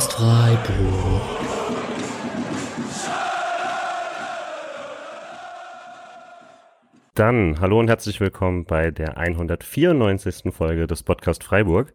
Podcast 0.00 0.12
Freiburg. 0.14 1.22
Dann 7.14 7.60
hallo 7.60 7.78
und 7.78 7.88
herzlich 7.88 8.18
willkommen 8.18 8.64
bei 8.64 8.90
der 8.90 9.18
194. 9.18 10.54
Folge 10.54 10.86
des 10.86 11.02
Podcast 11.02 11.44
Freiburg. 11.44 11.92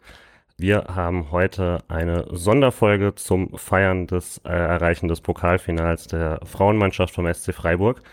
Wir 0.55 0.83
haben 0.93 1.31
heute 1.31 1.79
eine 1.87 2.27
Sonderfolge 2.29 3.15
zum 3.15 3.57
Feiern 3.57 4.05
des 4.05 4.37
äh, 4.45 4.49
Erreichen 4.49 5.07
des 5.07 5.21
Pokalfinals 5.21 6.05
der 6.05 6.41
Frauenmannschaft 6.43 7.15
vom 7.15 7.33
SC 7.33 7.55
Freiburg. 7.55 8.03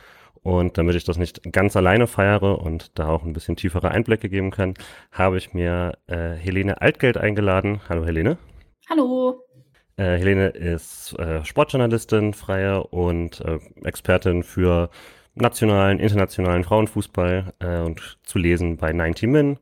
Und 0.43 0.79
damit 0.79 0.95
ich 0.95 1.05
das 1.05 1.19
nicht 1.19 1.53
ganz 1.53 1.77
alleine 1.77 2.07
feiere 2.07 2.61
und 2.61 2.99
da 2.99 3.09
auch 3.09 3.25
ein 3.25 3.35
bisschen 3.35 3.57
tiefere 3.57 3.91
Einblicke 3.91 4.31
geben 4.31 4.53
kann, 4.53 4.73
habe 5.13 5.37
ich 5.37 5.53
mir 5.53 5.99
äh, 6.07 6.31
Helene 6.31 6.81
Altgeld 6.81 7.19
eingeladen. 7.19 7.83
Hallo 7.91 8.07
Helene. 8.07 8.39
Hallo. 8.89 9.52
Äh, 9.97 10.19
Helene 10.19 10.49
ist 10.49 11.19
äh, 11.19 11.45
Sportjournalistin, 11.45 12.35
freie 12.35 12.83
und 12.85 13.41
äh, 13.41 13.59
Expertin 13.85 14.43
für 14.43 14.91
nationalen, 15.35 15.99
internationalen 15.99 16.65
Frauenfußball 16.65 17.53
äh, 17.59 17.79
und 17.79 18.19
zu 18.23 18.39
lesen 18.39 18.77
bei 18.77 18.93
90 18.93 19.29
Min. 19.29 19.59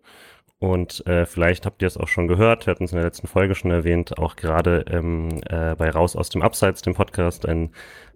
Und 0.59 1.07
äh, 1.07 1.25
vielleicht 1.25 1.65
habt 1.65 1.81
ihr 1.81 1.89
es 1.89 1.97
auch 1.97 2.09
schon 2.09 2.29
gehört, 2.29 2.67
wir 2.67 2.73
hatten 2.73 2.85
es 2.85 2.93
in 2.93 2.97
der 2.97 3.07
letzten 3.07 3.27
Folge 3.27 3.55
schon 3.55 3.71
erwähnt, 3.71 4.19
auch 4.19 4.37
gerade 4.37 4.85
ähm, 4.91 5.41
äh, 5.49 5.75
bei 5.75 5.89
Raus 5.89 6.17
aus 6.17 6.29
dem 6.29 6.43
Abseits, 6.43 6.83
dem 6.83 6.95
Podcast, 6.95 7.47
ein 7.47 7.71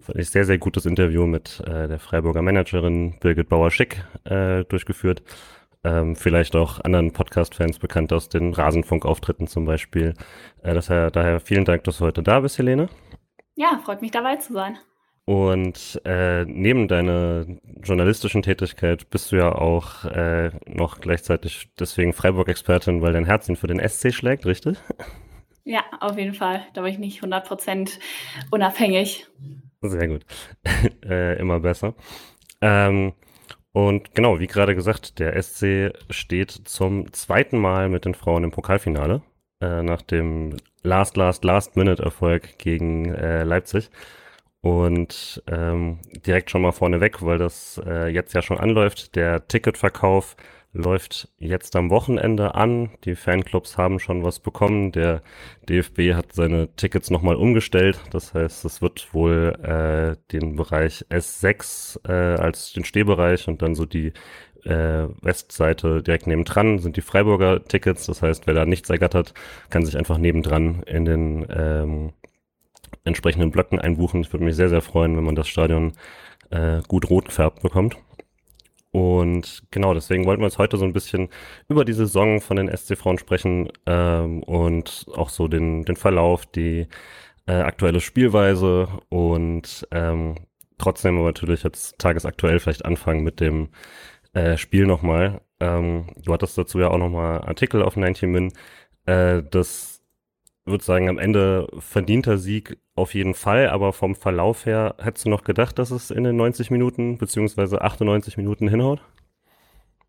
sehr, 0.06 0.44
sehr 0.44 0.58
gutes 0.58 0.84
Interview 0.84 1.26
mit 1.26 1.62
äh, 1.66 1.88
der 1.88 1.98
Freiburger 1.98 2.42
Managerin 2.42 3.14
Birgit 3.20 3.48
Bauer-Schick 3.48 4.04
durchgeführt. 4.68 5.22
Ähm, 5.84 6.16
vielleicht 6.16 6.56
auch 6.56 6.80
anderen 6.80 7.12
Podcast-Fans 7.12 7.78
bekannt 7.78 8.12
aus 8.12 8.28
den 8.28 8.54
Rasenfunk-Auftritten 8.54 9.46
zum 9.46 9.66
Beispiel. 9.66 10.14
Äh, 10.62 10.74
daher, 10.74 11.10
daher 11.10 11.40
vielen 11.40 11.64
Dank, 11.64 11.84
dass 11.84 11.98
du 11.98 12.06
heute 12.06 12.22
da 12.22 12.40
bist, 12.40 12.58
Helene. 12.58 12.88
Ja, 13.54 13.80
freut 13.84 14.00
mich 14.02 14.10
dabei 14.10 14.36
zu 14.36 14.54
sein. 14.54 14.78
Und 15.26 16.02
äh, 16.04 16.44
neben 16.44 16.86
deiner 16.86 17.46
journalistischen 17.82 18.42
Tätigkeit 18.42 19.08
bist 19.08 19.32
du 19.32 19.36
ja 19.36 19.54
auch 19.54 20.04
äh, 20.04 20.50
noch 20.66 21.00
gleichzeitig 21.00 21.70
deswegen 21.78 22.12
Freiburg-Expertin, 22.12 23.00
weil 23.00 23.14
dein 23.14 23.24
Herz 23.24 23.48
ihn 23.48 23.56
für 23.56 23.66
den 23.66 23.80
SC 23.86 24.12
schlägt, 24.12 24.44
richtig? 24.44 24.78
Ja, 25.64 25.82
auf 26.00 26.18
jeden 26.18 26.34
Fall. 26.34 26.66
Da 26.74 26.82
bin 26.82 26.92
ich 26.92 26.98
nicht 26.98 27.22
100% 27.22 27.98
unabhängig. 28.50 29.26
Sehr 29.80 30.08
gut. 30.08 30.26
äh, 31.04 31.38
immer 31.38 31.60
besser. 31.60 31.94
Ähm, 32.60 33.14
und 33.74 34.14
genau, 34.14 34.38
wie 34.38 34.46
gerade 34.46 34.76
gesagt, 34.76 35.18
der 35.18 35.42
SC 35.42 35.92
steht 36.08 36.52
zum 36.52 37.12
zweiten 37.12 37.58
Mal 37.58 37.88
mit 37.88 38.04
den 38.04 38.14
Frauen 38.14 38.44
im 38.44 38.52
Pokalfinale 38.52 39.20
äh, 39.60 39.82
nach 39.82 40.00
dem 40.00 40.58
Last, 40.84 41.16
Last, 41.16 41.42
Last-Minute-Erfolg 41.44 42.56
gegen 42.58 43.12
äh, 43.12 43.42
Leipzig. 43.42 43.90
Und 44.60 45.42
ähm, 45.48 45.98
direkt 46.24 46.52
schon 46.52 46.62
mal 46.62 46.70
vorneweg, 46.70 47.20
weil 47.22 47.38
das 47.38 47.80
äh, 47.84 48.06
jetzt 48.06 48.32
ja 48.32 48.42
schon 48.42 48.58
anläuft, 48.60 49.16
der 49.16 49.48
Ticketverkauf 49.48 50.36
läuft 50.74 51.28
jetzt 51.38 51.76
am 51.76 51.88
Wochenende 51.88 52.54
an. 52.54 52.90
Die 53.04 53.14
Fanclubs 53.14 53.78
haben 53.78 54.00
schon 54.00 54.24
was 54.24 54.40
bekommen. 54.40 54.92
Der 54.92 55.22
DFB 55.68 56.14
hat 56.14 56.32
seine 56.32 56.74
Tickets 56.74 57.10
nochmal 57.10 57.36
umgestellt. 57.36 57.98
Das 58.10 58.34
heißt, 58.34 58.64
es 58.64 58.82
wird 58.82 59.14
wohl 59.14 59.54
äh, 59.62 60.16
den 60.32 60.56
Bereich 60.56 61.06
S6 61.10 62.06
äh, 62.08 62.40
als 62.40 62.72
den 62.72 62.84
Stehbereich 62.84 63.48
und 63.48 63.62
dann 63.62 63.76
so 63.76 63.86
die 63.86 64.12
äh, 64.64 65.06
Westseite 65.22 66.02
direkt 66.02 66.26
nebendran 66.26 66.78
sind 66.78 66.96
die 66.96 67.02
Freiburger 67.02 67.64
Tickets. 67.64 68.06
Das 68.06 68.20
heißt, 68.20 68.46
wer 68.46 68.54
da 68.54 68.66
nichts 68.66 68.90
ergattert, 68.90 69.32
kann 69.70 69.86
sich 69.86 69.96
einfach 69.96 70.18
nebendran 70.18 70.82
in 70.82 71.04
den 71.04 71.46
ähm, 71.50 72.12
entsprechenden 73.04 73.52
Blöcken 73.52 73.78
einbuchen. 73.78 74.22
Ich 74.22 74.32
würde 74.32 74.44
mich 74.44 74.56
sehr, 74.56 74.70
sehr 74.70 74.82
freuen, 74.82 75.16
wenn 75.16 75.24
man 75.24 75.36
das 75.36 75.48
Stadion 75.48 75.92
äh, 76.50 76.80
gut 76.88 77.08
rot 77.10 77.26
gefärbt 77.26 77.62
bekommt. 77.62 77.96
Und 78.94 79.64
genau, 79.72 79.92
deswegen 79.92 80.24
wollten 80.24 80.40
wir 80.40 80.46
jetzt 80.46 80.58
heute 80.58 80.76
so 80.76 80.84
ein 80.84 80.92
bisschen 80.92 81.28
über 81.68 81.84
die 81.84 81.94
Saison 81.94 82.40
von 82.40 82.56
den 82.56 82.68
SC 82.68 82.96
Frauen 82.96 83.18
sprechen 83.18 83.68
ähm, 83.86 84.44
und 84.44 85.06
auch 85.16 85.30
so 85.30 85.48
den, 85.48 85.82
den 85.84 85.96
Verlauf, 85.96 86.46
die 86.46 86.86
äh, 87.48 87.54
aktuelle 87.54 88.00
Spielweise 88.00 88.86
und 89.08 89.84
ähm, 89.90 90.46
trotzdem 90.78 91.16
aber 91.16 91.26
natürlich 91.26 91.64
jetzt 91.64 91.98
tagesaktuell 91.98 92.60
vielleicht 92.60 92.84
anfangen 92.84 93.24
mit 93.24 93.40
dem 93.40 93.70
äh, 94.32 94.56
Spiel 94.56 94.86
nochmal. 94.86 95.40
Ähm, 95.58 96.06
du 96.22 96.32
hattest 96.32 96.56
dazu 96.56 96.78
ja 96.78 96.88
auch 96.88 96.98
nochmal 96.98 97.40
Artikel 97.40 97.82
auf 97.82 97.96
90 97.96 98.28
Min. 98.28 98.52
Äh, 99.06 99.42
das 99.50 99.93
würde 100.64 100.84
sagen, 100.84 101.08
am 101.08 101.18
Ende 101.18 101.68
verdienter 101.78 102.38
Sieg 102.38 102.78
auf 102.94 103.14
jeden 103.14 103.34
Fall, 103.34 103.68
aber 103.68 103.92
vom 103.92 104.14
Verlauf 104.14 104.66
her, 104.66 104.94
hättest 104.98 105.26
du 105.26 105.30
noch 105.30 105.44
gedacht, 105.44 105.78
dass 105.78 105.90
es 105.90 106.10
in 106.10 106.24
den 106.24 106.36
90 106.36 106.70
Minuten 106.70 107.18
beziehungsweise 107.18 107.82
98 107.82 108.36
Minuten 108.36 108.68
hinhaut? 108.68 109.00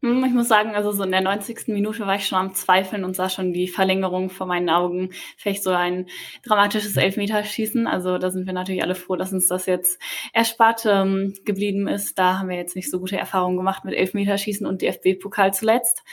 Hm, 0.05 0.23
ich 0.23 0.33
muss 0.33 0.47
sagen, 0.47 0.75
also 0.75 0.91
so 0.91 1.01
in 1.01 1.09
der 1.09 1.21
90. 1.21 1.67
Minute 1.69 2.05
war 2.05 2.15
ich 2.15 2.27
schon 2.27 2.37
am 2.37 2.53
Zweifeln 2.53 3.03
und 3.03 3.15
sah 3.15 3.27
schon 3.27 3.53
die 3.53 3.67
Verlängerung 3.67 4.29
vor 4.29 4.45
meinen 4.45 4.69
Augen. 4.69 5.09
Vielleicht 5.35 5.63
so 5.63 5.71
ein 5.71 6.05
dramatisches 6.43 6.95
Elfmeterschießen. 6.95 7.87
Also 7.87 8.19
da 8.19 8.29
sind 8.29 8.45
wir 8.45 8.53
natürlich 8.53 8.83
alle 8.83 8.93
froh, 8.93 9.15
dass 9.15 9.33
uns 9.33 9.47
das 9.47 9.65
jetzt 9.65 9.99
erspart 10.31 10.85
ähm, 10.85 11.33
geblieben 11.43 11.87
ist. 11.87 12.19
Da 12.19 12.37
haben 12.37 12.49
wir 12.49 12.55
jetzt 12.55 12.75
nicht 12.75 12.91
so 12.91 12.99
gute 12.99 13.17
Erfahrungen 13.17 13.57
gemacht 13.57 13.83
mit 13.83 13.95
Elfmeterschießen 13.95 14.67
und 14.67 14.83
DFB-Pokal 14.83 15.55
zuletzt. 15.55 16.03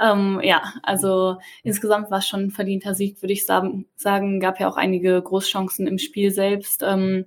Ähm, 0.00 0.40
ja, 0.44 0.62
also 0.84 1.38
insgesamt 1.64 2.12
war 2.12 2.18
es 2.18 2.28
schon 2.28 2.44
ein 2.44 2.50
verdienter 2.52 2.94
Sieg, 2.94 3.20
würde 3.20 3.32
ich 3.32 3.46
sagen. 3.46 3.86
Gab 4.38 4.60
ja 4.60 4.68
auch 4.68 4.76
einige 4.76 5.20
Großchancen 5.20 5.88
im 5.88 5.98
Spiel 5.98 6.30
selbst. 6.30 6.84
Ähm, 6.86 7.24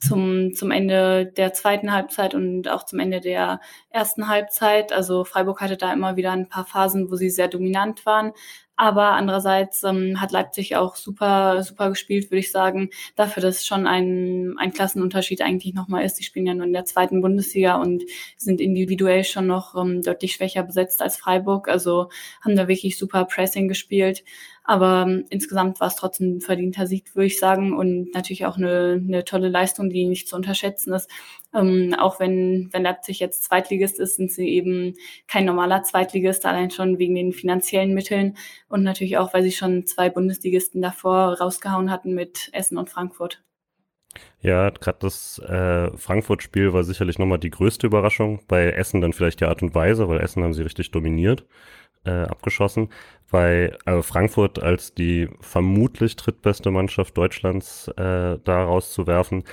zum, 0.00 0.54
zum 0.54 0.70
Ende 0.70 1.26
der 1.26 1.52
zweiten 1.52 1.92
Halbzeit 1.92 2.34
und 2.34 2.68
auch 2.68 2.84
zum 2.84 2.98
Ende 2.98 3.20
der 3.20 3.60
ersten 3.90 4.28
Halbzeit. 4.28 4.92
Also 4.92 5.24
Freiburg 5.24 5.60
hatte 5.60 5.76
da 5.76 5.92
immer 5.92 6.16
wieder 6.16 6.32
ein 6.32 6.48
paar 6.48 6.64
Phasen, 6.64 7.10
wo 7.10 7.16
sie 7.16 7.30
sehr 7.30 7.48
dominant 7.48 8.04
waren. 8.06 8.32
Aber 8.78 9.12
andererseits 9.12 9.82
ähm, 9.84 10.20
hat 10.20 10.32
Leipzig 10.32 10.76
auch 10.76 10.96
super, 10.96 11.62
super 11.62 11.88
gespielt, 11.88 12.30
würde 12.30 12.40
ich 12.40 12.52
sagen. 12.52 12.90
Dafür, 13.14 13.42
dass 13.42 13.64
schon 13.64 13.86
ein, 13.86 14.54
ein 14.58 14.72
Klassenunterschied 14.72 15.40
eigentlich 15.40 15.72
nochmal 15.72 16.04
ist. 16.04 16.18
Die 16.18 16.24
spielen 16.24 16.46
ja 16.46 16.52
nur 16.52 16.66
in 16.66 16.74
der 16.74 16.84
zweiten 16.84 17.22
Bundesliga 17.22 17.76
und 17.76 18.04
sind 18.36 18.60
individuell 18.60 19.24
schon 19.24 19.46
noch 19.46 19.74
ähm, 19.76 20.02
deutlich 20.02 20.34
schwächer 20.34 20.62
besetzt 20.62 21.00
als 21.00 21.16
Freiburg. 21.16 21.68
Also 21.68 22.10
haben 22.42 22.54
da 22.54 22.68
wirklich 22.68 22.98
super 22.98 23.24
Pressing 23.24 23.66
gespielt. 23.66 24.22
Aber 24.62 25.06
ähm, 25.08 25.24
insgesamt 25.30 25.80
war 25.80 25.88
es 25.88 25.96
trotzdem 25.96 26.36
ein 26.36 26.40
verdienter 26.40 26.86
Sieg, 26.86 27.14
würde 27.14 27.26
ich 27.28 27.38
sagen. 27.38 27.74
Und 27.74 28.12
natürlich 28.12 28.44
auch 28.44 28.58
eine, 28.58 29.00
eine 29.02 29.24
tolle 29.24 29.48
Leistung, 29.48 29.88
die 29.88 30.06
nicht 30.06 30.28
zu 30.28 30.36
unterschätzen 30.36 30.92
ist. 30.92 31.08
Ähm, 31.56 31.94
auch 31.98 32.20
wenn, 32.20 32.68
wenn 32.72 32.82
Leipzig 32.82 33.18
jetzt 33.18 33.44
Zweitligist 33.44 33.98
ist, 33.98 34.16
sind 34.16 34.30
sie 34.30 34.48
eben 34.48 34.94
kein 35.26 35.46
normaler 35.46 35.82
Zweitligist, 35.82 36.44
allein 36.44 36.70
schon 36.70 36.98
wegen 36.98 37.14
den 37.14 37.32
finanziellen 37.32 37.94
Mitteln 37.94 38.36
und 38.68 38.82
natürlich 38.82 39.16
auch, 39.16 39.32
weil 39.32 39.42
sie 39.42 39.52
schon 39.52 39.86
zwei 39.86 40.10
Bundesligisten 40.10 40.82
davor 40.82 41.38
rausgehauen 41.40 41.90
hatten 41.90 42.14
mit 42.14 42.50
Essen 42.52 42.76
und 42.76 42.90
Frankfurt. 42.90 43.42
Ja, 44.40 44.70
gerade 44.70 44.98
das 45.00 45.38
äh, 45.40 45.96
Frankfurt-Spiel 45.96 46.72
war 46.72 46.84
sicherlich 46.84 47.18
nochmal 47.18 47.38
die 47.38 47.50
größte 47.50 47.86
Überraschung. 47.86 48.40
Bei 48.48 48.70
Essen 48.70 49.00
dann 49.00 49.12
vielleicht 49.12 49.40
die 49.40 49.46
Art 49.46 49.62
und 49.62 49.74
Weise, 49.74 50.08
weil 50.08 50.20
Essen 50.20 50.42
haben 50.42 50.54
sie 50.54 50.62
richtig 50.62 50.90
dominiert, 50.90 51.44
äh, 52.04 52.22
abgeschossen. 52.22 52.90
Bei 53.30 53.76
also 53.84 54.02
Frankfurt 54.02 54.62
als 54.62 54.94
die 54.94 55.28
vermutlich 55.40 56.16
drittbeste 56.16 56.70
Mannschaft 56.70 57.16
Deutschlands 57.16 57.88
äh, 57.96 58.38
da 58.42 58.64
rauszuwerfen, 58.64 59.44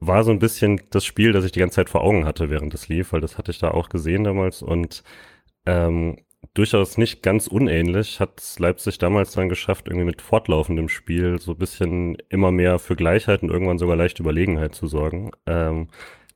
war 0.00 0.24
so 0.24 0.30
ein 0.30 0.38
bisschen 0.38 0.80
das 0.90 1.04
Spiel, 1.04 1.32
das 1.32 1.44
ich 1.44 1.52
die 1.52 1.60
ganze 1.60 1.76
Zeit 1.76 1.90
vor 1.90 2.02
Augen 2.02 2.24
hatte, 2.24 2.50
während 2.50 2.74
es 2.74 2.88
lief, 2.88 3.12
weil 3.12 3.20
das 3.20 3.38
hatte 3.38 3.50
ich 3.50 3.58
da 3.58 3.70
auch 3.70 3.90
gesehen 3.90 4.24
damals 4.24 4.62
und 4.62 5.04
ähm, 5.66 6.16
durchaus 6.54 6.98
nicht 6.98 7.22
ganz 7.22 7.46
unähnlich 7.46 8.18
hat 8.18 8.42
Leipzig 8.58 8.98
damals 8.98 9.32
dann 9.32 9.48
geschafft, 9.48 9.88
irgendwie 9.88 10.06
mit 10.06 10.22
fortlaufendem 10.22 10.88
Spiel 10.88 11.38
so 11.38 11.52
ein 11.52 11.58
bisschen 11.58 12.16
immer 12.30 12.50
mehr 12.50 12.78
für 12.78 12.96
Gleichheit 12.96 13.42
und 13.42 13.50
irgendwann 13.50 13.78
sogar 13.78 13.96
leicht 13.96 14.20
Überlegenheit 14.20 14.74
zu 14.74 14.86
sorgen. 14.86 15.32
Ähm, 15.46 15.88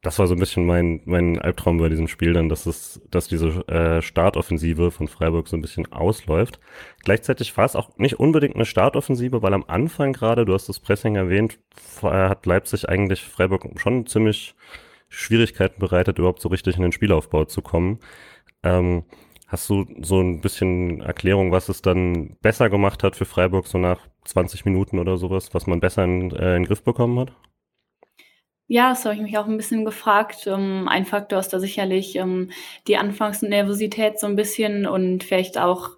das 0.05 0.19
war 0.19 0.27
so 0.27 0.35
ein 0.35 0.39
bisschen 0.39 0.67
mein, 0.67 1.01
mein 1.07 1.41
Albtraum 1.41 1.79
bei 1.79 1.89
diesem 1.89 2.09
Spiel 2.09 2.35
dann, 2.35 2.51
dass 2.51 2.67
es, 2.67 3.01
dass 3.11 3.27
diese 3.27 3.67
äh, 3.69 4.03
Startoffensive 4.03 4.91
von 4.91 5.09
Freiburg 5.09 5.49
so 5.49 5.57
ein 5.57 5.63
bisschen 5.63 5.91
ausläuft. 5.93 6.61
Gleichzeitig 7.05 7.57
war 7.57 7.65
es 7.65 7.75
auch 7.75 7.97
nicht 7.97 8.21
unbedingt 8.21 8.55
eine 8.55 8.67
Startoffensive, 8.67 9.43
weil 9.43 9.55
am 9.55 9.65
Anfang 9.67 10.13
gerade, 10.13 10.45
du 10.45 10.53
hast 10.53 10.69
das 10.69 10.79
Pressing 10.79 11.17
erwähnt, 11.17 11.59
hat 12.03 12.45
Leipzig 12.45 12.87
eigentlich 12.87 13.23
Freiburg 13.23 13.67
schon 13.77 14.07
ziemlich 14.07 14.55
Schwierigkeiten 15.09 15.81
bereitet, 15.81 16.19
überhaupt 16.19 16.43
so 16.43 16.51
richtig 16.51 16.77
in 16.77 16.83
den 16.83 16.93
Spielaufbau 16.93 17.47
zu 17.47 17.63
kommen. 17.63 17.99
Ähm, 18.63 19.05
hast 19.47 19.71
du 19.71 19.87
so 20.03 20.21
ein 20.21 20.43
bisschen 20.43 21.01
Erklärung, 21.01 21.51
was 21.51 21.71
es 21.71 21.81
dann 21.81 22.37
besser 22.43 22.69
gemacht 22.69 23.03
hat 23.03 23.17
für 23.17 23.25
Freiburg, 23.25 23.67
so 23.67 23.79
nach 23.79 24.01
20 24.25 24.67
Minuten 24.67 24.99
oder 24.99 25.17
sowas, 25.17 25.55
was 25.55 25.67
man 25.67 25.81
besser 25.81 26.05
in, 26.05 26.31
äh, 26.33 26.57
in 26.57 26.63
den 26.63 26.65
Griff 26.67 26.83
bekommen 26.83 27.19
hat? 27.21 27.33
Ja, 28.67 28.91
das 28.91 29.05
habe 29.05 29.15
ich 29.15 29.21
mich 29.21 29.37
auch 29.37 29.47
ein 29.47 29.59
bisschen 29.59 29.85
gefragt. 29.85 30.47
Ähm, 30.47 30.89
ein 30.89 31.05
Faktor 31.05 31.39
ist 31.39 31.51
da 31.51 31.61
sicherlich 31.61 32.17
ähm, 32.17 32.51
die 32.89 32.97
Anfangsnervosität 32.97 34.19
so 34.19 34.27
ein 34.27 34.37
bisschen 34.37 34.87
und 34.87 35.23
vielleicht 35.23 35.59
auch 35.59 35.91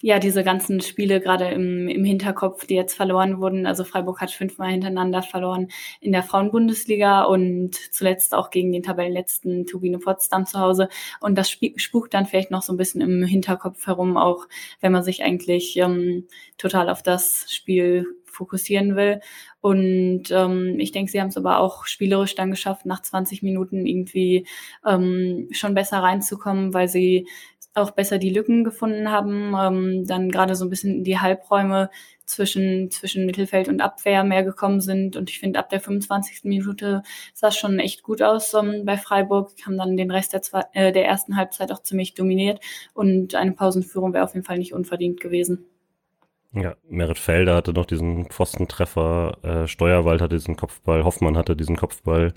ja, 0.00 0.20
diese 0.20 0.44
ganzen 0.44 0.80
Spiele 0.80 1.20
gerade 1.20 1.46
im, 1.48 1.88
im 1.88 2.04
Hinterkopf, 2.04 2.66
die 2.66 2.74
jetzt 2.74 2.94
verloren 2.94 3.40
wurden. 3.40 3.66
Also 3.66 3.82
Freiburg 3.84 4.20
hat 4.20 4.30
fünfmal 4.30 4.70
hintereinander 4.70 5.22
verloren 5.22 5.68
in 6.00 6.12
der 6.12 6.22
Frauenbundesliga 6.22 7.24
und 7.24 7.74
zuletzt 7.92 8.32
auch 8.34 8.50
gegen 8.50 8.72
den 8.72 8.84
Tabellenletzten 8.84 9.66
Turbine 9.66 9.98
Potsdam 9.98 10.46
zu 10.46 10.60
Hause. 10.60 10.88
Und 11.20 11.36
das 11.36 11.50
spukt 11.50 12.14
dann 12.14 12.26
vielleicht 12.26 12.50
noch 12.52 12.62
so 12.62 12.72
ein 12.72 12.76
bisschen 12.76 13.00
im 13.00 13.24
Hinterkopf 13.24 13.86
herum, 13.86 14.16
auch 14.16 14.46
wenn 14.80 14.92
man 14.92 15.02
sich 15.02 15.24
eigentlich 15.24 15.76
ähm, 15.76 16.26
total 16.58 16.90
auf 16.90 17.02
das 17.02 17.46
Spiel 17.52 18.06
fokussieren 18.38 18.96
will. 18.96 19.20
Und 19.60 20.30
ähm, 20.30 20.76
ich 20.78 20.92
denke, 20.92 21.10
sie 21.10 21.20
haben 21.20 21.28
es 21.28 21.36
aber 21.36 21.58
auch 21.58 21.84
spielerisch 21.84 22.34
dann 22.34 22.50
geschafft, 22.50 22.86
nach 22.86 23.02
20 23.02 23.42
Minuten 23.42 23.84
irgendwie 23.84 24.46
ähm, 24.86 25.48
schon 25.50 25.74
besser 25.74 25.98
reinzukommen, 25.98 26.72
weil 26.72 26.88
sie 26.88 27.26
auch 27.74 27.90
besser 27.92 28.18
die 28.18 28.30
Lücken 28.30 28.64
gefunden 28.64 29.10
haben, 29.10 29.54
ähm, 29.58 30.06
dann 30.06 30.30
gerade 30.30 30.56
so 30.56 30.64
ein 30.64 30.70
bisschen 30.70 30.96
in 30.96 31.04
die 31.04 31.18
Halbräume 31.18 31.90
zwischen, 32.24 32.90
zwischen 32.90 33.26
Mittelfeld 33.26 33.68
und 33.68 33.80
Abwehr 33.80 34.24
mehr 34.24 34.44
gekommen 34.44 34.80
sind. 34.80 35.16
Und 35.16 35.30
ich 35.30 35.38
finde, 35.38 35.58
ab 35.58 35.70
der 35.70 35.80
25. 35.80 36.44
Minute 36.44 37.02
sah 37.34 37.48
es 37.48 37.56
schon 37.56 37.78
echt 37.78 38.02
gut 38.02 38.22
aus 38.22 38.54
ähm, 38.54 38.84
bei 38.84 38.96
Freiburg, 38.96 39.52
haben 39.64 39.78
dann 39.78 39.96
den 39.96 40.10
Rest 40.10 40.32
der, 40.32 40.42
zwei, 40.42 40.64
äh, 40.72 40.92
der 40.92 41.06
ersten 41.06 41.36
Halbzeit 41.36 41.72
auch 41.72 41.82
ziemlich 41.82 42.14
dominiert 42.14 42.60
und 42.94 43.34
eine 43.34 43.52
Pausenführung 43.52 44.12
wäre 44.12 44.24
auf 44.24 44.34
jeden 44.34 44.46
Fall 44.46 44.58
nicht 44.58 44.74
unverdient 44.74 45.20
gewesen. 45.20 45.66
Ja, 46.52 46.76
Merit 46.88 47.18
Felder 47.18 47.56
hatte 47.56 47.72
noch 47.74 47.84
diesen 47.84 48.26
Pfostentreffer, 48.26 49.38
äh, 49.42 49.68
Steuerwald 49.68 50.22
hatte 50.22 50.36
diesen 50.36 50.56
Kopfball, 50.56 51.04
Hoffmann 51.04 51.36
hatte 51.36 51.56
diesen 51.56 51.76
Kopfball. 51.76 52.32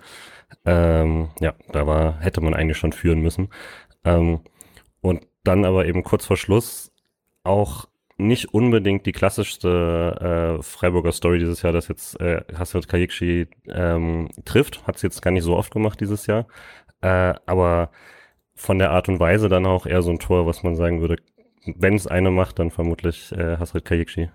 Ähm, 0.65 1.29
ja, 1.39 1.53
da 1.71 1.87
war, 1.87 2.19
hätte 2.19 2.41
man 2.41 2.53
eigentlich 2.53 2.77
schon 2.77 2.91
führen 2.91 3.21
müssen. 3.21 3.49
Ähm, 4.03 4.41
und 5.01 5.27
dann 5.43 5.65
aber 5.65 5.85
eben 5.85 6.03
kurz 6.03 6.25
vor 6.25 6.37
Schluss 6.37 6.91
auch 7.43 7.87
nicht 8.17 8.53
unbedingt 8.53 9.05
die 9.05 9.13
klassischste 9.13 10.57
äh, 10.59 10.63
Freiburger 10.63 11.11
Story 11.13 11.39
dieses 11.39 11.61
Jahr, 11.63 11.73
dass 11.73 11.87
jetzt 11.87 12.19
äh, 12.19 12.43
Hasrat 12.55 12.87
Kayikshi 12.87 13.47
ähm, 13.67 14.29
trifft. 14.45 14.85
Hat 14.87 14.97
es 14.97 15.01
jetzt 15.01 15.21
gar 15.21 15.31
nicht 15.31 15.43
so 15.43 15.55
oft 15.57 15.71
gemacht 15.73 15.99
dieses 15.99 16.27
Jahr. 16.27 16.47
Äh, 17.01 17.33
aber 17.45 17.91
von 18.55 18.77
der 18.77 18.91
Art 18.91 19.09
und 19.09 19.19
Weise 19.19 19.49
dann 19.49 19.65
auch 19.65 19.85
eher 19.87 20.03
so 20.03 20.11
ein 20.11 20.19
Tor, 20.19 20.45
was 20.45 20.63
man 20.63 20.75
sagen 20.75 21.01
würde, 21.01 21.17
wenn 21.65 21.95
es 21.95 22.07
eine 22.07 22.31
macht, 22.31 22.59
dann 22.59 22.71
vermutlich 22.71 23.31
äh, 23.31 23.57
Hasrat 23.57 23.85
Kayikshi. 23.85 24.29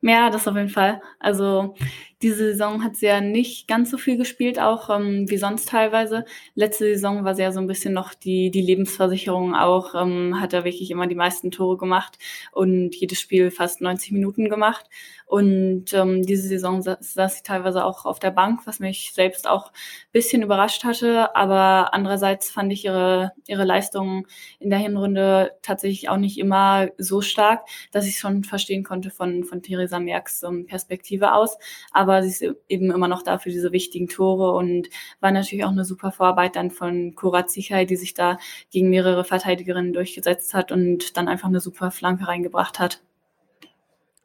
Ja, 0.00 0.28
das 0.30 0.46
auf 0.46 0.56
jeden 0.56 0.68
Fall. 0.68 1.00
Also 1.18 1.74
diese 2.22 2.52
Saison 2.52 2.82
hat 2.82 2.96
sie 2.96 3.06
ja 3.06 3.20
nicht 3.20 3.68
ganz 3.68 3.90
so 3.90 3.98
viel 3.98 4.16
gespielt, 4.16 4.58
auch 4.58 4.90
ähm, 4.90 5.28
wie 5.28 5.36
sonst 5.36 5.68
teilweise. 5.68 6.24
Letzte 6.54 6.84
Saison 6.84 7.24
war 7.24 7.34
sie 7.34 7.42
ja 7.42 7.52
so 7.52 7.60
ein 7.60 7.66
bisschen 7.66 7.94
noch 7.94 8.14
die, 8.14 8.50
die 8.50 8.62
Lebensversicherung 8.62 9.54
auch, 9.54 9.94
ähm, 9.94 10.40
hat 10.40 10.52
er 10.52 10.64
wirklich 10.64 10.90
immer 10.90 11.06
die 11.06 11.14
meisten 11.14 11.50
Tore 11.50 11.76
gemacht 11.76 12.18
und 12.52 12.94
jedes 12.94 13.20
Spiel 13.20 13.50
fast 13.50 13.80
90 13.80 14.12
Minuten 14.12 14.48
gemacht. 14.48 14.86
Und 15.26 15.92
ähm, 15.94 16.22
diese 16.22 16.46
Saison 16.46 16.82
saß, 16.82 17.14
saß 17.14 17.36
sie 17.38 17.42
teilweise 17.42 17.84
auch 17.84 18.04
auf 18.04 18.18
der 18.18 18.30
Bank, 18.30 18.60
was 18.66 18.78
mich 18.78 19.12
selbst 19.14 19.48
auch 19.48 19.72
bisschen 20.12 20.42
überrascht 20.42 20.84
hatte. 20.84 21.34
Aber 21.34 21.94
andererseits 21.94 22.50
fand 22.50 22.72
ich 22.72 22.84
ihre, 22.84 23.32
ihre 23.46 23.64
Leistungen 23.64 24.26
in 24.60 24.70
der 24.70 24.78
Hinrunde 24.78 25.52
tatsächlich 25.62 26.08
auch 26.08 26.18
nicht 26.18 26.38
immer 26.38 26.88
so 26.98 27.20
stark, 27.22 27.66
dass 27.90 28.06
ich 28.06 28.18
schon 28.18 28.44
verstehen 28.44 28.84
konnte 28.84 29.10
von, 29.10 29.44
von 29.44 29.62
Theresa 29.62 29.98
Merks 29.98 30.42
ähm, 30.42 30.66
Perspektive 30.66 31.32
aus. 31.32 31.56
Aber 31.90 32.03
sie 32.22 32.46
ist 32.46 32.56
eben 32.68 32.90
immer 32.90 33.08
noch 33.08 33.22
da 33.22 33.38
für 33.38 33.50
diese 33.50 33.72
wichtigen 33.72 34.08
Tore 34.08 34.52
und 34.52 34.88
war 35.20 35.30
natürlich 35.30 35.64
auch 35.64 35.70
eine 35.70 35.84
super 35.84 36.12
Vorarbeit 36.12 36.56
dann 36.56 36.70
von 36.70 37.14
Kurat 37.14 37.50
Sichai, 37.50 37.84
die 37.84 37.96
sich 37.96 38.14
da 38.14 38.38
gegen 38.70 38.90
mehrere 38.90 39.24
Verteidigerinnen 39.24 39.92
durchgesetzt 39.92 40.54
hat 40.54 40.72
und 40.72 41.16
dann 41.16 41.28
einfach 41.28 41.48
eine 41.48 41.60
super 41.60 41.90
Flanke 41.90 42.28
reingebracht 42.28 42.78
hat. 42.78 43.02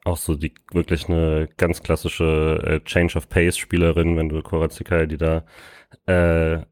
Auch 0.04 0.16
so 0.16 0.34
die 0.34 0.54
wirklich 0.72 1.08
eine 1.08 1.48
ganz 1.58 1.82
klassische 1.82 2.60
äh, 2.64 2.80
Change 2.80 3.18
of 3.18 3.28
Pace 3.28 3.58
Spielerin, 3.58 4.16
wenn 4.16 4.30
du 4.30 4.42
Korazikai, 4.42 5.06
die 5.06 5.18
da, 5.18 5.44
äh, 6.06 6.62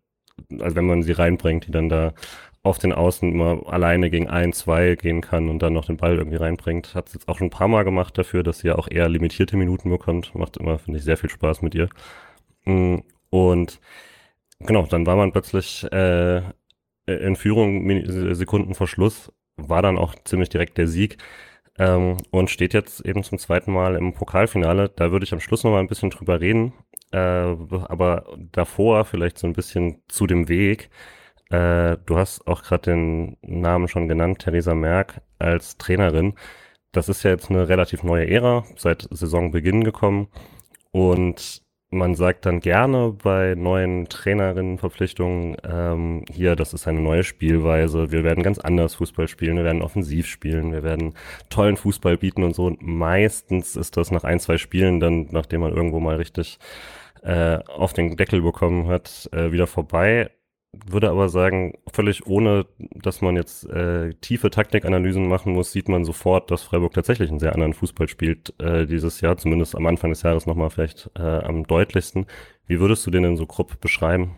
also 0.61 0.77
wenn 0.77 0.87
man 0.87 1.03
sie 1.03 1.13
reinbringt, 1.13 1.67
die 1.67 1.71
dann 1.71 1.91
da 1.91 2.15
auf 2.69 2.79
den 2.79 2.93
Außen 2.93 3.33
immer 3.33 3.63
alleine 3.67 4.11
gegen 4.11 4.29
ein, 4.29 4.53
zwei 4.53 4.95
gehen 4.95 5.21
kann 5.21 5.49
und 5.49 5.61
dann 5.61 5.73
noch 5.73 5.87
den 5.87 5.97
Ball 5.97 6.17
irgendwie 6.17 6.37
reinbringt. 6.37 6.95
Hat 6.95 7.09
es 7.09 7.15
jetzt 7.15 7.29
auch 7.29 7.39
schon 7.39 7.49
ein 7.49 7.51
paar 7.51 7.69
Mal 7.69 7.85
gemacht 7.85 8.17
dafür, 8.19 8.43
dass 8.43 8.61
sie 8.61 8.69
ja 8.69 8.77
auch 8.77 8.89
eher 8.91 9.09
limitierte 9.09 9.57
Minuten 9.57 9.91
bekommt. 9.91 10.35
Macht 10.35 10.59
immer, 10.59 10.79
finde 10.79 10.99
ich, 10.99 11.05
sehr 11.05 11.17
viel 11.17 11.31
Spaß 11.31 11.63
mit 11.63 11.75
ihr. 11.75 11.89
Mm, 12.65 12.99
und 13.31 13.81
genau, 14.61 14.87
dann 14.87 15.07
war 15.07 15.17
man 15.17 15.33
plötzlich 15.33 15.85
äh, 15.93 16.43
in 17.07 17.37
Führung 17.37 18.35
Sekunden 18.35 18.75
vor 18.75 18.87
Schluss, 18.87 19.33
war 19.57 19.83
dann 19.83 19.99
auch 19.99 20.15
ziemlich 20.25 20.51
direkt 20.51 20.79
der 20.79 20.89
Sieg 20.89 21.17
ähm, 21.79 22.19
und 22.31 22.51
steht 22.51 22.75
jetzt 22.75 23.01
eben 23.07 23.23
zum 23.25 23.39
zweiten 23.39 23.73
Mal 23.73 23.97
im 23.97 24.13
Pokalfinale. 24.13 24.91
Da 24.91 25.11
würde 25.13 25.25
ich 25.25 25.33
am 25.33 25.41
Schluss 25.41 25.65
noch 25.65 25.71
mal 25.73 25.81
ein 25.81 25.89
bisschen 25.89 26.11
drüber 26.11 26.41
reden, 26.41 26.75
äh, 27.13 27.19
aber 27.19 28.37
davor 28.53 29.05
vielleicht 29.05 29.39
so 29.39 29.47
ein 29.47 29.55
bisschen 29.55 30.03
zu 30.09 30.27
dem 30.27 30.49
Weg. 30.49 30.91
Äh, 31.51 31.97
du 32.07 32.17
hast 32.17 32.47
auch 32.47 32.63
gerade 32.63 32.91
den 32.91 33.37
Namen 33.43 33.89
schon 33.89 34.09
genannt, 34.09 34.41
Theresa 34.41 34.75
Merck 34.75 35.21
als 35.39 35.79
Trainerin. 35.79 36.35
Das 36.93 37.09
ist 37.09 37.23
ja 37.23 37.31
jetzt 37.31 37.51
eine 37.51 37.69
relativ 37.69 38.03
neue 38.03 38.29
Ära, 38.29 38.65
seit 38.77 39.09
Saisonbeginn 39.11 39.85
gekommen 39.85 40.29
und 40.91 41.63
man 41.91 42.15
sagt 42.15 42.45
dann 42.45 42.61
gerne 42.61 43.17
bei 43.23 43.55
neuen 43.55 44.09
Trainerinnenverpflichtungen, 44.09 45.57
ähm, 45.65 46.25
hier, 46.31 46.55
das 46.55 46.75
ist 46.75 46.87
eine 46.87 47.01
neue 47.01 47.25
Spielweise, 47.25 48.13
wir 48.13 48.25
werden 48.25 48.43
ganz 48.43 48.59
anders 48.59 48.97
Fußball 48.97 49.27
spielen, 49.27 49.57
wir 49.57 49.65
werden 49.65 49.81
offensiv 49.81 50.27
spielen, 50.27 50.73
wir 50.73 50.83
werden 50.83 51.15
tollen 51.49 51.79
Fußball 51.79 52.19
bieten 52.19 52.43
und 52.43 52.55
so. 52.55 52.67
Und 52.67 52.83
meistens 52.83 53.75
ist 53.75 53.97
das 53.97 54.11
nach 54.11 54.25
ein, 54.25 54.39
zwei 54.39 54.59
Spielen 54.59 55.01
dann, 55.01 55.29
nachdem 55.31 55.63
man 55.63 55.73
irgendwo 55.75 55.99
mal 55.99 56.17
richtig 56.17 56.59
äh, 57.23 57.59
auf 57.67 57.95
den 57.95 58.17
Deckel 58.17 58.43
bekommen 58.43 58.89
hat, 58.89 59.29
äh, 59.33 59.51
wieder 59.53 59.67
vorbei 59.67 60.31
würde 60.73 61.11
aber 61.11 61.29
sagen, 61.29 61.79
völlig 61.93 62.27
ohne, 62.27 62.67
dass 62.79 63.21
man 63.23 63.37
jetzt 63.37 63.69
äh, 63.69 64.13
tiefe 64.21 64.51
Taktikanalysen 64.51 65.27
machen 65.27 65.53
muss, 65.55 65.73
sieht 65.73 65.89
man 65.89 66.05
sofort, 66.05 66.51
dass 66.51 66.63
Freiburg 66.63 66.93
tatsächlich 66.93 67.31
einen 67.31 67.39
sehr 67.39 67.55
anderen 67.55 67.73
Fußball 67.73 68.09
spielt 68.09 68.55
äh, 68.61 68.87
dieses 68.87 69.21
Jahr, 69.21 69.37
zumindest 69.39 69.75
am 69.75 69.87
Anfang 69.87 70.11
des 70.11 70.23
Jahres 70.23 70.47
nochmal 70.47 70.71
vielleicht 70.71 71.11
äh, 71.17 71.23
am 71.23 71.65
deutlichsten. 71.67 72.27
Wie 72.67 72.81
würdest 72.81 73.07
du 73.07 73.11
den 73.11 73.23
denn 73.23 73.37
so 73.37 73.47
grob 73.47 73.81
beschreiben? 73.81 74.37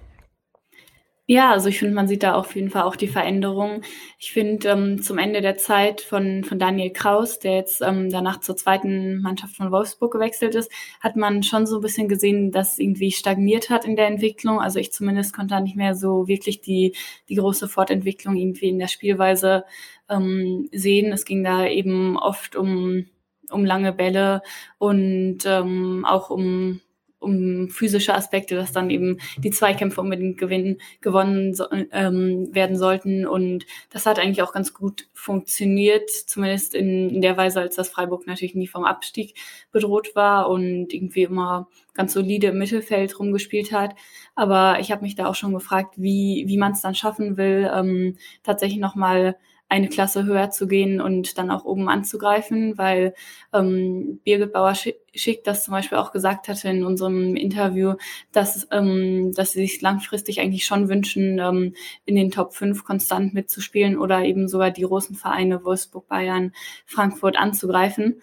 Ja, 1.33 1.53
also 1.53 1.69
ich 1.69 1.79
finde, 1.79 1.95
man 1.95 2.09
sieht 2.09 2.25
da 2.25 2.35
auf 2.35 2.57
jeden 2.57 2.71
Fall 2.71 2.83
auch 2.83 2.97
die 2.97 3.07
Veränderung. 3.07 3.83
Ich 4.19 4.33
finde, 4.33 4.69
ähm, 4.69 5.01
zum 5.01 5.17
Ende 5.17 5.41
der 5.41 5.57
Zeit 5.57 6.01
von, 6.01 6.43
von 6.43 6.59
Daniel 6.59 6.91
Kraus, 6.93 7.39
der 7.39 7.55
jetzt 7.55 7.83
ähm, 7.83 8.11
danach 8.11 8.41
zur 8.41 8.57
zweiten 8.57 9.21
Mannschaft 9.21 9.55
von 9.55 9.71
Wolfsburg 9.71 10.13
gewechselt 10.13 10.57
ist, 10.57 10.73
hat 11.01 11.15
man 11.15 11.45
schon 11.45 11.69
so 11.69 11.77
ein 11.77 11.83
bisschen 11.83 12.09
gesehen, 12.09 12.51
dass 12.51 12.81
irgendwie 12.81 13.13
stagniert 13.13 13.71
hat 13.71 13.85
in 13.85 13.95
der 13.95 14.09
Entwicklung. 14.09 14.61
Also 14.61 14.81
ich 14.81 14.93
zumindest 14.93 15.33
konnte 15.33 15.55
da 15.55 15.61
nicht 15.61 15.77
mehr 15.77 15.95
so 15.95 16.27
wirklich 16.27 16.63
die, 16.63 16.97
die 17.29 17.37
große 17.37 17.69
Fortentwicklung 17.69 18.35
irgendwie 18.35 18.71
in 18.71 18.81
der 18.81 18.89
Spielweise 18.89 19.65
ähm, 20.09 20.69
sehen. 20.73 21.13
Es 21.13 21.25
ging 21.25 21.45
da 21.45 21.65
eben 21.65 22.19
oft 22.19 22.57
um, 22.57 23.07
um 23.53 23.65
lange 23.65 23.93
Bälle 23.93 24.43
und 24.79 25.47
ähm, 25.47 26.05
auch 26.09 26.31
um 26.31 26.81
um 27.21 27.69
physische 27.69 28.15
Aspekte, 28.15 28.57
dass 28.57 28.73
dann 28.73 28.91
eben 28.91 29.19
die 29.39 29.51
Zweikämpfe 29.51 30.01
unbedingt 30.01 30.39
gewinnen, 30.39 30.79
gewonnen 31.01 31.55
so, 31.55 31.67
ähm, 31.71 32.49
werden 32.53 32.77
sollten. 32.77 33.27
Und 33.27 33.67
das 33.91 34.07
hat 34.07 34.19
eigentlich 34.19 34.43
auch 34.43 34.53
ganz 34.53 34.75
gut 34.75 35.09
funktioniert, 35.13 36.11
zumindest 36.11 36.75
in, 36.75 37.11
in 37.11 37.21
der 37.21 37.37
Weise, 37.37 37.61
als 37.61 37.77
das 37.77 37.91
Freiburg 37.91 38.27
natürlich 38.27 38.55
nie 38.55 38.67
vom 38.67 38.85
Abstieg 38.85 39.35
bedroht 39.71 40.17
war 40.17 40.49
und 40.49 40.93
irgendwie 40.93 41.23
immer 41.23 41.69
ganz 41.95 42.15
solide 42.15 42.49
im 42.49 42.59
Mittelfeld 42.59 43.19
rumgespielt 43.19 43.73
hat. 43.73 43.95
Aber 44.35 44.79
ich 44.81 44.91
habe 44.91 45.03
mich 45.03 45.15
da 45.15 45.27
auch 45.27 45.35
schon 45.35 45.53
gefragt, 45.53 45.95
wie, 45.97 46.45
wie 46.47 46.57
man 46.57 46.73
es 46.73 46.81
dann 46.81 46.95
schaffen 46.95 47.37
will, 47.37 47.71
ähm, 47.73 48.17
tatsächlich 48.43 48.81
nochmal 48.81 49.37
eine 49.71 49.89
Klasse 49.89 50.25
höher 50.25 50.51
zu 50.51 50.67
gehen 50.67 51.01
und 51.01 51.39
dann 51.39 51.51
auch 51.51 51.65
oben 51.65 51.89
anzugreifen, 51.89 52.77
weil 52.77 53.15
ähm, 53.55 54.21
Birgit 54.25 54.53
Bauer-Schick 54.53 55.45
das 55.45 55.65
zum 55.65 55.73
Beispiel 55.73 55.97
auch 55.97 56.11
gesagt 56.13 56.49
hatte 56.49 56.69
in 56.69 56.85
unserem 56.85 57.37
Interview, 57.37 57.95
dass, 58.33 58.67
ähm, 58.73 59.33
dass 59.33 59.53
sie 59.53 59.61
sich 59.61 59.81
langfristig 59.81 60.41
eigentlich 60.41 60.67
schon 60.67 60.89
wünschen, 60.89 61.39
ähm, 61.39 61.75
in 62.05 62.17
den 62.17 62.33
Top 62.33 62.53
5 62.53 62.85
konstant 62.85 63.33
mitzuspielen 63.33 63.97
oder 63.97 64.25
eben 64.25 64.49
sogar 64.49 64.73
die 64.73 64.83
großen 64.83 65.15
Vereine 65.15 65.65
Wolfsburg, 65.65 66.09
Bayern, 66.09 66.53
Frankfurt 66.85 67.39
anzugreifen. 67.39 68.21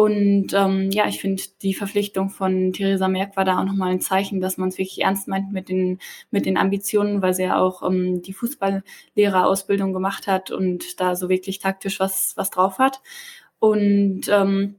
Und 0.00 0.54
ähm, 0.54 0.90
ja, 0.92 1.08
ich 1.08 1.20
finde, 1.20 1.42
die 1.60 1.74
Verpflichtung 1.74 2.30
von 2.30 2.72
Theresa 2.72 3.06
Merck 3.06 3.36
war 3.36 3.44
da 3.44 3.60
auch 3.60 3.66
nochmal 3.66 3.90
ein 3.90 4.00
Zeichen, 4.00 4.40
dass 4.40 4.56
man 4.56 4.70
es 4.70 4.78
wirklich 4.78 5.02
ernst 5.02 5.28
meint 5.28 5.52
mit 5.52 5.68
den, 5.68 5.98
mit 6.30 6.46
den 6.46 6.56
Ambitionen, 6.56 7.20
weil 7.20 7.34
sie 7.34 7.42
ja 7.42 7.60
auch 7.60 7.82
ähm, 7.86 8.22
die 8.22 8.32
Fußballlehrerausbildung 8.32 9.92
gemacht 9.92 10.26
hat 10.26 10.52
und 10.52 11.00
da 11.00 11.16
so 11.16 11.28
wirklich 11.28 11.58
taktisch 11.58 12.00
was, 12.00 12.32
was 12.38 12.48
drauf 12.48 12.78
hat. 12.78 13.02
Und 13.58 14.22
ähm, 14.30 14.76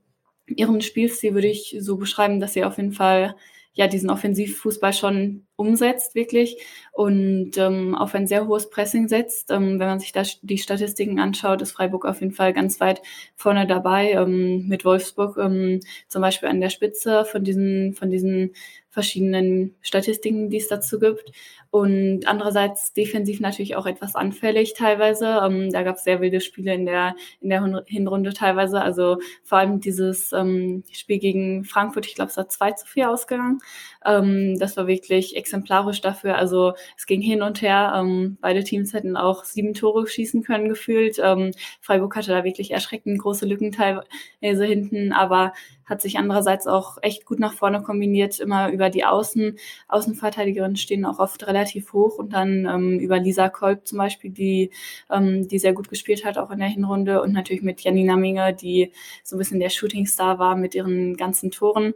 ihren 0.48 0.82
Spielstil 0.82 1.36
würde 1.36 1.50
ich 1.50 1.78
so 1.80 1.98
beschreiben, 1.98 2.40
dass 2.40 2.54
sie 2.54 2.64
auf 2.64 2.78
jeden 2.78 2.94
Fall 2.94 3.36
ja 3.74 3.86
diesen 3.86 4.10
Offensivfußball 4.10 4.92
schon 4.92 5.46
umsetzt, 5.62 6.16
wirklich. 6.16 6.58
Und 6.92 7.58
ähm, 7.58 7.96
auf 7.96 8.14
ein 8.16 8.28
sehr 8.28 8.48
hohes 8.48 8.70
Pressing 8.70 9.08
setzt. 9.08 9.52
Ähm, 9.52 9.80
wenn 9.80 9.88
man 9.88 10.00
sich 10.00 10.12
da 10.12 10.24
die 10.42 10.58
Statistiken 10.58 11.20
anschaut, 11.20 11.62
ist 11.62 11.72
Freiburg 11.72 12.06
auf 12.06 12.20
jeden 12.20 12.34
Fall 12.34 12.54
ganz 12.54 12.80
weit 12.80 13.02
vorne 13.36 13.66
dabei. 13.66 14.12
Ähm, 14.12 14.68
mit 14.68 14.84
Wolfsburg 14.84 15.38
ähm, 15.38 15.80
zum 16.08 16.22
Beispiel 16.22 16.50
an 16.50 16.60
der 16.60 16.70
Spitze 16.70 17.26
von 17.26 17.44
diesen, 17.44 17.94
von 17.94 18.10
diesen 18.10 18.52
verschiedenen 18.92 19.74
Statistiken, 19.82 20.50
die 20.50 20.58
es 20.58 20.68
dazu 20.68 21.00
gibt. 21.00 21.32
Und 21.72 22.28
andererseits 22.28 22.92
defensiv 22.92 23.40
natürlich 23.40 23.78
auch 23.78 23.86
etwas 23.86 24.16
anfällig 24.16 24.74
teilweise. 24.74 25.40
Ähm, 25.42 25.72
da 25.72 25.84
gab 25.84 25.96
es 25.96 26.04
sehr 26.04 26.20
wilde 26.20 26.42
Spiele 26.42 26.74
in 26.74 26.86
der, 26.86 27.16
in 27.40 27.50
der 27.50 27.84
Hinrunde 27.88 28.34
teilweise. 28.34 28.82
Also 28.82 29.20
vor 29.44 29.60
allem 29.60 29.80
dieses 29.80 30.34
ähm, 30.34 30.84
Spiel 30.92 31.20
gegen 31.20 31.64
Frankfurt, 31.64 32.06
ich 32.06 32.16
glaube, 32.16 32.30
es 32.30 32.36
hat 32.36 32.52
2 32.52 32.74
zu 32.74 32.86
4 32.86 33.10
ausgegangen. 33.10 33.60
Ähm, 34.06 34.60
das 34.60 34.76
war 34.76 34.88
wirklich 34.88 35.38
exemplarisch 35.52 36.00
dafür. 36.02 36.38
Also 36.38 36.74
es 36.98 37.06
ging 37.06 37.22
hin 37.22 37.42
und 37.42 37.62
her. 37.62 37.94
Ähm, 37.96 38.38
beide 38.42 38.64
Teams 38.64 38.94
hätten 38.94 39.18
auch 39.18 39.44
sieben 39.44 39.74
Tore 39.74 40.08
schießen 40.08 40.44
können 40.44 40.70
gefühlt. 40.70 41.20
Ähm, 41.22 41.52
Freiburg 41.82 42.16
hatte 42.16 42.32
da 42.32 42.44
wirklich 42.44 42.72
erschreckend 42.72 43.20
große 43.20 43.46
Lücken 43.46 43.72
teilweise 43.72 44.66
hinten, 44.66 45.12
aber 45.12 45.54
hat 45.92 46.02
sich 46.02 46.18
andererseits 46.18 46.66
auch 46.66 46.98
echt 47.02 47.26
gut 47.26 47.40
nach 47.40 47.54
vorne 47.54 47.84
kombiniert, 47.84 48.40
immer 48.40 48.72
über 48.72 48.90
die 48.90 49.06
Außen. 49.06 49.58
Außenverteidigerinnen 49.90 50.78
stehen 50.78 51.06
auch 51.06 51.20
oft 51.20 51.46
relativ 51.46 51.94
hoch 51.94 52.18
und 52.18 52.34
dann 52.34 52.66
ähm, 52.66 53.00
über 53.00 53.20
Lisa 53.20 53.50
Kolb 53.50 53.88
zum 53.88 54.00
Beispiel, 54.00 54.32
die, 54.32 54.72
ähm, 55.12 55.48
die 55.48 55.60
sehr 55.60 55.74
gut 55.74 55.90
gespielt 55.90 56.26
hat, 56.26 56.38
auch 56.38 56.50
in 56.50 56.60
der 56.60 56.70
Hinrunde 56.70 57.22
und 57.22 57.34
natürlich 57.34 57.62
mit 57.62 57.82
Janina 57.82 58.16
Minge, 58.16 58.54
die 58.54 58.92
so 59.24 59.36
ein 59.36 59.40
bisschen 59.40 59.60
der 59.60 59.70
Shootingstar 59.70 60.40
war 60.40 60.56
mit 60.56 60.74
ihren 60.74 61.18
ganzen 61.18 61.52
Toren. 61.52 61.94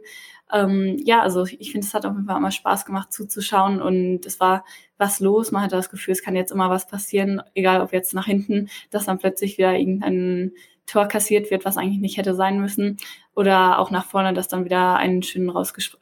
Ähm, 0.52 0.96
ja, 1.04 1.22
also 1.22 1.44
ich 1.44 1.72
finde, 1.72 1.86
es 1.86 1.94
hat 1.94 2.06
auf 2.06 2.12
jeden 2.12 2.26
Fall 2.26 2.36
immer 2.36 2.52
Spaß 2.52 2.84
gemacht 2.84 3.12
zuzuschauen 3.12 3.82
und 3.82 4.26
es 4.26 4.38
war 4.38 4.64
was 4.98 5.20
los. 5.20 5.50
Man 5.52 5.62
hatte 5.62 5.76
das 5.76 5.90
Gefühl, 5.90 6.12
es 6.12 6.22
kann 6.22 6.36
jetzt 6.36 6.52
immer 6.52 6.70
was 6.70 6.86
passieren, 6.86 7.42
egal 7.54 7.80
ob 7.80 7.92
jetzt 7.92 8.14
nach 8.14 8.26
hinten, 8.26 8.68
dass 8.90 9.06
dann 9.06 9.18
plötzlich 9.18 9.58
wieder 9.58 9.74
irgendein 9.74 10.52
Tor 10.86 11.06
kassiert 11.08 11.50
wird, 11.50 11.64
was 11.64 11.76
eigentlich 11.76 12.00
nicht 12.00 12.16
hätte 12.16 12.34
sein 12.34 12.60
müssen. 12.60 12.98
Oder 13.36 13.78
auch 13.78 13.90
nach 13.90 14.06
vorne, 14.06 14.32
dass 14.32 14.48
dann 14.48 14.64
wieder 14.64 14.96
ein 14.96 15.22
schön 15.22 15.50
rausgesp 15.50 15.96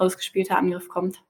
rausgespielter 0.00 0.56
Angriff 0.56 0.88
kommt. 0.88 1.22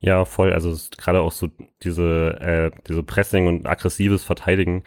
Ja, 0.00 0.26
voll. 0.26 0.52
Also 0.52 0.76
gerade 0.98 1.22
auch 1.22 1.32
so 1.32 1.48
diese, 1.82 2.38
äh, 2.40 2.70
diese 2.86 3.02
Pressing 3.02 3.46
und 3.48 3.66
aggressives 3.66 4.22
Verteidigen 4.22 4.84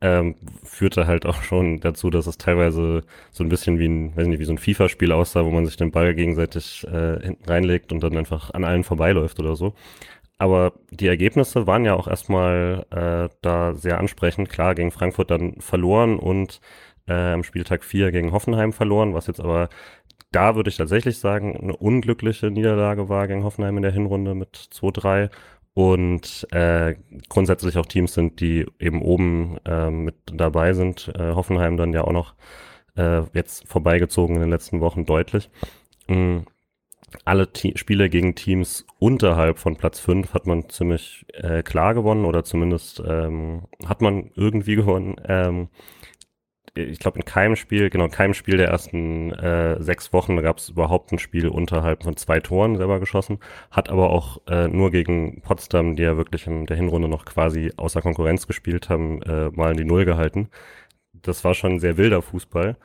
ähm, 0.00 0.36
führte 0.64 1.06
halt 1.06 1.26
auch 1.26 1.42
schon 1.42 1.80
dazu, 1.80 2.08
dass 2.08 2.26
es 2.26 2.38
teilweise 2.38 3.04
so 3.32 3.44
ein 3.44 3.50
bisschen 3.50 3.78
wie 3.78 3.86
ein, 3.86 4.16
weiß 4.16 4.26
nicht, 4.26 4.38
wie 4.38 4.44
so 4.46 4.52
ein 4.54 4.58
FIFA-Spiel 4.58 5.12
aussah, 5.12 5.44
wo 5.44 5.50
man 5.50 5.66
sich 5.66 5.76
den 5.76 5.90
Ball 5.90 6.14
gegenseitig 6.14 6.86
äh, 6.90 7.20
hinten 7.22 7.44
reinlegt 7.44 7.92
und 7.92 8.02
dann 8.02 8.16
einfach 8.16 8.50
an 8.54 8.64
allen 8.64 8.84
vorbeiläuft 8.84 9.38
oder 9.40 9.56
so. 9.56 9.74
Aber 10.38 10.72
die 10.90 11.06
Ergebnisse 11.06 11.66
waren 11.66 11.84
ja 11.84 11.94
auch 11.94 12.08
erstmal 12.08 12.86
äh, 12.90 13.34
da 13.42 13.74
sehr 13.74 13.98
ansprechend. 13.98 14.48
Klar, 14.48 14.74
gegen 14.74 14.90
Frankfurt 14.90 15.30
dann 15.30 15.60
verloren 15.60 16.18
und 16.18 16.60
äh, 17.06 17.32
am 17.32 17.44
Spieltag 17.44 17.84
4 17.84 18.12
gegen 18.12 18.32
Hoffenheim 18.32 18.72
verloren, 18.72 19.14
was 19.14 19.26
jetzt 19.26 19.40
aber 19.40 19.68
da 20.30 20.56
würde 20.56 20.68
ich 20.68 20.76
tatsächlich 20.76 21.18
sagen, 21.18 21.56
eine 21.56 21.76
unglückliche 21.76 22.50
Niederlage 22.50 23.08
war 23.08 23.28
gegen 23.28 23.44
Hoffenheim 23.44 23.76
in 23.76 23.82
der 23.84 23.92
Hinrunde 23.92 24.34
mit 24.34 24.56
2-3 24.56 25.30
und 25.74 26.46
äh, 26.50 26.96
grundsätzlich 27.28 27.78
auch 27.78 27.86
Teams 27.86 28.14
sind, 28.14 28.40
die 28.40 28.66
eben 28.80 29.02
oben 29.02 29.58
äh, 29.64 29.90
mit 29.90 30.16
dabei 30.32 30.72
sind. 30.72 31.12
Äh, 31.16 31.34
Hoffenheim 31.34 31.76
dann 31.76 31.92
ja 31.92 32.02
auch 32.02 32.12
noch 32.12 32.34
äh, 32.96 33.22
jetzt 33.32 33.68
vorbeigezogen 33.68 34.36
in 34.36 34.42
den 34.42 34.50
letzten 34.50 34.80
Wochen 34.80 35.04
deutlich. 35.04 35.50
Mhm 36.08 36.46
alle 37.24 37.52
Te 37.52 37.76
Spiele 37.76 38.08
gegen 38.08 38.34
Teams 38.34 38.86
unterhalb 38.98 39.58
von 39.58 39.76
Platz 39.76 40.00
5 40.00 40.34
hat 40.34 40.46
man 40.46 40.68
ziemlich 40.68 41.26
äh, 41.32 41.62
klar 41.62 41.94
gewonnen 41.94 42.24
oder 42.24 42.44
zumindest 42.44 43.02
ähm, 43.06 43.62
hat 43.86 44.02
man 44.02 44.30
irgendwie 44.34 44.76
gewonnen. 44.76 45.16
Ähm, 45.26 45.68
ich 46.74 46.98
glaube 46.98 47.18
in 47.18 47.24
keinem 47.24 47.56
Spiel, 47.56 47.90
genau, 47.90 48.04
in 48.06 48.10
keinem 48.10 48.34
Spiel 48.34 48.56
der 48.56 48.68
ersten 48.68 49.32
äh, 49.32 49.80
sechs 49.82 50.12
Wochen 50.12 50.36
gab 50.42 50.58
es 50.58 50.70
überhaupt 50.70 51.12
ein 51.12 51.18
Spiel 51.18 51.48
unterhalb 51.48 52.02
von 52.04 52.16
zwei 52.16 52.40
Toren 52.40 52.76
selber 52.76 53.00
geschossen, 53.00 53.38
hat 53.70 53.90
aber 53.90 54.10
auch 54.10 54.40
äh, 54.48 54.68
nur 54.68 54.90
gegen 54.90 55.40
Potsdam, 55.42 55.96
die 55.96 56.02
ja 56.02 56.16
wirklich 56.16 56.46
in 56.46 56.66
der 56.66 56.76
Hinrunde 56.76 57.08
noch 57.08 57.24
quasi 57.24 57.72
außer 57.76 58.02
Konkurrenz 58.02 58.46
gespielt 58.46 58.88
haben, 58.88 59.22
äh, 59.22 59.50
mal 59.50 59.72
in 59.72 59.76
die 59.78 59.84
Null 59.84 60.04
gehalten. 60.04 60.48
Das 61.12 61.44
war 61.44 61.54
schon 61.54 61.74
ein 61.74 61.80
sehr 61.80 61.96
wilder 61.96 62.22
Fußball 62.22 62.76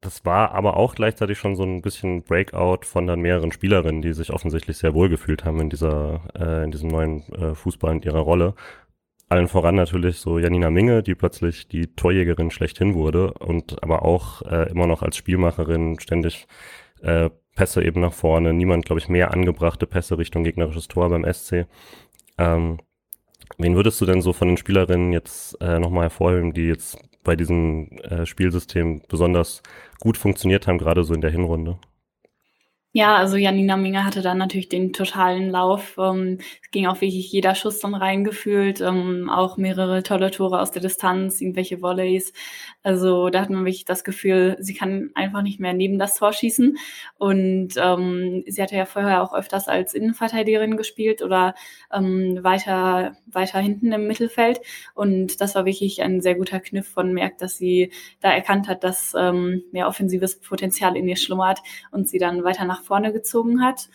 das 0.00 0.24
war 0.24 0.52
aber 0.52 0.76
auch 0.76 0.94
gleichzeitig 0.94 1.38
schon 1.38 1.56
so 1.56 1.64
ein 1.64 1.82
bisschen 1.82 2.22
Breakout 2.22 2.84
von 2.84 3.06
dann 3.06 3.20
mehreren 3.20 3.50
Spielerinnen, 3.52 4.02
die 4.02 4.12
sich 4.12 4.32
offensichtlich 4.32 4.78
sehr 4.78 4.94
wohl 4.94 5.08
gefühlt 5.08 5.44
haben 5.44 5.60
in 5.60 5.70
dieser, 5.70 6.22
äh, 6.38 6.64
in 6.64 6.70
diesem 6.70 6.88
neuen 6.90 7.22
äh, 7.32 7.54
Fußball 7.54 7.96
in 7.96 8.02
ihrer 8.02 8.20
Rolle. 8.20 8.54
Allen 9.28 9.48
voran 9.48 9.74
natürlich 9.74 10.20
so 10.20 10.38
Janina 10.38 10.70
Minge, 10.70 11.02
die 11.02 11.14
plötzlich 11.14 11.68
die 11.68 11.88
Torjägerin 11.94 12.50
schlechthin 12.50 12.94
wurde 12.94 13.34
und 13.34 13.82
aber 13.82 14.02
auch 14.02 14.42
äh, 14.42 14.70
immer 14.70 14.86
noch 14.86 15.02
als 15.02 15.16
Spielmacherin 15.16 16.00
ständig 16.00 16.46
äh, 17.02 17.28
Pässe 17.54 17.84
eben 17.84 18.00
nach 18.00 18.12
vorne. 18.12 18.54
Niemand, 18.54 18.86
glaube 18.86 19.00
ich, 19.00 19.08
mehr 19.08 19.32
angebrachte 19.32 19.86
Pässe 19.86 20.16
Richtung 20.16 20.44
gegnerisches 20.44 20.88
Tor 20.88 21.10
beim 21.10 21.30
SC. 21.30 21.66
Ähm, 22.38 22.78
wen 23.58 23.74
würdest 23.76 24.00
du 24.00 24.06
denn 24.06 24.22
so 24.22 24.32
von 24.32 24.48
den 24.48 24.56
Spielerinnen 24.56 25.12
jetzt 25.12 25.60
äh, 25.60 25.78
nochmal 25.78 26.04
hervorheben, 26.04 26.54
die 26.54 26.66
jetzt 26.66 26.98
bei 27.22 27.36
diesem 27.36 27.90
äh, 27.98 28.24
Spielsystem 28.24 29.02
besonders 29.08 29.62
gut 30.00 30.16
funktioniert 30.16 30.66
haben, 30.66 30.78
gerade 30.78 31.04
so 31.04 31.12
in 31.12 31.20
der 31.20 31.30
Hinrunde. 31.30 31.78
Ja, 32.94 33.16
also 33.16 33.36
Janina 33.36 33.76
Minge 33.76 34.04
hatte 34.04 34.22
dann 34.22 34.38
natürlich 34.38 34.68
den 34.70 34.92
totalen 34.94 35.50
Lauf. 35.50 35.96
Ähm, 35.98 36.38
es 36.62 36.70
ging 36.70 36.86
auch 36.86 37.00
wirklich 37.02 37.30
jeder 37.30 37.54
Schuss 37.54 37.80
dann 37.80 37.94
reingefühlt, 37.94 38.80
ähm, 38.80 39.28
auch 39.30 39.58
mehrere 39.58 40.02
tolle 40.02 40.30
Tore 40.30 40.60
aus 40.60 40.70
der 40.70 40.80
Distanz, 40.82 41.40
irgendwelche 41.40 41.82
Volleys. 41.82 42.32
Also 42.88 43.28
da 43.28 43.42
hat 43.42 43.50
man 43.50 43.66
wirklich 43.66 43.84
das 43.84 44.02
Gefühl, 44.02 44.56
sie 44.60 44.72
kann 44.72 45.10
einfach 45.14 45.42
nicht 45.42 45.60
mehr 45.60 45.74
neben 45.74 45.98
das 45.98 46.14
Tor 46.14 46.32
schießen. 46.32 46.78
Und 47.18 47.74
ähm, 47.76 48.44
sie 48.46 48.62
hatte 48.62 48.76
ja 48.76 48.86
vorher 48.86 49.22
auch 49.22 49.34
öfters 49.34 49.68
als 49.68 49.92
Innenverteidigerin 49.92 50.78
gespielt 50.78 51.20
oder 51.20 51.54
ähm, 51.92 52.38
weiter, 52.42 53.12
weiter 53.26 53.58
hinten 53.58 53.92
im 53.92 54.06
Mittelfeld. 54.06 54.60
Und 54.94 55.42
das 55.42 55.54
war 55.54 55.66
wirklich 55.66 56.00
ein 56.00 56.22
sehr 56.22 56.36
guter 56.36 56.60
Kniff 56.60 56.88
von 56.88 57.12
Merck, 57.12 57.36
dass 57.36 57.58
sie 57.58 57.92
da 58.20 58.32
erkannt 58.32 58.68
hat, 58.68 58.84
dass 58.84 59.12
ähm, 59.14 59.64
mehr 59.70 59.86
offensives 59.86 60.40
Potenzial 60.40 60.96
in 60.96 61.06
ihr 61.06 61.16
schlummert 61.16 61.58
und 61.90 62.08
sie 62.08 62.18
dann 62.18 62.42
weiter 62.42 62.64
nach 62.64 62.78
nach 62.78 62.84
vorne 62.84 63.12
gezogen 63.12 63.62
hat. 63.62 63.88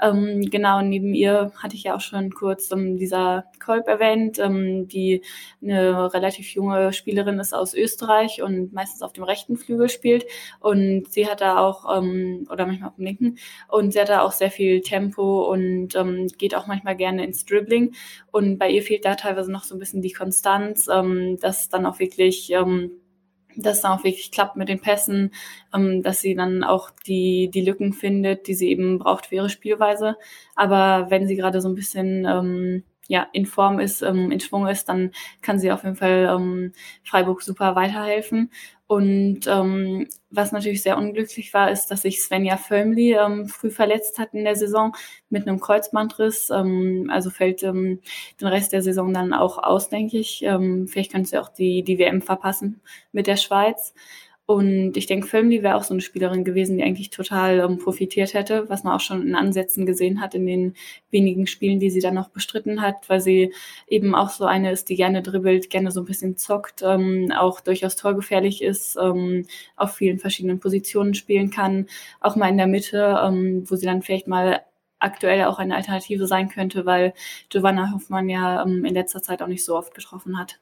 Ähm, 0.00 0.42
genau, 0.50 0.80
neben 0.80 1.14
ihr 1.14 1.52
hatte 1.56 1.76
ich 1.76 1.84
ja 1.84 1.96
auch 1.96 2.00
schon 2.00 2.30
kurz 2.30 2.70
ähm, 2.70 2.96
dieser 2.96 3.44
Kolb 3.64 3.88
erwähnt, 3.88 4.38
ähm, 4.38 4.88
die 4.88 5.22
eine 5.62 6.12
relativ 6.14 6.54
junge 6.54 6.92
Spielerin 6.92 7.40
ist 7.40 7.54
aus 7.54 7.74
Österreich 7.74 8.42
und 8.42 8.72
meistens 8.72 9.02
auf 9.02 9.12
dem 9.12 9.24
rechten 9.24 9.56
Flügel 9.56 9.88
spielt. 9.88 10.26
Und 10.60 11.10
sie 11.10 11.26
hat 11.28 11.40
da 11.40 11.58
auch, 11.58 11.98
ähm, 11.98 12.46
oder 12.50 12.66
manchmal 12.66 12.90
auf 12.90 12.96
dem 12.96 13.04
linken, 13.04 13.38
und 13.68 13.92
sie 13.92 14.00
hat 14.00 14.08
da 14.08 14.22
auch 14.22 14.32
sehr 14.32 14.50
viel 14.50 14.80
Tempo 14.80 15.50
und 15.50 15.94
ähm, 15.96 16.28
geht 16.38 16.54
auch 16.54 16.66
manchmal 16.66 16.96
gerne 16.96 17.24
ins 17.24 17.44
Dribbling. 17.44 17.94
Und 18.30 18.58
bei 18.58 18.70
ihr 18.70 18.82
fehlt 18.82 19.04
da 19.04 19.14
teilweise 19.14 19.50
noch 19.52 19.64
so 19.64 19.74
ein 19.74 19.78
bisschen 19.78 20.02
die 20.02 20.12
Konstanz, 20.12 20.88
ähm, 20.88 21.38
dass 21.40 21.68
dann 21.68 21.86
auch 21.86 21.98
wirklich 21.98 22.50
ähm, 22.52 22.92
dass 23.56 23.80
dann 23.80 23.92
auch 23.92 24.04
wirklich 24.04 24.30
klappt 24.30 24.56
mit 24.56 24.68
den 24.68 24.80
Pässen, 24.80 25.32
ähm, 25.74 26.02
dass 26.02 26.20
sie 26.20 26.34
dann 26.34 26.64
auch 26.64 26.90
die, 27.06 27.50
die 27.52 27.62
Lücken 27.62 27.92
findet, 27.92 28.46
die 28.46 28.54
sie 28.54 28.70
eben 28.70 28.98
braucht 28.98 29.26
für 29.26 29.36
ihre 29.36 29.50
Spielweise. 29.50 30.16
Aber 30.54 31.10
wenn 31.10 31.26
sie 31.26 31.36
gerade 31.36 31.60
so 31.60 31.68
ein 31.68 31.74
bisschen 31.74 32.24
ähm, 32.24 32.84
ja, 33.08 33.26
in 33.32 33.46
Form 33.46 33.80
ist, 33.80 34.02
ähm, 34.02 34.30
in 34.30 34.38
Schwung 34.40 34.68
ist, 34.68 34.88
dann 34.88 35.12
kann 35.40 35.58
sie 35.58 35.72
auf 35.72 35.82
jeden 35.82 35.96
Fall 35.96 36.28
ähm, 36.30 36.72
Freiburg 37.02 37.42
super 37.42 37.74
weiterhelfen. 37.74 38.50
Und 38.88 39.40
ähm, 39.46 40.08
was 40.30 40.50
natürlich 40.50 40.82
sehr 40.82 40.96
unglücklich 40.96 41.52
war, 41.52 41.70
ist, 41.70 41.88
dass 41.88 42.02
sich 42.02 42.22
Svenja 42.22 42.56
Völmli 42.56 43.12
ähm, 43.12 43.46
früh 43.46 43.70
verletzt 43.70 44.18
hat 44.18 44.32
in 44.32 44.44
der 44.44 44.56
Saison 44.56 44.96
mit 45.28 45.46
einem 45.46 45.60
Kreuzbandriss. 45.60 46.48
Ähm, 46.48 47.10
also 47.12 47.28
fällt 47.28 47.62
ähm, 47.62 48.00
den 48.40 48.48
Rest 48.48 48.72
der 48.72 48.80
Saison 48.80 49.12
dann 49.12 49.34
auch 49.34 49.58
aus, 49.58 49.90
denke 49.90 50.16
ich. 50.16 50.42
Ähm, 50.42 50.88
vielleicht 50.88 51.12
könnte 51.12 51.28
sie 51.28 51.38
auch 51.38 51.50
die, 51.50 51.82
die 51.82 51.98
WM 51.98 52.22
verpassen 52.22 52.80
mit 53.12 53.26
der 53.26 53.36
Schweiz. 53.36 53.92
Und 54.50 54.96
ich 54.96 55.04
denke, 55.04 55.26
Firmly 55.26 55.62
wäre 55.62 55.76
auch 55.76 55.84
so 55.84 55.92
eine 55.92 56.00
Spielerin 56.00 56.42
gewesen, 56.42 56.78
die 56.78 56.82
eigentlich 56.82 57.10
total 57.10 57.58
ähm, 57.58 57.76
profitiert 57.76 58.32
hätte, 58.32 58.66
was 58.70 58.82
man 58.82 58.94
auch 58.94 59.00
schon 59.00 59.20
in 59.20 59.34
Ansätzen 59.34 59.84
gesehen 59.84 60.22
hat 60.22 60.34
in 60.34 60.46
den 60.46 60.74
wenigen 61.10 61.46
Spielen, 61.46 61.80
die 61.80 61.90
sie 61.90 62.00
dann 62.00 62.14
noch 62.14 62.30
bestritten 62.30 62.80
hat, 62.80 63.10
weil 63.10 63.20
sie 63.20 63.52
eben 63.88 64.14
auch 64.14 64.30
so 64.30 64.46
eine 64.46 64.72
ist, 64.72 64.88
die 64.88 64.96
gerne 64.96 65.20
dribbelt, 65.20 65.68
gerne 65.68 65.90
so 65.90 66.00
ein 66.00 66.06
bisschen 66.06 66.38
zockt, 66.38 66.80
ähm, 66.82 67.30
auch 67.36 67.60
durchaus 67.60 67.96
torgefährlich 67.96 68.62
ist, 68.62 68.96
ähm, 68.96 69.46
auf 69.76 69.96
vielen 69.96 70.18
verschiedenen 70.18 70.60
Positionen 70.60 71.12
spielen 71.12 71.50
kann, 71.50 71.86
auch 72.20 72.34
mal 72.34 72.48
in 72.48 72.56
der 72.56 72.68
Mitte, 72.68 73.20
ähm, 73.22 73.64
wo 73.68 73.76
sie 73.76 73.84
dann 73.84 74.00
vielleicht 74.00 74.28
mal 74.28 74.62
aktuell 74.98 75.44
auch 75.44 75.58
eine 75.58 75.76
Alternative 75.76 76.26
sein 76.26 76.48
könnte, 76.48 76.86
weil 76.86 77.12
Giovanna 77.50 77.92
Hoffmann 77.92 78.30
ja 78.30 78.62
ähm, 78.62 78.86
in 78.86 78.94
letzter 78.94 79.22
Zeit 79.22 79.42
auch 79.42 79.46
nicht 79.46 79.64
so 79.64 79.76
oft 79.76 79.94
getroffen 79.94 80.38
hat. 80.38 80.58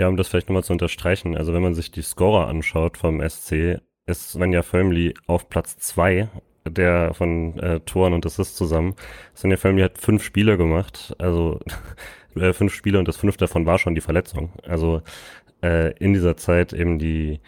Ja, 0.00 0.08
um 0.08 0.16
das 0.16 0.28
vielleicht 0.28 0.48
nochmal 0.48 0.64
zu 0.64 0.72
unterstreichen, 0.72 1.36
also 1.36 1.52
wenn 1.52 1.60
man 1.60 1.74
sich 1.74 1.90
die 1.90 2.00
Scorer 2.00 2.48
anschaut 2.48 2.96
vom 2.96 3.20
SC, 3.20 3.82
ist 4.06 4.30
Svenja 4.30 4.62
Völmli 4.62 5.12
auf 5.26 5.50
Platz 5.50 5.76
2 5.76 6.26
der 6.64 7.12
von 7.12 7.58
äh, 7.58 7.80
Toren 7.80 8.14
und 8.14 8.24
Assists 8.24 8.56
zusammen. 8.56 8.94
Sonja 9.34 9.58
Family 9.58 9.82
hat 9.82 9.98
fünf 9.98 10.22
Spiele 10.24 10.56
gemacht, 10.56 11.14
also 11.18 11.60
äh, 12.34 12.54
fünf 12.54 12.72
Spiele 12.72 12.98
und 12.98 13.08
das 13.08 13.18
fünfte 13.18 13.44
davon 13.44 13.66
war 13.66 13.78
schon 13.78 13.94
die 13.94 14.00
Verletzung. 14.00 14.54
Also 14.62 15.02
äh, 15.62 15.92
in 15.98 16.14
dieser 16.14 16.38
Zeit 16.38 16.72
eben 16.72 16.98
die 16.98 17.40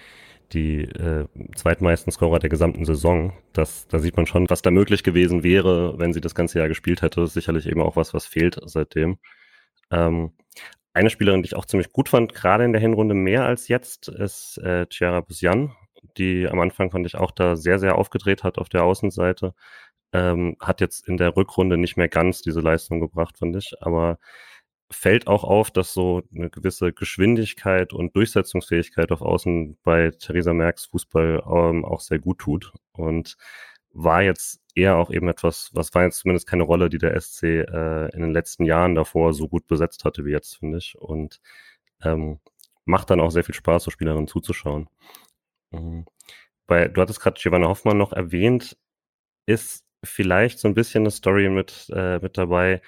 die 0.53 0.83
äh, 0.83 1.27
zweitmeisten 1.57 2.13
Scorer 2.13 2.39
der 2.39 2.51
gesamten 2.51 2.85
Saison. 2.85 3.33
Das, 3.55 3.89
da 3.89 3.99
sieht 3.99 4.19
man 4.19 4.27
schon, 4.27 4.51
was 4.51 4.61
da 4.61 4.71
möglich 4.71 5.03
gewesen 5.05 5.43
wäre, 5.43 5.99
wenn 5.99 6.13
sie 6.13 6.21
das 6.21 6.35
ganze 6.35 6.59
Jahr 6.59 6.69
gespielt 6.69 7.01
hätte. 7.01 7.21
Das 7.21 7.31
ist 7.31 7.35
sicherlich 7.35 7.67
eben 7.67 7.81
auch 7.81 7.97
was, 7.97 8.13
was 8.13 8.27
fehlt 8.27 8.61
seitdem. 8.67 9.17
Ähm, 9.91 10.33
eine 10.95 11.11
Spielerin, 11.11 11.43
die 11.43 11.47
ich 11.49 11.57
auch 11.57 11.65
ziemlich 11.65 11.93
gut 11.93 12.09
fand, 12.09 12.35
gerade 12.35 12.65
in 12.65 12.73
der 12.73 12.81
Hinrunde 12.81 13.15
mehr 13.15 13.45
als 13.45 13.69
jetzt, 13.69 14.09
ist 14.09 14.59
äh, 14.59 14.87
Chiara 14.91 15.21
Busian, 15.21 15.75
die 16.19 16.47
am 16.49 16.61
Anfang 16.61 16.91
fand 16.91 17.07
ich 17.07 17.17
auch 17.17 17.31
da 17.31 17.57
sehr, 17.57 17.79
sehr 17.79 17.97
aufgedreht 17.97 18.45
hat 18.45 18.59
auf 18.59 18.69
der 18.69 18.85
Außenseite. 18.85 19.55
Ähm, 20.13 20.57
hat 20.61 20.81
jetzt 20.81 21.09
in 21.09 21.17
der 21.17 21.37
Rückrunde 21.37 21.79
nicht 21.79 21.97
mehr 21.97 22.09
ganz 22.09 22.43
diese 22.43 22.61
Leistung 22.61 23.01
gebracht, 23.01 23.39
fand 23.39 23.57
ich. 23.57 23.73
Aber 23.81 24.19
fällt 24.91 25.27
auch 25.27 25.45
auf, 25.45 25.71
dass 25.71 25.95
so 25.95 26.23
eine 26.35 26.51
gewisse 26.51 26.93
Geschwindigkeit 26.93 27.93
und 27.93 28.15
Durchsetzungsfähigkeit 28.17 29.11
auf 29.13 29.23
Außen 29.23 29.79
bei 29.83 30.11
Theresa 30.11 30.53
Merks 30.53 30.87
Fußball 30.87 31.43
ähm, 31.47 31.85
auch 31.85 32.01
sehr 32.01 32.19
gut 32.19 32.39
tut. 32.39 32.73
Und 32.93 33.37
war 33.95 34.23
jetzt 34.23 34.62
eher 34.75 34.97
auch 34.97 35.11
eben 35.11 35.29
etwas, 35.29 35.71
was 35.75 35.95
war 35.95 36.05
jetzt 36.05 36.19
zumindest 36.19 36.47
keine 36.47 36.63
Rolle, 36.63 36.89
die 36.89 36.99
der 36.99 37.21
SC 37.21 37.43
äh, 37.45 38.09
in 38.15 38.21
den 38.21 38.33
letzten 38.33 38.65
Jahren 38.65 38.95
davor 38.95 39.35
so 39.35 39.49
gut 39.49 39.67
besetzt 39.67 40.05
hatte 40.05 40.25
wie 40.25 40.31
jetzt, 40.31 40.59
finde 40.59 40.79
ich. 40.79 40.97
Und 40.99 41.41
ähm, 42.03 42.41
macht 42.85 43.11
dann 43.11 43.21
auch 43.21 43.31
sehr 43.31 43.45
viel 43.45 43.55
Spaß, 43.55 43.85
so 43.85 43.91
Spielerinnen 43.91 44.29
zuzuschauen. 44.29 44.89
Mhm. 45.71 46.07
Bei, 46.67 46.89
du 46.89 47.01
hattest 47.01 47.21
gerade 47.21 47.41
Giovanna 47.41 47.69
Hoffmann 47.69 47.99
noch 47.99 48.13
erwähnt, 48.13 48.77
ist 49.47 49.85
vielleicht 50.05 50.59
so 50.59 50.69
ein 50.69 50.75
bisschen 50.75 51.03
eine 51.03 51.11
Story 51.11 51.49
mit, 51.49 51.91
äh, 51.95 52.19
mit 52.19 52.39
dabei, 52.39 52.83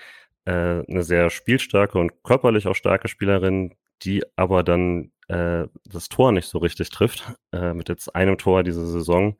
äh, 0.46 0.52
eine 0.88 1.02
sehr 1.02 1.30
spielstarke 1.30 1.98
und 1.98 2.22
körperlich 2.22 2.66
auch 2.66 2.74
starke 2.74 3.08
Spielerin, 3.08 3.74
die 4.02 4.22
aber 4.36 4.62
dann 4.62 5.12
äh, 5.28 5.66
das 5.84 6.08
Tor 6.08 6.32
nicht 6.32 6.48
so 6.48 6.58
richtig 6.58 6.90
trifft. 6.90 7.32
Äh, 7.52 7.74
mit 7.74 7.88
jetzt 7.88 8.14
einem 8.14 8.38
Tor 8.38 8.62
diese 8.62 8.86
Saison 8.86 9.36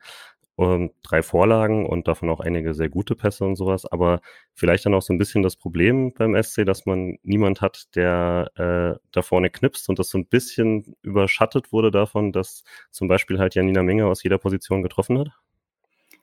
und 0.57 0.93
drei 1.03 1.23
Vorlagen 1.23 1.87
und 1.87 2.07
davon 2.09 2.31
auch 2.31 2.41
einige 2.41 2.75
sehr 2.75 2.89
gute 2.89 3.17
Pässe 3.17 3.45
und 3.45 3.57
sowas. 3.57 3.87
Aber 3.87 4.21
vielleicht 4.55 4.87
dann 4.87 4.95
auch 4.95 5.03
so 5.03 5.13
ein 5.13 5.19
bisschen 5.19 5.43
das 5.43 5.57
Problem 5.57 6.13
beim 6.15 6.41
SC, 6.41 6.65
dass 6.65 6.87
man 6.87 7.19
niemand 7.23 7.61
hat, 7.61 7.95
der 7.97 8.51
äh, 8.57 8.99
da 9.13 9.23
vorne 9.23 9.51
knipst 9.51 9.89
und 9.89 9.99
das 9.99 10.11
so 10.11 10.19
ein 10.19 10.27
bisschen 10.27 10.97
überschattet 11.03 11.73
wurde 11.73 11.91
davon, 11.91 12.33
dass 12.33 12.65
zum 12.91 13.09
Beispiel 13.09 13.39
halt 13.39 13.55
Janina 13.55 13.83
Menge 13.83 14.07
aus 14.07 14.23
jeder 14.23 14.39
Position 14.39 14.83
getroffen 14.83 15.19
hat. 15.19 15.29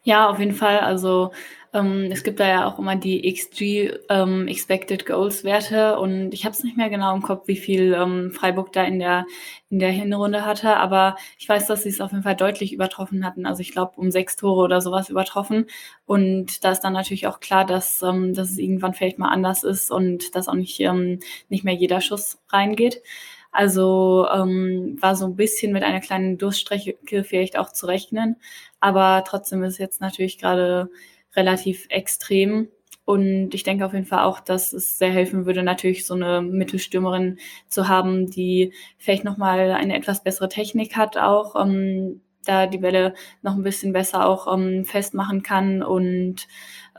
Ja, 0.03 0.29
auf 0.29 0.39
jeden 0.39 0.53
Fall. 0.53 0.79
Also 0.79 1.31
ähm, 1.73 2.09
es 2.11 2.23
gibt 2.23 2.39
da 2.39 2.47
ja 2.47 2.65
auch 2.67 2.79
immer 2.79 2.95
die 2.95 3.27
XG 3.27 3.91
ähm, 4.09 4.47
Expected 4.47 5.05
Goals 5.05 5.43
Werte 5.43 5.99
und 5.99 6.33
ich 6.33 6.43
habe 6.43 6.53
es 6.53 6.63
nicht 6.63 6.75
mehr 6.75 6.89
genau 6.89 7.13
im 7.15 7.21
Kopf, 7.21 7.47
wie 7.47 7.55
viel 7.55 7.93
ähm, 7.93 8.31
Freiburg 8.31 8.73
da 8.73 8.83
in 8.83 8.97
der 8.99 9.25
in 9.69 9.77
der 9.79 9.91
Hinrunde 9.91 10.43
hatte, 10.43 10.75
aber 10.77 11.15
ich 11.37 11.47
weiß, 11.47 11.67
dass 11.67 11.83
sie 11.83 11.89
es 11.89 12.01
auf 12.01 12.11
jeden 12.11 12.23
Fall 12.23 12.35
deutlich 12.35 12.73
übertroffen 12.73 13.23
hatten. 13.25 13.45
Also 13.45 13.61
ich 13.61 13.71
glaube 13.71 13.93
um 13.97 14.09
sechs 14.11 14.35
Tore 14.35 14.61
oder 14.63 14.81
sowas 14.81 15.09
übertroffen 15.09 15.67
und 16.05 16.63
da 16.65 16.71
ist 16.71 16.81
dann 16.81 16.93
natürlich 16.93 17.27
auch 17.27 17.39
klar, 17.39 17.63
dass 17.65 17.99
dass 17.99 18.49
es 18.49 18.57
irgendwann 18.57 18.93
vielleicht 18.95 19.19
mal 19.19 19.29
anders 19.29 19.63
ist 19.63 19.91
und 19.91 20.35
dass 20.35 20.47
auch 20.47 20.55
nicht 20.55 20.79
nicht 21.49 21.63
mehr 21.63 21.73
jeder 21.75 22.01
Schuss 22.01 22.39
reingeht. 22.49 23.01
Also 23.51 24.27
ähm, 24.33 24.97
war 25.01 25.15
so 25.15 25.25
ein 25.25 25.35
bisschen 25.35 25.73
mit 25.73 25.83
einer 25.83 25.99
kleinen 26.01 26.37
Durststrecke 26.37 27.23
vielleicht 27.23 27.57
auch 27.57 27.71
zu 27.71 27.85
rechnen. 27.85 28.37
Aber 28.79 29.23
trotzdem 29.27 29.63
ist 29.63 29.73
es 29.73 29.79
jetzt 29.79 30.01
natürlich 30.01 30.37
gerade 30.37 30.89
relativ 31.35 31.85
extrem. 31.89 32.69
Und 33.05 33.53
ich 33.53 33.63
denke 33.63 33.85
auf 33.85 33.93
jeden 33.93 34.05
Fall 34.05 34.23
auch, 34.23 34.39
dass 34.39 34.73
es 34.73 34.97
sehr 34.97 35.11
helfen 35.11 35.45
würde, 35.45 35.63
natürlich 35.63 36.05
so 36.05 36.13
eine 36.13 36.41
Mittelstürmerin 36.41 37.39
zu 37.67 37.87
haben, 37.87 38.29
die 38.29 38.73
vielleicht 38.97 39.23
nochmal 39.23 39.71
eine 39.71 39.95
etwas 39.97 40.23
bessere 40.23 40.49
Technik 40.49 40.95
hat 40.95 41.17
auch, 41.17 41.55
ähm, 41.61 42.21
da 42.45 42.67
die 42.67 42.77
Bälle 42.77 43.13
noch 43.41 43.55
ein 43.55 43.63
bisschen 43.63 43.93
besser 43.93 44.25
auch 44.27 44.51
ähm, 44.53 44.85
festmachen 44.85 45.43
kann 45.43 45.83
und 45.83 46.47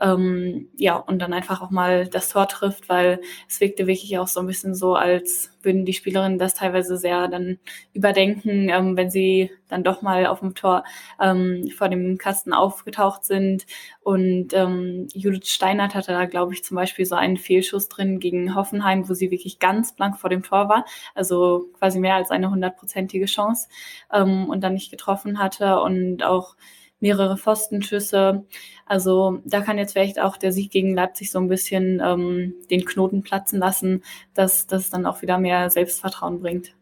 ähm, 0.01 0.69
ja, 0.75 0.95
und 0.95 1.19
dann 1.19 1.33
einfach 1.33 1.61
auch 1.61 1.69
mal 1.69 2.07
das 2.07 2.29
Tor 2.29 2.47
trifft, 2.47 2.89
weil 2.89 3.21
es 3.47 3.61
wirkte 3.61 3.85
wirklich 3.85 4.17
auch 4.17 4.27
so 4.27 4.39
ein 4.39 4.47
bisschen 4.47 4.73
so, 4.73 4.95
als 4.95 5.51
würden 5.61 5.85
die 5.85 5.93
Spielerinnen 5.93 6.39
das 6.39 6.55
teilweise 6.55 6.97
sehr 6.97 7.27
dann 7.27 7.59
überdenken, 7.93 8.69
ähm, 8.69 8.97
wenn 8.97 9.09
sie 9.11 9.51
dann 9.69 9.83
doch 9.83 10.01
mal 10.01 10.25
auf 10.25 10.39
dem 10.39 10.55
Tor 10.55 10.83
ähm, 11.21 11.69
vor 11.75 11.89
dem 11.89 12.17
Kasten 12.17 12.53
aufgetaucht 12.53 13.23
sind. 13.23 13.65
Und 14.01 14.53
ähm, 14.53 15.07
Judith 15.13 15.49
Steinert 15.49 15.95
hatte 15.95 16.11
da, 16.11 16.25
glaube 16.25 16.53
ich, 16.53 16.63
zum 16.63 16.75
Beispiel 16.75 17.05
so 17.05 17.15
einen 17.15 17.37
Fehlschuss 17.37 17.87
drin 17.87 18.19
gegen 18.19 18.55
Hoffenheim, 18.55 19.07
wo 19.07 19.13
sie 19.13 19.31
wirklich 19.31 19.59
ganz 19.59 19.95
blank 19.95 20.17
vor 20.17 20.29
dem 20.29 20.43
Tor 20.43 20.69
war, 20.69 20.85
also 21.15 21.67
quasi 21.77 21.99
mehr 21.99 22.15
als 22.15 22.31
eine 22.31 22.49
hundertprozentige 22.49 23.25
Chance 23.25 23.69
ähm, 24.11 24.49
und 24.49 24.61
dann 24.61 24.73
nicht 24.73 24.91
getroffen 24.91 25.39
hatte 25.39 25.79
und 25.81 26.23
auch 26.23 26.55
mehrere 27.03 27.37
Pfostenschüsse. 27.37 28.45
Also 28.85 29.41
da 29.45 29.61
kann 29.61 29.77
jetzt 29.77 29.91
vielleicht 29.91 30.19
auch 30.19 30.37
der 30.37 30.51
Sieg 30.51 30.71
gegen 30.71 30.95
Leipzig 30.95 31.31
so 31.31 31.39
ein 31.39 31.49
bisschen 31.49 32.01
ähm, 32.03 32.55
den 32.71 32.85
Knoten 32.85 33.21
platzen 33.21 33.59
lassen, 33.59 34.03
dass 34.33 34.65
das 34.67 34.89
dann 34.89 35.05
auch 35.05 35.21
wieder 35.21 35.37
mehr 35.37 35.69
Selbstvertrauen 35.69 36.39
bringt. 36.39 36.75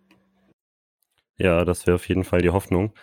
Ja, 1.37 1.65
das 1.65 1.87
wäre 1.87 1.95
auf 1.95 2.07
jeden 2.07 2.23
Fall 2.23 2.41
die 2.41 2.51
Hoffnung. 2.51 2.93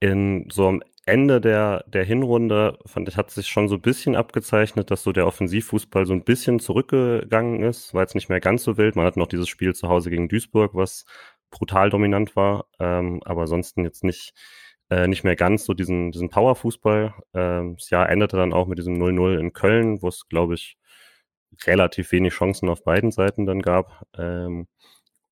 In 0.00 0.48
so 0.52 0.68
am 0.68 0.82
Ende 1.06 1.40
der, 1.40 1.82
der 1.88 2.04
Hinrunde, 2.04 2.78
fand 2.84 3.08
ich, 3.08 3.16
hat 3.16 3.30
sich 3.30 3.48
schon 3.48 3.68
so 3.68 3.76
ein 3.76 3.80
bisschen 3.80 4.14
abgezeichnet, 4.14 4.90
dass 4.90 5.02
so 5.02 5.12
der 5.12 5.26
Offensivfußball 5.26 6.04
so 6.04 6.12
ein 6.12 6.24
bisschen 6.24 6.60
zurückgegangen 6.60 7.62
ist. 7.62 7.94
War 7.94 8.02
jetzt 8.02 8.14
nicht 8.14 8.28
mehr 8.28 8.40
ganz 8.40 8.64
so 8.64 8.76
wild. 8.76 8.96
Man 8.96 9.06
hat 9.06 9.16
noch 9.16 9.28
dieses 9.28 9.48
Spiel 9.48 9.74
zu 9.74 9.88
Hause 9.88 10.10
gegen 10.10 10.28
Duisburg, 10.28 10.74
was 10.74 11.06
brutal 11.50 11.88
dominant 11.88 12.36
war, 12.36 12.66
ähm, 12.78 13.20
aber 13.24 13.42
ansonsten 13.42 13.84
jetzt 13.84 14.04
nicht, 14.04 14.34
äh, 14.90 15.06
nicht 15.06 15.24
mehr 15.24 15.36
ganz 15.36 15.64
so 15.64 15.74
diesen, 15.74 16.12
diesen 16.12 16.30
Powerfußball. 16.30 17.14
Ähm, 17.34 17.76
das 17.76 17.90
Jahr 17.90 18.08
endete 18.10 18.36
dann 18.36 18.52
auch 18.52 18.66
mit 18.66 18.78
diesem 18.78 18.94
0-0 18.96 19.38
in 19.38 19.52
Köln, 19.52 20.02
wo 20.02 20.08
es, 20.08 20.28
glaube 20.28 20.54
ich, 20.54 20.76
relativ 21.64 22.12
wenig 22.12 22.34
Chancen 22.34 22.68
auf 22.68 22.84
beiden 22.84 23.10
Seiten 23.12 23.46
dann 23.46 23.62
gab. 23.62 24.04
Ähm, 24.18 24.66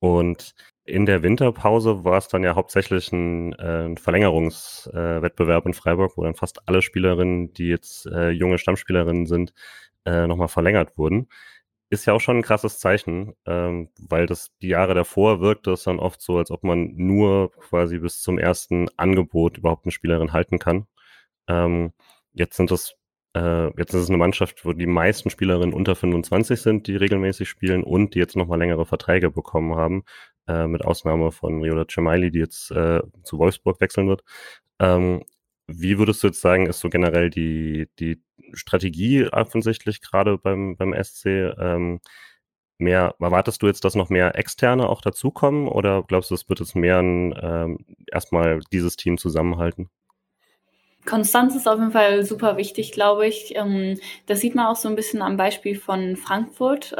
und 0.01 0.55
in 0.85 1.07
der 1.07 1.23
Winterpause 1.23 2.05
war 2.05 2.19
es 2.19 2.29
dann 2.29 2.45
ja 2.45 2.55
hauptsächlich 2.55 3.13
ein, 3.13 3.53
äh, 3.55 3.97
Verlängerungswettbewerb 3.97 5.67
äh, 5.67 5.69
in 5.69 5.75
Freiburg, 5.75 6.17
wo 6.17 6.25
dann 6.25 6.35
fast 6.37 6.67
alle 6.69 6.83
Spielerinnen, 6.83 7.53
die 7.53 7.69
jetzt 7.69 8.07
äh, 8.07 8.31
junge 8.31 8.59
Stammspielerinnen 8.59 9.27
sind, 9.27 9.53
äh, 10.07 10.27
nochmal 10.27 10.49
verlängert 10.49 10.97
wurden 10.97 11.29
ist 11.91 12.07
ja 12.07 12.13
auch 12.13 12.21
schon 12.21 12.39
ein 12.39 12.43
krasses 12.43 12.79
Zeichen, 12.79 13.35
ähm, 13.47 13.91
weil 13.99 14.27
das 14.27 14.51
die 14.61 14.69
Jahre 14.69 14.95
davor 14.95 15.41
wirkt 15.41 15.67
das 15.67 15.85
dann 15.85 15.99
oft 15.99 16.21
so, 16.21 16.39
als 16.39 16.51
ob 16.51 16.65
man 16.65 16.95
nur 16.97 17.51
quasi 17.53 17.99
bis 17.99 18.21
zum 18.21 18.39
ersten 18.39 18.89
Angebot 18.97 19.59
überhaupt 19.59 19.85
eine 19.85 19.93
Spielerin 19.93 20.33
halten 20.33 20.59
kann. 20.59 20.87
Ähm, 21.49 21.93
jetzt 22.33 22.57
sind 22.57 22.71
das 22.71 22.95
äh, 23.35 23.67
jetzt 23.79 23.95
ist 23.95 24.03
es 24.03 24.09
eine 24.09 24.19
Mannschaft, 24.19 24.65
wo 24.65 24.73
die 24.73 24.87
meisten 24.87 25.31
Spielerinnen 25.31 25.75
unter 25.75 25.95
25 25.97 26.61
sind, 26.61 26.87
die 26.87 26.97
regelmäßig 26.97 27.49
spielen 27.49 27.85
und 27.85 28.15
die 28.15 28.19
jetzt 28.19 28.37
nochmal 28.37 28.59
längere 28.59 28.87
Verträge 28.87 29.31
bekommen 29.31 29.77
haben, 29.77 30.05
äh, 30.47 30.67
mit 30.67 30.85
Ausnahme 30.85 31.33
von 31.33 31.63
Riola 31.63 31.87
Cemaili, 31.89 32.31
die 32.31 32.41
jetzt 32.41 32.71
äh, 32.71 33.03
zu 33.23 33.39
Wolfsburg 33.39 33.81
wechseln 33.81 34.09
wird. 34.09 34.25
Ähm, 34.81 35.25
wie 35.69 35.99
würdest 35.99 36.23
du 36.23 36.29
jetzt 36.29 36.41
sagen, 36.41 36.67
ist 36.67 36.81
so 36.81 36.89
generell 36.89 37.31
die, 37.31 37.89
die 37.99 38.21
Strategie 38.55 39.27
offensichtlich 39.27 40.01
gerade 40.01 40.39
beim, 40.39 40.77
beim 40.77 40.95
SC? 40.95 41.27
Ähm, 41.59 42.01
mehr, 42.79 43.15
erwartest 43.21 43.63
du 43.63 43.67
jetzt, 43.67 43.85
dass 43.85 43.95
noch 43.95 44.09
mehr 44.09 44.37
Externe 44.37 44.89
auch 44.89 45.01
dazukommen 45.01 45.69
oder 45.69 46.03
glaubst 46.05 46.31
du, 46.31 46.35
es 46.35 46.49
wird 46.49 46.61
jetzt 46.61 46.75
mehr 46.75 47.01
ähm, 47.01 47.85
erstmal 48.11 48.61
dieses 48.73 48.97
Team 48.97 49.19
zusammenhalten? 49.19 49.91
Konstanz 51.05 51.55
ist 51.55 51.67
auf 51.67 51.79
jeden 51.79 51.93
Fall 51.93 52.25
super 52.25 52.57
wichtig, 52.57 52.93
glaube 52.93 53.27
ich. 53.27 53.55
Ähm, 53.57 53.99
das 54.27 54.41
sieht 54.41 54.55
man 54.55 54.67
auch 54.67 54.77
so 54.77 54.89
ein 54.89 54.97
bisschen 54.97 55.23
am 55.23 55.37
Beispiel 55.37 55.79
von 55.79 56.17
Frankfurt. 56.17 56.95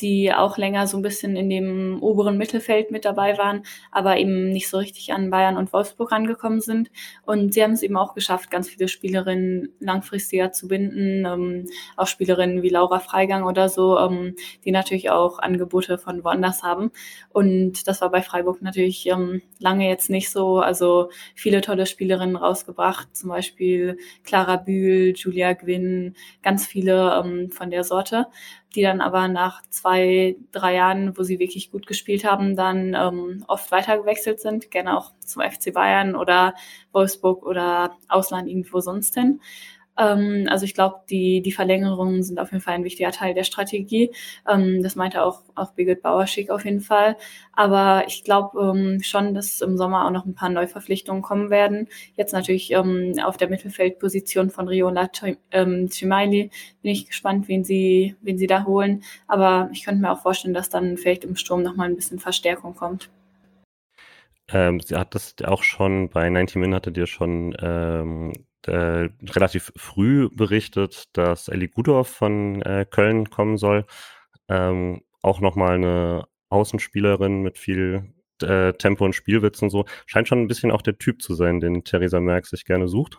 Die 0.00 0.32
auch 0.32 0.58
länger 0.58 0.86
so 0.86 0.96
ein 0.96 1.02
bisschen 1.02 1.36
in 1.36 1.48
dem 1.48 2.02
oberen 2.02 2.36
Mittelfeld 2.36 2.90
mit 2.90 3.04
dabei 3.04 3.38
waren, 3.38 3.62
aber 3.92 4.16
eben 4.16 4.48
nicht 4.48 4.68
so 4.68 4.78
richtig 4.78 5.12
an 5.12 5.30
Bayern 5.30 5.56
und 5.56 5.72
Wolfsburg 5.72 6.10
rangekommen 6.10 6.60
sind. 6.60 6.90
Und 7.24 7.54
sie 7.54 7.62
haben 7.62 7.72
es 7.72 7.82
eben 7.82 7.96
auch 7.96 8.14
geschafft, 8.14 8.50
ganz 8.50 8.68
viele 8.68 8.88
Spielerinnen 8.88 9.68
langfristiger 9.78 10.50
zu 10.50 10.66
binden, 10.66 11.24
ähm, 11.26 11.66
auch 11.96 12.06
Spielerinnen 12.06 12.62
wie 12.62 12.70
Laura 12.70 12.98
Freigang 12.98 13.44
oder 13.44 13.68
so, 13.68 13.98
ähm, 13.98 14.34
die 14.64 14.72
natürlich 14.72 15.10
auch 15.10 15.38
Angebote 15.38 15.98
von 15.98 16.24
woanders 16.24 16.62
haben. 16.62 16.90
Und 17.28 17.86
das 17.86 18.00
war 18.00 18.10
bei 18.10 18.22
Freiburg 18.22 18.62
natürlich 18.62 19.06
ähm, 19.06 19.42
lange 19.58 19.88
jetzt 19.88 20.10
nicht 20.10 20.30
so. 20.30 20.58
Also 20.58 21.10
viele 21.34 21.60
tolle 21.60 21.86
Spielerinnen 21.86 22.36
rausgebracht, 22.36 23.14
zum 23.14 23.28
Beispiel 23.30 23.98
Clara 24.24 24.56
Bühl, 24.56 25.12
Julia 25.16 25.52
Gwynn, 25.52 26.16
ganz 26.42 26.66
viele 26.66 27.22
ähm, 27.22 27.50
von 27.50 27.70
der 27.70 27.84
Sorte 27.84 28.26
die 28.72 28.82
dann 28.82 29.00
aber 29.00 29.28
nach 29.28 29.62
zwei, 29.68 30.36
drei 30.50 30.74
Jahren, 30.74 31.16
wo 31.16 31.22
sie 31.22 31.38
wirklich 31.38 31.70
gut 31.70 31.86
gespielt 31.86 32.24
haben, 32.24 32.56
dann 32.56 32.94
ähm, 32.94 33.44
oft 33.48 33.70
weitergewechselt 33.70 34.40
sind, 34.40 34.70
gerne 34.70 34.96
auch 34.96 35.12
zum 35.20 35.42
FC 35.42 35.72
Bayern 35.72 36.16
oder 36.16 36.54
Wolfsburg 36.92 37.44
oder 37.44 37.96
Ausland 38.08 38.48
irgendwo 38.48 38.80
sonst 38.80 39.14
hin. 39.14 39.40
Ähm, 39.98 40.46
also 40.48 40.64
ich 40.64 40.74
glaube, 40.74 40.96
die, 41.10 41.42
die 41.42 41.52
Verlängerungen 41.52 42.22
sind 42.22 42.38
auf 42.38 42.50
jeden 42.52 42.62
Fall 42.62 42.74
ein 42.74 42.84
wichtiger 42.84 43.10
Teil 43.10 43.34
der 43.34 43.44
Strategie. 43.44 44.10
Ähm, 44.48 44.82
das 44.82 44.96
meinte 44.96 45.22
auch, 45.22 45.42
auch 45.54 45.72
Birgit 45.72 46.02
Bauerschick 46.02 46.50
auf 46.50 46.64
jeden 46.64 46.80
Fall. 46.80 47.16
Aber 47.52 48.04
ich 48.06 48.24
glaube 48.24 48.60
ähm, 48.60 49.02
schon, 49.02 49.34
dass 49.34 49.60
im 49.60 49.76
Sommer 49.76 50.06
auch 50.06 50.10
noch 50.10 50.24
ein 50.24 50.34
paar 50.34 50.48
Neuverpflichtungen 50.48 51.22
kommen 51.22 51.50
werden. 51.50 51.88
Jetzt 52.16 52.32
natürlich 52.32 52.70
ähm, 52.72 53.14
auf 53.24 53.36
der 53.36 53.48
Mittelfeldposition 53.48 54.50
von 54.50 54.68
Riola 54.68 55.10
ähm, 55.50 55.88
Chimaili 55.90 56.50
bin 56.82 56.92
ich 56.92 57.06
gespannt, 57.06 57.48
wen 57.48 57.64
sie, 57.64 58.16
wen 58.22 58.38
sie 58.38 58.46
da 58.46 58.64
holen. 58.64 59.02
Aber 59.28 59.68
ich 59.72 59.84
könnte 59.84 60.00
mir 60.00 60.12
auch 60.12 60.22
vorstellen, 60.22 60.54
dass 60.54 60.70
dann 60.70 60.96
vielleicht 60.96 61.24
im 61.24 61.36
Sturm 61.36 61.62
noch 61.62 61.76
mal 61.76 61.88
ein 61.88 61.96
bisschen 61.96 62.18
Verstärkung 62.18 62.74
kommt. 62.74 63.10
Ähm, 64.48 64.80
sie 64.80 64.96
hat 64.96 65.14
das 65.14 65.34
auch 65.44 65.62
schon 65.62 66.08
bei 66.08 66.28
90 66.28 66.56
Min 66.56 66.74
hattet 66.74 66.96
ihr 66.96 67.06
schon 67.06 67.56
ähm, 67.60 68.32
äh, 68.68 69.08
relativ 69.28 69.72
früh 69.76 70.28
berichtet, 70.30 71.04
dass 71.12 71.48
Ellie 71.48 71.68
Gudorf 71.68 72.08
von 72.08 72.62
äh, 72.62 72.86
Köln 72.88 73.30
kommen 73.30 73.56
soll. 73.56 73.86
Ähm, 74.48 75.02
auch 75.22 75.40
nochmal 75.40 75.74
eine 75.74 76.26
Außenspielerin 76.48 77.42
mit 77.42 77.58
viel 77.58 78.12
äh, 78.42 78.72
Tempo 78.74 79.04
und 79.04 79.14
Spielwitz 79.14 79.62
und 79.62 79.70
so. 79.70 79.84
Scheint 80.06 80.28
schon 80.28 80.40
ein 80.40 80.48
bisschen 80.48 80.70
auch 80.70 80.82
der 80.82 80.98
Typ 80.98 81.22
zu 81.22 81.34
sein, 81.34 81.60
den 81.60 81.84
Theresa 81.84 82.20
Merck 82.20 82.46
sich 82.46 82.64
gerne 82.64 82.88
sucht. 82.88 83.16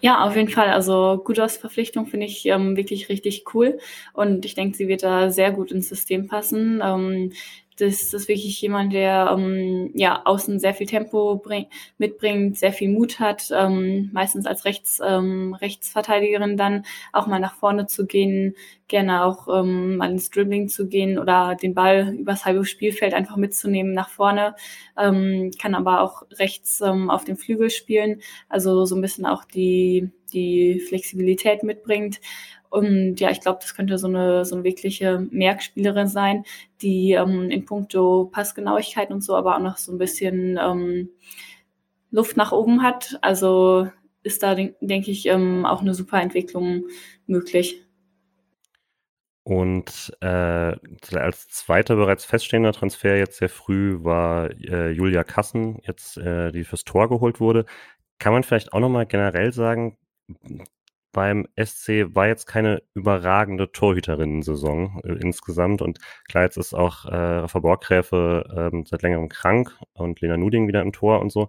Ja, 0.00 0.22
auf 0.24 0.36
jeden 0.36 0.50
Fall. 0.50 0.68
Also 0.68 1.22
Gudors 1.24 1.56
Verpflichtung 1.56 2.06
finde 2.06 2.26
ich 2.26 2.44
ähm, 2.44 2.76
wirklich 2.76 3.08
richtig 3.08 3.44
cool 3.54 3.78
und 4.12 4.44
ich 4.44 4.54
denke, 4.54 4.76
sie 4.76 4.86
wird 4.86 5.02
da 5.02 5.30
sehr 5.30 5.50
gut 5.50 5.72
ins 5.72 5.88
System 5.88 6.26
passen. 6.26 6.82
Ähm, 6.84 7.32
das 7.78 8.14
ist 8.14 8.28
wirklich 8.28 8.60
jemand, 8.60 8.92
der 8.92 9.34
ähm, 9.36 9.90
ja 9.94 10.22
außen 10.24 10.58
sehr 10.60 10.74
viel 10.74 10.86
Tempo 10.86 11.36
bring, 11.36 11.66
mitbringt, 11.98 12.56
sehr 12.58 12.72
viel 12.72 12.90
Mut 12.90 13.20
hat, 13.20 13.50
ähm, 13.52 14.10
meistens 14.12 14.46
als 14.46 14.64
Rechts, 14.64 15.00
ähm, 15.04 15.54
Rechtsverteidigerin 15.54 16.56
dann 16.56 16.84
auch 17.12 17.26
mal 17.26 17.40
nach 17.40 17.54
vorne 17.54 17.86
zu 17.86 18.06
gehen, 18.06 18.54
gerne 18.88 19.24
auch 19.24 19.48
ähm, 19.48 19.96
mal 19.96 20.10
ins 20.10 20.30
Dribbling 20.30 20.68
zu 20.68 20.88
gehen 20.88 21.18
oder 21.18 21.56
den 21.60 21.74
Ball 21.74 22.14
übers 22.16 22.44
halbe 22.44 22.64
Spielfeld 22.64 23.14
einfach 23.14 23.36
mitzunehmen 23.36 23.92
nach 23.92 24.08
vorne, 24.08 24.54
ähm, 24.98 25.50
kann 25.60 25.74
aber 25.74 26.00
auch 26.00 26.22
rechts 26.38 26.80
ähm, 26.80 27.10
auf 27.10 27.24
dem 27.24 27.36
Flügel 27.36 27.70
spielen, 27.70 28.20
also 28.48 28.84
so 28.84 28.94
ein 28.94 29.02
bisschen 29.02 29.26
auch 29.26 29.44
die 29.44 30.10
die 30.32 30.80
Flexibilität 30.80 31.62
mitbringt. 31.62 32.20
Und 32.74 33.20
ja, 33.20 33.30
ich 33.30 33.40
glaube, 33.40 33.60
das 33.60 33.76
könnte 33.76 33.98
so 33.98 34.08
eine, 34.08 34.44
so 34.44 34.56
eine 34.56 34.64
wirkliche 34.64 35.28
Merkspielerin 35.30 36.08
sein, 36.08 36.42
die 36.82 37.12
ähm, 37.12 37.48
in 37.48 37.64
puncto 37.64 38.28
Passgenauigkeit 38.32 39.12
und 39.12 39.22
so, 39.22 39.36
aber 39.36 39.54
auch 39.54 39.60
noch 39.60 39.76
so 39.76 39.92
ein 39.92 39.98
bisschen 39.98 40.58
ähm, 40.60 41.08
Luft 42.10 42.36
nach 42.36 42.50
oben 42.50 42.82
hat. 42.82 43.16
Also 43.22 43.88
ist 44.24 44.42
da, 44.42 44.56
denke 44.56 45.12
ich, 45.12 45.26
ähm, 45.26 45.64
auch 45.64 45.82
eine 45.82 45.94
super 45.94 46.20
Entwicklung 46.20 46.86
möglich. 47.28 47.80
Und 49.44 50.12
äh, 50.20 50.74
als 51.14 51.46
zweiter 51.50 51.94
bereits 51.94 52.24
feststehender 52.24 52.72
Transfer 52.72 53.16
jetzt 53.16 53.36
sehr 53.38 53.50
früh 53.50 54.02
war 54.02 54.50
äh, 54.50 54.90
Julia 54.90 55.22
Kassen, 55.22 55.78
jetzt 55.86 56.16
äh, 56.16 56.50
die 56.50 56.64
fürs 56.64 56.82
Tor 56.82 57.08
geholt 57.08 57.38
wurde. 57.38 57.66
Kann 58.18 58.32
man 58.32 58.42
vielleicht 58.42 58.72
auch 58.72 58.80
nochmal 58.80 59.06
generell 59.06 59.52
sagen, 59.52 59.96
beim 61.14 61.46
SC 61.56 62.14
war 62.14 62.26
jetzt 62.26 62.46
keine 62.46 62.82
überragende 62.92 63.72
Torhüterinnen-Saison 63.72 65.00
äh, 65.04 65.12
insgesamt. 65.12 65.80
Und 65.80 65.98
klar, 66.28 66.44
jetzt 66.44 66.58
ist 66.58 66.74
auch 66.74 67.06
äh, 67.06 67.14
Rafa 67.14 67.60
Borgräfe 67.60 68.70
äh, 68.74 68.82
seit 68.84 69.02
längerem 69.02 69.30
krank 69.30 69.74
und 69.94 70.20
Lena 70.20 70.36
Nuding 70.36 70.68
wieder 70.68 70.82
im 70.82 70.92
Tor 70.92 71.20
und 71.20 71.30
so. 71.32 71.48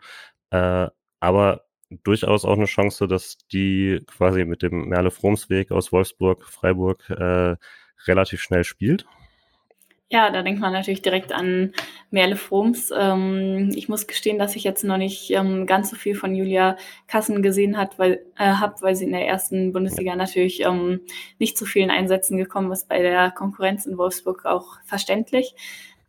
Äh, 0.51 0.87
aber 1.19 1.65
durchaus 1.89 2.45
auch 2.45 2.55
eine 2.55 2.65
Chance, 2.65 3.07
dass 3.07 3.37
die 3.51 4.01
quasi 4.07 4.45
mit 4.45 4.61
dem 4.61 4.87
Merle-Fromsweg 4.87 5.71
aus 5.71 5.91
Wolfsburg, 5.91 6.45
Freiburg 6.45 7.09
äh, 7.09 7.55
relativ 8.07 8.41
schnell 8.41 8.63
spielt. 8.63 9.05
Ja, 10.11 10.29
da 10.29 10.43
denkt 10.43 10.61
man 10.61 10.71
natürlich 10.71 11.01
direkt 11.01 11.31
an 11.33 11.73
Merle 12.11 12.35
Froms. 12.35 12.91
Ähm, 12.95 13.71
ich 13.75 13.89
muss 13.89 14.05
gestehen, 14.05 14.37
dass 14.37 14.55
ich 14.55 14.63
jetzt 14.63 14.83
noch 14.83 14.97
nicht 14.97 15.31
ähm, 15.31 15.65
ganz 15.65 15.89
so 15.89 15.95
viel 15.95 16.13
von 16.15 16.35
Julia 16.35 16.77
Kassen 17.07 17.41
gesehen 17.41 17.75
hat, 17.75 17.97
weil, 17.97 18.23
äh, 18.37 18.45
habe, 18.53 18.75
weil 18.81 18.95
sie 18.95 19.05
in 19.05 19.11
der 19.13 19.25
ersten 19.27 19.73
Bundesliga 19.73 20.15
natürlich 20.15 20.61
ähm, 20.61 21.01
nicht 21.39 21.57
zu 21.57 21.65
vielen 21.65 21.89
Einsätzen 21.89 22.37
gekommen 22.37 22.71
ist, 22.71 22.87
bei 22.87 23.01
der 23.01 23.31
Konkurrenz 23.31 23.87
in 23.87 23.97
Wolfsburg 23.97 24.45
auch 24.45 24.79
verständlich. 24.85 25.55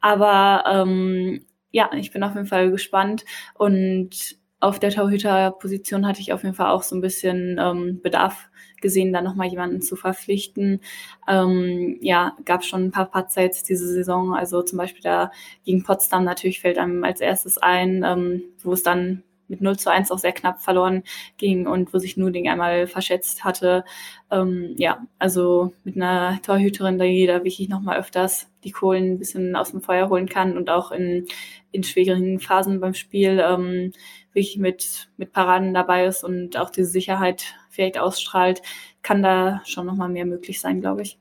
Aber 0.00 0.64
ähm, 0.66 1.46
ja, 1.70 1.90
ich 1.94 2.12
bin 2.12 2.22
auf 2.22 2.34
jeden 2.34 2.46
Fall 2.46 2.70
gespannt 2.70 3.24
und 3.54 4.36
auf 4.66 4.78
der 4.78 4.90
Torhüterposition 4.90 6.06
hatte 6.06 6.20
ich 6.20 6.32
auf 6.32 6.42
jeden 6.42 6.54
Fall 6.54 6.70
auch 6.70 6.82
so 6.82 6.96
ein 6.96 7.00
bisschen 7.00 7.58
ähm, 7.60 8.00
Bedarf 8.02 8.48
gesehen, 8.80 9.12
da 9.12 9.22
nochmal 9.22 9.48
jemanden 9.48 9.80
zu 9.80 9.96
verpflichten. 9.96 10.80
Ähm, 11.28 11.98
ja, 12.00 12.36
gab 12.44 12.64
schon 12.64 12.84
ein 12.84 12.90
paar 12.90 13.10
Patzer 13.10 13.42
jetzt 13.42 13.68
diese 13.68 13.86
Saison. 13.86 14.34
Also 14.34 14.62
zum 14.62 14.78
Beispiel 14.78 15.02
da 15.02 15.30
gegen 15.64 15.82
Potsdam 15.82 16.24
natürlich 16.24 16.60
fällt 16.60 16.78
einem 16.78 17.04
als 17.04 17.20
erstes 17.20 17.58
ein, 17.58 18.04
ähm, 18.04 18.42
wo 18.62 18.72
es 18.72 18.82
dann 18.82 19.22
mit 19.48 19.60
0 19.60 19.76
zu 19.78 19.90
1 19.90 20.10
auch 20.10 20.18
sehr 20.18 20.32
knapp 20.32 20.60
verloren 20.60 21.02
ging 21.36 21.66
und 21.66 21.94
wo 21.94 21.98
sich 21.98 22.16
Nuding 22.16 22.48
einmal 22.48 22.86
verschätzt 22.86 23.44
hatte. 23.44 23.84
Ähm, 24.30 24.74
ja, 24.76 25.06
also 25.18 25.72
mit 25.84 25.96
einer 25.96 26.40
Torhüterin, 26.42 26.98
da 26.98 27.04
wirklich 27.04 27.68
nochmal 27.68 27.98
öfters 27.98 28.50
die 28.64 28.72
Kohlen 28.72 29.12
ein 29.12 29.18
bisschen 29.18 29.54
aus 29.54 29.70
dem 29.70 29.82
Feuer 29.82 30.08
holen 30.08 30.28
kann 30.28 30.56
und 30.56 30.70
auch 30.70 30.90
in, 30.90 31.26
in 31.70 31.84
schwierigen 31.84 32.40
Phasen 32.40 32.80
beim 32.80 32.94
Spiel 32.94 33.40
ähm, 33.44 33.92
wirklich 34.36 34.58
mit, 34.58 35.08
mit 35.16 35.32
Paraden 35.32 35.74
dabei 35.74 36.04
ist 36.04 36.22
und 36.22 36.56
auch 36.58 36.70
diese 36.70 36.90
Sicherheit 36.90 37.54
vielleicht 37.70 37.98
ausstrahlt, 37.98 38.62
kann 39.02 39.22
da 39.22 39.62
schon 39.64 39.86
nochmal 39.86 40.10
mehr 40.10 40.26
möglich 40.26 40.60
sein, 40.60 40.80
glaube 40.80 41.02
ich. 41.02 41.18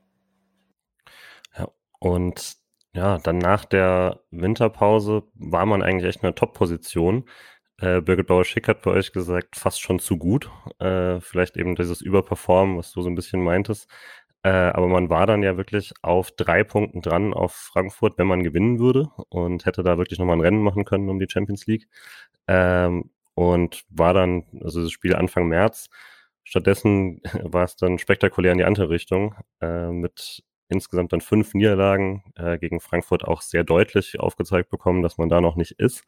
Ja, 1.58 1.70
und 2.00 2.58
ja, 2.94 3.18
dann 3.18 3.38
nach 3.38 3.66
der 3.66 4.22
Winterpause 4.32 5.24
war 5.34 5.66
man 5.66 5.82
eigentlich 5.82 6.10
echt 6.10 6.20
in 6.20 6.28
einer 6.28 6.36
Top-Position. 6.36 7.28
Äh, 7.78 8.02
Birgit 8.02 8.28
Bauer-Schick 8.28 8.68
hat 8.68 8.82
bei 8.84 8.92
euch 8.92 9.12
gesagt, 9.12 9.56
fast 9.58 9.82
schon 9.82 10.00
zu 10.00 10.18
gut. 10.18 10.50
Äh, 10.80 11.20
vielleicht 11.22 11.58
eben 11.58 11.76
dieses 11.76 12.02
Überperformen, 12.02 12.78
was 12.78 12.92
du 12.92 13.02
so 13.02 13.10
ein 13.10 13.16
bisschen 13.16 13.42
meintest. 13.42 13.90
Äh, 14.46 14.50
aber 14.50 14.88
man 14.88 15.10
war 15.10 15.26
dann 15.26 15.42
ja 15.42 15.58
wirklich 15.58 15.92
auf 16.04 16.30
drei 16.30 16.64
Punkten 16.64 17.02
dran 17.02 17.34
auf 17.34 17.54
Frankfurt, 17.54 18.20
wenn 18.20 18.28
man 18.28 18.44
gewinnen 18.44 18.78
würde 18.80 19.10
und 19.30 19.66
hätte 19.66 19.82
da 19.82 19.98
wirklich 19.98 20.20
nochmal 20.20 20.38
ein 20.38 20.42
Rennen 20.42 20.62
machen 20.62 20.86
können 20.86 21.10
um 21.10 21.20
die 21.20 21.28
Champions 21.28 21.66
League. 21.66 21.88
Ähm, 22.48 23.10
und 23.34 23.86
war 23.90 24.14
dann, 24.14 24.46
also 24.64 24.84
das 24.84 24.92
Spiel 24.92 25.16
Anfang 25.16 25.48
März, 25.48 25.90
Stattdessen 26.44 27.22
war 27.44 27.64
es 27.64 27.76
dann 27.76 27.98
spektakulär 27.98 28.52
in 28.52 28.60
die 28.60 28.66
andere 28.66 28.90
Richtung, 28.90 29.34
äh, 29.62 29.90
mit 29.90 30.44
insgesamt 30.70 31.12
dann 31.14 31.22
fünf 31.22 31.56
Niederlagen 31.56 32.24
äh, 32.36 32.60
gegen 32.60 32.80
Frankfurt 32.80 33.24
auch 33.26 33.42
sehr 33.42 33.64
deutlich 33.64 34.20
aufgezeigt 34.20 34.70
bekommen, 34.70 35.02
dass 35.02 35.18
man 35.18 35.30
da 35.30 35.42
noch 35.42 35.56
nicht 35.56 35.72
ist. 35.80 36.04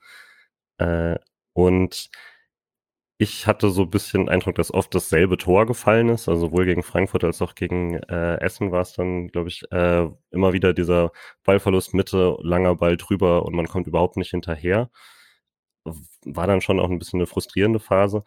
Äh, 0.77 1.17
und 1.53 2.11
ich 3.19 3.47
hatte 3.47 3.69
so 3.71 3.83
ein 3.83 3.89
bisschen 3.89 4.29
Eindruck, 4.29 4.55
dass 4.55 4.73
oft 4.73 4.93
dasselbe 4.93 5.37
Tor 5.37 5.65
gefallen 5.65 6.09
ist, 6.09 6.29
also 6.29 6.47
sowohl 6.47 6.65
gegen 6.65 6.83
Frankfurt 6.83 7.23
als 7.23 7.41
auch 7.41 7.55
gegen 7.55 7.95
äh, 7.95 8.35
Essen 8.41 8.71
war 8.71 8.81
es 8.81 8.93
dann, 8.93 9.29
glaube 9.29 9.49
ich, 9.49 9.63
äh, 9.71 10.07
immer 10.31 10.53
wieder 10.53 10.73
dieser 10.73 11.11
Ballverlust 11.43 11.93
Mitte, 11.95 12.37
langer 12.41 12.75
Ball 12.75 12.95
drüber 12.97 13.43
und 13.45 13.55
man 13.55 13.67
kommt 13.67 13.87
überhaupt 13.87 14.17
nicht 14.17 14.29
hinterher. 14.31 14.89
War 16.25 16.47
dann 16.47 16.61
schon 16.61 16.79
auch 16.79 16.89
ein 16.89 16.99
bisschen 16.99 17.19
eine 17.19 17.27
frustrierende 17.27 17.79
Phase. 17.79 18.23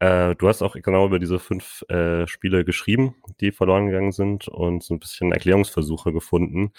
Äh, 0.00 0.34
du 0.36 0.48
hast 0.48 0.62
auch 0.62 0.74
genau 0.74 1.06
über 1.06 1.18
diese 1.18 1.38
fünf 1.38 1.82
äh, 1.88 2.26
Spiele 2.26 2.64
geschrieben, 2.64 3.14
die 3.40 3.52
verloren 3.52 3.86
gegangen 3.86 4.12
sind 4.12 4.48
und 4.48 4.82
so 4.82 4.94
ein 4.94 5.00
bisschen 5.00 5.32
Erklärungsversuche 5.32 6.12
gefunden. 6.12 6.72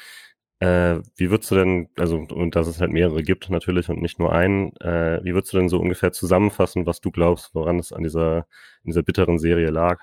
Äh, 0.63 1.01
wie 1.17 1.29
würdest 1.31 1.51
du 1.51 1.55
denn, 1.55 1.89
also, 1.97 2.17
und 2.17 2.55
dass 2.55 2.67
es 2.67 2.79
halt 2.79 2.91
mehrere 2.91 3.23
gibt 3.23 3.49
natürlich 3.49 3.89
und 3.89 4.01
nicht 4.01 4.19
nur 4.19 4.31
einen, 4.33 4.75
äh, 4.77 5.19
wie 5.23 5.33
würdest 5.33 5.51
du 5.53 5.57
denn 5.57 5.67
so 5.69 5.79
ungefähr 5.79 6.11
zusammenfassen, 6.13 6.85
was 6.85 7.01
du 7.01 7.11
glaubst, 7.11 7.53
woran 7.55 7.79
es 7.79 7.91
an 7.91 8.03
dieser, 8.03 8.39
in 8.83 8.91
dieser 8.91 9.03
bitteren 9.03 9.39
Serie 9.39 9.71
lag? 9.71 9.99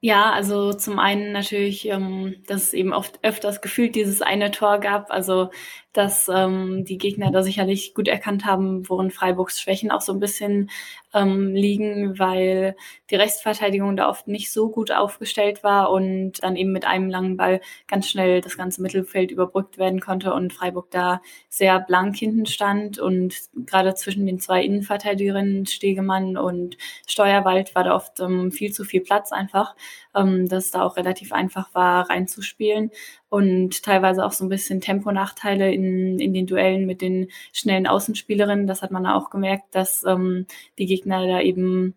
Ja, 0.00 0.30
also 0.32 0.72
zum 0.74 0.98
einen 0.98 1.32
natürlich, 1.32 1.88
ähm, 1.88 2.36
dass 2.46 2.64
es 2.64 2.72
eben 2.74 2.92
oft 2.92 3.18
öfters 3.24 3.60
gefühlt 3.62 3.94
dieses 3.94 4.20
eine 4.22 4.50
Tor 4.50 4.78
gab. 4.78 5.10
Also 5.10 5.50
dass 5.96 6.28
ähm, 6.28 6.84
die 6.84 6.98
Gegner 6.98 7.30
da 7.30 7.42
sicherlich 7.42 7.94
gut 7.94 8.06
erkannt 8.06 8.44
haben, 8.44 8.86
worin 8.88 9.10
Freiburgs 9.10 9.58
Schwächen 9.60 9.90
auch 9.90 10.02
so 10.02 10.12
ein 10.12 10.20
bisschen 10.20 10.68
ähm, 11.14 11.54
liegen, 11.54 12.18
weil 12.18 12.76
die 13.10 13.16
Rechtsverteidigung 13.16 13.96
da 13.96 14.10
oft 14.10 14.28
nicht 14.28 14.52
so 14.52 14.68
gut 14.68 14.92
aufgestellt 14.92 15.64
war 15.64 15.90
und 15.90 16.42
dann 16.42 16.56
eben 16.56 16.72
mit 16.72 16.86
einem 16.86 17.08
langen 17.08 17.38
Ball 17.38 17.62
ganz 17.88 18.10
schnell 18.10 18.42
das 18.42 18.58
ganze 18.58 18.82
Mittelfeld 18.82 19.30
überbrückt 19.30 19.78
werden 19.78 20.00
konnte 20.00 20.34
und 20.34 20.52
Freiburg 20.52 20.90
da 20.90 21.22
sehr 21.48 21.80
blank 21.80 22.16
hinten 22.16 22.44
stand 22.44 22.98
und 22.98 23.34
gerade 23.54 23.94
zwischen 23.94 24.26
den 24.26 24.38
zwei 24.38 24.62
Innenverteidigerinnen 24.62 25.64
Stegemann 25.64 26.36
und 26.36 26.76
Steuerwald 27.06 27.74
war 27.74 27.84
da 27.84 27.94
oft 27.94 28.20
ähm, 28.20 28.52
viel 28.52 28.70
zu 28.72 28.84
viel 28.84 29.00
Platz 29.00 29.32
einfach, 29.32 29.74
ähm, 30.14 30.48
dass 30.48 30.70
da 30.70 30.82
auch 30.82 30.96
relativ 30.96 31.32
einfach 31.32 31.74
war 31.74 32.08
reinzuspielen 32.08 32.90
und 33.28 33.82
teilweise 33.82 34.24
auch 34.24 34.32
so 34.32 34.44
ein 34.44 34.48
bisschen 34.48 34.80
Temponachteile 34.80 35.72
in, 35.72 36.18
in 36.18 36.32
den 36.32 36.46
Duellen 36.46 36.86
mit 36.86 37.02
den 37.02 37.28
schnellen 37.52 37.86
Außenspielerinnen. 37.86 38.66
Das 38.66 38.82
hat 38.82 38.90
man 38.90 39.06
auch 39.06 39.30
gemerkt, 39.30 39.74
dass 39.74 40.04
ähm, 40.04 40.46
die 40.78 40.86
Gegner 40.86 41.26
da 41.26 41.40
eben 41.40 41.94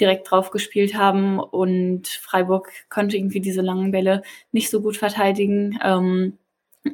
direkt 0.00 0.30
drauf 0.30 0.50
gespielt 0.50 0.94
haben 0.94 1.40
und 1.40 2.06
Freiburg 2.08 2.70
konnte 2.88 3.16
irgendwie 3.16 3.40
diese 3.40 3.62
langen 3.62 3.90
Bälle 3.90 4.22
nicht 4.52 4.70
so 4.70 4.80
gut 4.80 4.96
verteidigen 4.96 5.78
ähm, 5.82 6.38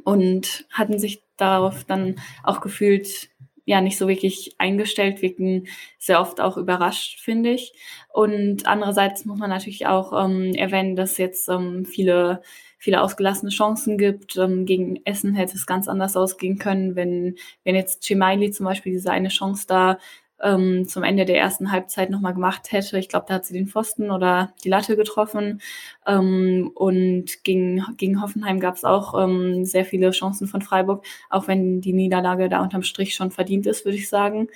und 0.05 0.67
hatten 0.71 0.99
sich 0.99 1.23
darauf 1.37 1.85
dann 1.85 2.17
auch 2.43 2.61
gefühlt 2.61 3.29
ja 3.65 3.81
nicht 3.81 3.99
so 3.99 4.09
wirklich 4.09 4.55
eingestellt, 4.59 5.23
wirken 5.23 5.67
sehr 5.99 6.21
oft 6.21 6.41
auch 6.41 6.57
überrascht, 6.57 7.21
finde 7.21 7.51
ich. 7.51 7.73
Und 8.13 8.67
andererseits 8.67 9.25
muss 9.25 9.39
man 9.39 9.51
natürlich 9.51 9.87
auch 9.87 10.13
ähm, 10.25 10.55
erwähnen, 10.55 10.97
dass 10.97 11.19
jetzt 11.19 11.49
ähm, 11.49 11.85
viele 11.85 12.43
viele 12.85 13.01
ausgelassene 13.01 13.51
Chancen 13.51 13.97
gibt. 13.97 14.37
Ähm, 14.37 14.67
gegen 14.67 15.01
Essen 15.07 15.35
hätte 15.35 15.55
es 15.55 15.65
ganz 15.65 15.89
anders 15.89 16.19
ausgehen 16.19 16.59
können, 16.59 16.97
wenn, 16.97 17.37
wenn 17.65 17.75
jetzt 17.75 18.05
Chimaili 18.05 18.51
zum 18.51 18.67
Beispiel 18.67 18.93
diese 18.93 19.11
eine 19.11 19.29
Chance 19.31 19.65
da 19.67 19.99
ähm, 20.45 20.87
zum 20.87 21.03
Ende 21.03 21.25
der 21.25 21.39
ersten 21.39 21.73
Halbzeit 21.73 22.11
nochmal 22.11 22.35
gemacht 22.35 22.71
hätte. 22.71 22.99
Ich 22.99 23.09
glaube, 23.09 23.27
da 23.29 23.35
hat 23.35 23.47
sie 23.47 23.55
den 23.55 23.67
Pfosten 23.67 24.11
oder 24.11 24.53
die 24.63 24.69
Latte 24.69 24.97
getroffen. 24.97 25.61
Ähm, 26.07 26.71
und 26.75 27.43
gegen, 27.43 27.85
gegen 27.97 28.23
Hoffenheim 28.23 28.61
gab 28.61 28.77
es 28.77 28.85
auch 28.85 29.21
ähm, 29.21 29.65
sehr 29.65 29.85
viele 29.85 30.11
Chancen 30.11 30.47
von 30.47 30.63
Freiburg, 30.63 31.05
auch 31.31 31.49
wenn 31.49 31.81
die 31.81 31.93
Niederlage 31.93 32.49
da 32.49 32.63
unterm 32.63 32.83
Strich 32.83 33.15
schon 33.15 33.31
verdient 33.31 33.67
ist, 33.67 33.85
würde 33.85 33.97
ich 33.99 34.09
sagen. 34.09 34.49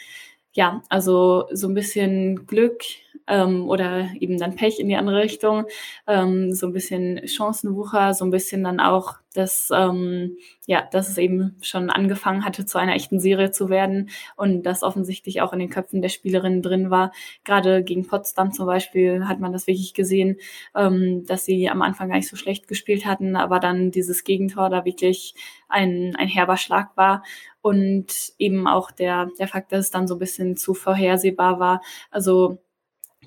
Ja, 0.53 0.83
also 0.89 1.47
so 1.53 1.69
ein 1.69 1.75
bisschen 1.75 2.47
Glück, 2.47 2.83
ähm, 3.29 3.69
oder 3.69 4.09
eben 4.19 4.39
dann 4.39 4.57
Pech 4.57 4.81
in 4.81 4.89
die 4.89 4.97
andere 4.97 5.19
Richtung, 5.19 5.67
ähm, 6.07 6.53
so 6.53 6.67
ein 6.67 6.73
bisschen 6.73 7.21
Chancenwucher, 7.27 8.15
so 8.15 8.25
ein 8.25 8.31
bisschen 8.31 8.65
dann 8.65 8.81
auch, 8.81 9.15
dass, 9.35 9.69
ähm, 9.73 10.39
ja, 10.67 10.83
dass 10.91 11.09
es 11.09 11.19
eben 11.19 11.57
schon 11.61 11.91
angefangen 11.91 12.45
hatte, 12.45 12.65
zu 12.67 12.79
einer 12.79 12.95
echten 12.95 13.21
Serie 13.21 13.51
zu 13.51 13.69
werden 13.69 14.09
und 14.37 14.63
das 14.63 14.83
offensichtlich 14.83 15.43
auch 15.43 15.53
in 15.53 15.59
den 15.59 15.71
Köpfen 15.71 16.03
der 16.03 16.09
Spielerinnen 16.09 16.63
drin 16.63 16.91
war. 16.91 17.13
Gerade 17.45 17.85
gegen 17.85 18.07
Potsdam 18.07 18.53
zum 18.53 18.67
Beispiel 18.67 19.29
hat 19.29 19.39
man 19.39 19.53
das 19.53 19.67
wirklich 19.67 19.95
gesehen, 19.95 20.39
ähm, 20.75 21.25
dass 21.27 21.45
sie 21.45 21.69
am 21.69 21.83
Anfang 21.83 22.09
gar 22.09 22.17
nicht 22.17 22.29
so 22.29 22.37
schlecht 22.37 22.67
gespielt 22.67 23.07
hatten, 23.07 23.37
aber 23.37 23.61
dann 23.61 23.91
dieses 23.91 24.25
Gegentor 24.25 24.71
da 24.71 24.85
wirklich 24.85 25.35
ein, 25.69 26.17
ein 26.17 26.29
herber 26.29 26.57
Schlag 26.57 26.97
war 26.97 27.23
und 27.61 28.33
eben 28.39 28.67
auch 28.67 28.91
der, 28.91 29.29
der 29.39 29.49
Fakt, 29.49 29.73
dass 29.73 29.87
es 29.87 29.91
dann 29.91 30.07
so 30.09 30.15
ein 30.15 30.19
bisschen 30.21 30.57
zu 30.57 30.75
vorhersehbar 30.75 31.61
war. 31.61 31.83
Also 32.11 32.59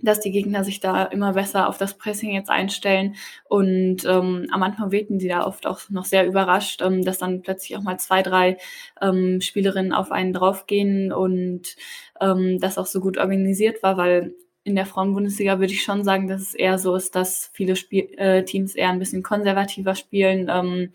dass 0.02 0.20
die 0.20 0.32
Gegner 0.32 0.64
sich 0.64 0.80
da 0.80 1.04
immer 1.06 1.34
besser 1.34 1.68
auf 1.68 1.78
das 1.78 1.98
Pressing 1.98 2.32
jetzt 2.34 2.50
einstellen. 2.50 3.16
Und 3.48 4.06
ähm, 4.06 4.48
am 4.52 4.64
Anfang 4.64 4.92
wirkten 4.92 5.20
die 5.20 5.28
da 5.28 5.46
oft 5.46 5.68
auch 5.68 5.82
noch 5.90 6.06
sehr 6.06 6.26
überrascht, 6.26 6.82
ähm, 6.82 7.04
dass 7.04 7.20
dann 7.20 7.42
plötzlich 7.42 7.78
auch 7.78 7.84
mal 7.84 8.00
zwei, 8.00 8.22
drei 8.24 8.58
ähm, 9.02 9.42
Spielerinnen 9.42 9.94
auf 9.94 10.12
einen 10.12 10.34
draufgehen 10.34 11.12
und 11.12 11.76
ähm, 12.20 12.60
das 12.60 12.78
auch 12.78 12.86
so 12.88 13.00
gut 13.00 13.18
organisiert 13.18 13.84
war, 13.84 13.98
weil 13.98 14.34
in 14.64 14.76
der 14.76 14.86
Frauenbundesliga 14.86 15.60
würde 15.60 15.74
ich 15.74 15.84
schon 15.84 16.04
sagen, 16.04 16.28
dass 16.28 16.42
es 16.42 16.54
eher 16.54 16.78
so 16.78 16.96
ist, 16.96 17.16
dass 17.16 17.50
viele 17.54 17.76
Spiel 17.76 18.10
äh, 18.18 18.44
Teams 18.44 18.76
eher 18.76 18.90
ein 18.90 19.00
bisschen 19.00 19.24
konservativer 19.24 19.96
spielen. 19.96 20.50
Ähm, 20.50 20.92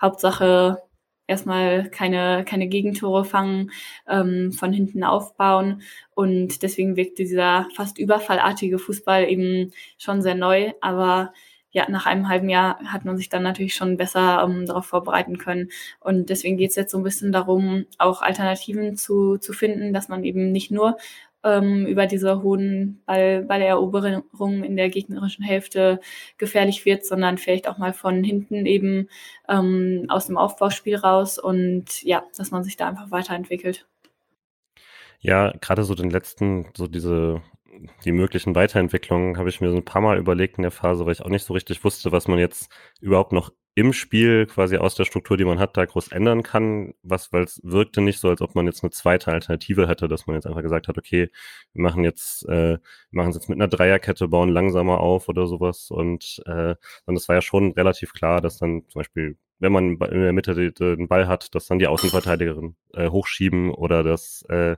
Hauptsache 0.00 0.82
erstmal 1.26 1.88
keine, 1.90 2.44
keine 2.44 2.68
Gegentore 2.68 3.24
fangen, 3.24 3.70
ähm, 4.08 4.52
von 4.52 4.72
hinten 4.72 5.04
aufbauen. 5.04 5.82
Und 6.14 6.62
deswegen 6.62 6.96
wirkte 6.96 7.22
dieser 7.24 7.68
fast 7.74 7.98
überfallartige 7.98 8.78
Fußball 8.78 9.28
eben 9.28 9.72
schon 9.98 10.22
sehr 10.22 10.34
neu. 10.34 10.72
Aber 10.80 11.32
ja, 11.70 11.90
nach 11.90 12.06
einem 12.06 12.28
halben 12.28 12.48
Jahr 12.48 12.78
hat 12.84 13.04
man 13.04 13.16
sich 13.16 13.28
dann 13.28 13.42
natürlich 13.42 13.74
schon 13.74 13.96
besser 13.96 14.44
ähm, 14.44 14.64
darauf 14.64 14.86
vorbereiten 14.86 15.38
können. 15.38 15.70
Und 16.00 16.30
deswegen 16.30 16.56
geht 16.56 16.70
es 16.70 16.76
jetzt 16.76 16.92
so 16.92 16.98
ein 16.98 17.04
bisschen 17.04 17.32
darum, 17.32 17.86
auch 17.98 18.22
Alternativen 18.22 18.96
zu, 18.96 19.38
zu 19.38 19.52
finden, 19.52 19.92
dass 19.92 20.08
man 20.08 20.22
eben 20.24 20.52
nicht 20.52 20.70
nur 20.70 20.96
ähm, 21.44 21.86
über 21.86 22.06
diese 22.06 22.42
hohen 22.42 23.02
Ball, 23.06 23.42
Balleroberungen 23.42 24.64
in 24.64 24.76
der 24.76 24.88
gegnerischen 24.88 25.44
Hälfte 25.44 26.00
gefährlich 26.38 26.84
wird, 26.84 27.04
sondern 27.04 27.38
vielleicht 27.38 27.68
auch 27.68 27.78
mal 27.78 27.92
von 27.92 28.24
hinten 28.24 28.66
eben 28.66 29.08
ähm, 29.48 30.06
aus 30.08 30.26
dem 30.26 30.38
Aufbauspiel 30.38 30.96
raus 30.96 31.38
und 31.38 32.02
ja, 32.02 32.24
dass 32.36 32.50
man 32.50 32.64
sich 32.64 32.76
da 32.76 32.88
einfach 32.88 33.10
weiterentwickelt. 33.10 33.86
Ja, 35.20 35.52
gerade 35.60 35.84
so 35.84 35.94
den 35.94 36.10
letzten, 36.10 36.66
so 36.76 36.86
diese 36.86 37.42
die 38.04 38.12
möglichen 38.12 38.54
Weiterentwicklungen 38.54 39.36
habe 39.36 39.48
ich 39.48 39.60
mir 39.60 39.70
so 39.70 39.76
ein 39.76 39.84
paar 39.84 40.02
Mal 40.02 40.18
überlegt 40.18 40.58
in 40.58 40.62
der 40.62 40.70
Phase, 40.70 41.04
weil 41.04 41.12
ich 41.12 41.22
auch 41.22 41.28
nicht 41.28 41.44
so 41.44 41.54
richtig 41.54 41.82
wusste, 41.84 42.12
was 42.12 42.28
man 42.28 42.38
jetzt 42.38 42.70
überhaupt 43.00 43.32
noch 43.32 43.50
im 43.74 43.92
Spiel 43.92 44.46
quasi 44.46 44.76
aus 44.76 44.94
der 44.94 45.04
Struktur, 45.04 45.36
die 45.36 45.44
man 45.44 45.58
hat, 45.58 45.76
da 45.76 45.84
groß 45.84 46.08
ändern 46.08 46.42
kann. 46.42 46.94
Was, 47.02 47.32
weil 47.32 47.44
es 47.44 47.60
wirkte 47.64 48.00
nicht 48.00 48.20
so, 48.20 48.28
als 48.28 48.40
ob 48.40 48.54
man 48.54 48.66
jetzt 48.66 48.84
eine 48.84 48.90
zweite 48.90 49.32
Alternative 49.32 49.88
hätte, 49.88 50.08
dass 50.08 50.26
man 50.26 50.36
jetzt 50.36 50.46
einfach 50.46 50.62
gesagt 50.62 50.88
hat, 50.88 50.98
okay, 50.98 51.30
wir 51.72 51.82
machen 51.82 52.04
jetzt, 52.04 52.48
äh, 52.48 52.78
machen 53.10 53.30
es 53.30 53.36
jetzt 53.36 53.48
mit 53.48 53.58
einer 53.58 53.68
Dreierkette, 53.68 54.28
bauen 54.28 54.50
langsamer 54.50 55.00
auf 55.00 55.28
oder 55.28 55.46
sowas. 55.46 55.90
Und, 55.90 56.42
äh, 56.46 56.76
und 57.06 57.16
es 57.16 57.28
war 57.28 57.36
ja 57.36 57.42
schon 57.42 57.72
relativ 57.72 58.12
klar, 58.12 58.40
dass 58.40 58.58
dann 58.58 58.84
zum 58.88 59.00
Beispiel 59.00 59.36
wenn 59.60 59.72
man 59.72 59.92
in 59.96 60.20
der 60.20 60.32
Mitte 60.32 60.72
den 60.72 61.08
Ball 61.08 61.28
hat, 61.28 61.54
dass 61.54 61.66
dann 61.66 61.78
die 61.78 61.86
Außenverteidigerin 61.86 62.76
äh, 62.92 63.08
hochschieben 63.08 63.70
oder 63.70 64.02
dass 64.02 64.42
äh, 64.48 64.76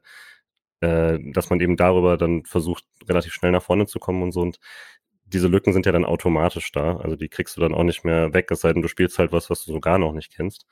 äh, 0.80 1.18
dass 1.32 1.50
man 1.50 1.60
eben 1.60 1.76
darüber 1.76 2.16
dann 2.16 2.44
versucht, 2.44 2.84
relativ 3.08 3.32
schnell 3.32 3.52
nach 3.52 3.62
vorne 3.62 3.86
zu 3.86 3.98
kommen 3.98 4.22
und 4.22 4.32
so. 4.32 4.40
Und 4.42 4.58
diese 5.26 5.48
Lücken 5.48 5.72
sind 5.72 5.86
ja 5.86 5.92
dann 5.92 6.04
automatisch 6.04 6.72
da. 6.72 6.96
Also 6.98 7.16
die 7.16 7.28
kriegst 7.28 7.56
du 7.56 7.60
dann 7.60 7.74
auch 7.74 7.84
nicht 7.84 8.04
mehr 8.04 8.32
weg, 8.34 8.50
es 8.50 8.60
sei 8.60 8.72
denn, 8.72 8.82
du 8.82 8.88
spielst 8.88 9.18
halt 9.18 9.32
was, 9.32 9.50
was 9.50 9.64
du 9.64 9.72
so 9.72 9.80
gar 9.80 9.98
noch 9.98 10.12
nicht 10.12 10.32
kennst. 10.34 10.66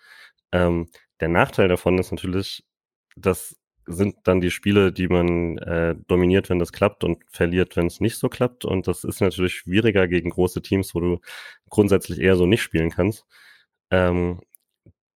Ähm, 0.53 0.89
der 1.21 1.29
Nachteil 1.29 1.69
davon 1.69 1.99
ist 1.99 2.13
natürlich, 2.13 2.65
das 3.17 3.57
sind 3.87 4.17
dann 4.25 4.41
die 4.41 4.51
Spiele, 4.51 4.93
die 4.93 5.09
man 5.09 5.59
äh, 5.59 5.95
dominiert, 6.09 6.49
wenn 6.51 6.59
das 6.59 6.73
klappt 6.73 7.05
und 7.05 7.23
verliert, 7.31 7.77
wenn 7.77 7.87
es 7.87 8.01
nicht 8.01 8.17
so 8.19 8.29
klappt. 8.29 8.65
Und 8.65 8.89
das 8.89 9.05
ist 9.05 9.21
natürlich 9.21 9.55
schwieriger 9.55 10.09
gegen 10.09 10.31
große 10.31 10.63
Teams, 10.63 10.95
wo 10.95 11.01
du 11.01 11.21
grundsätzlich 11.69 12.21
eher 12.21 12.37
so 12.37 12.47
nicht 12.47 12.63
spielen 12.63 12.91
kannst. 12.91 13.27
Ähm, 13.91 14.41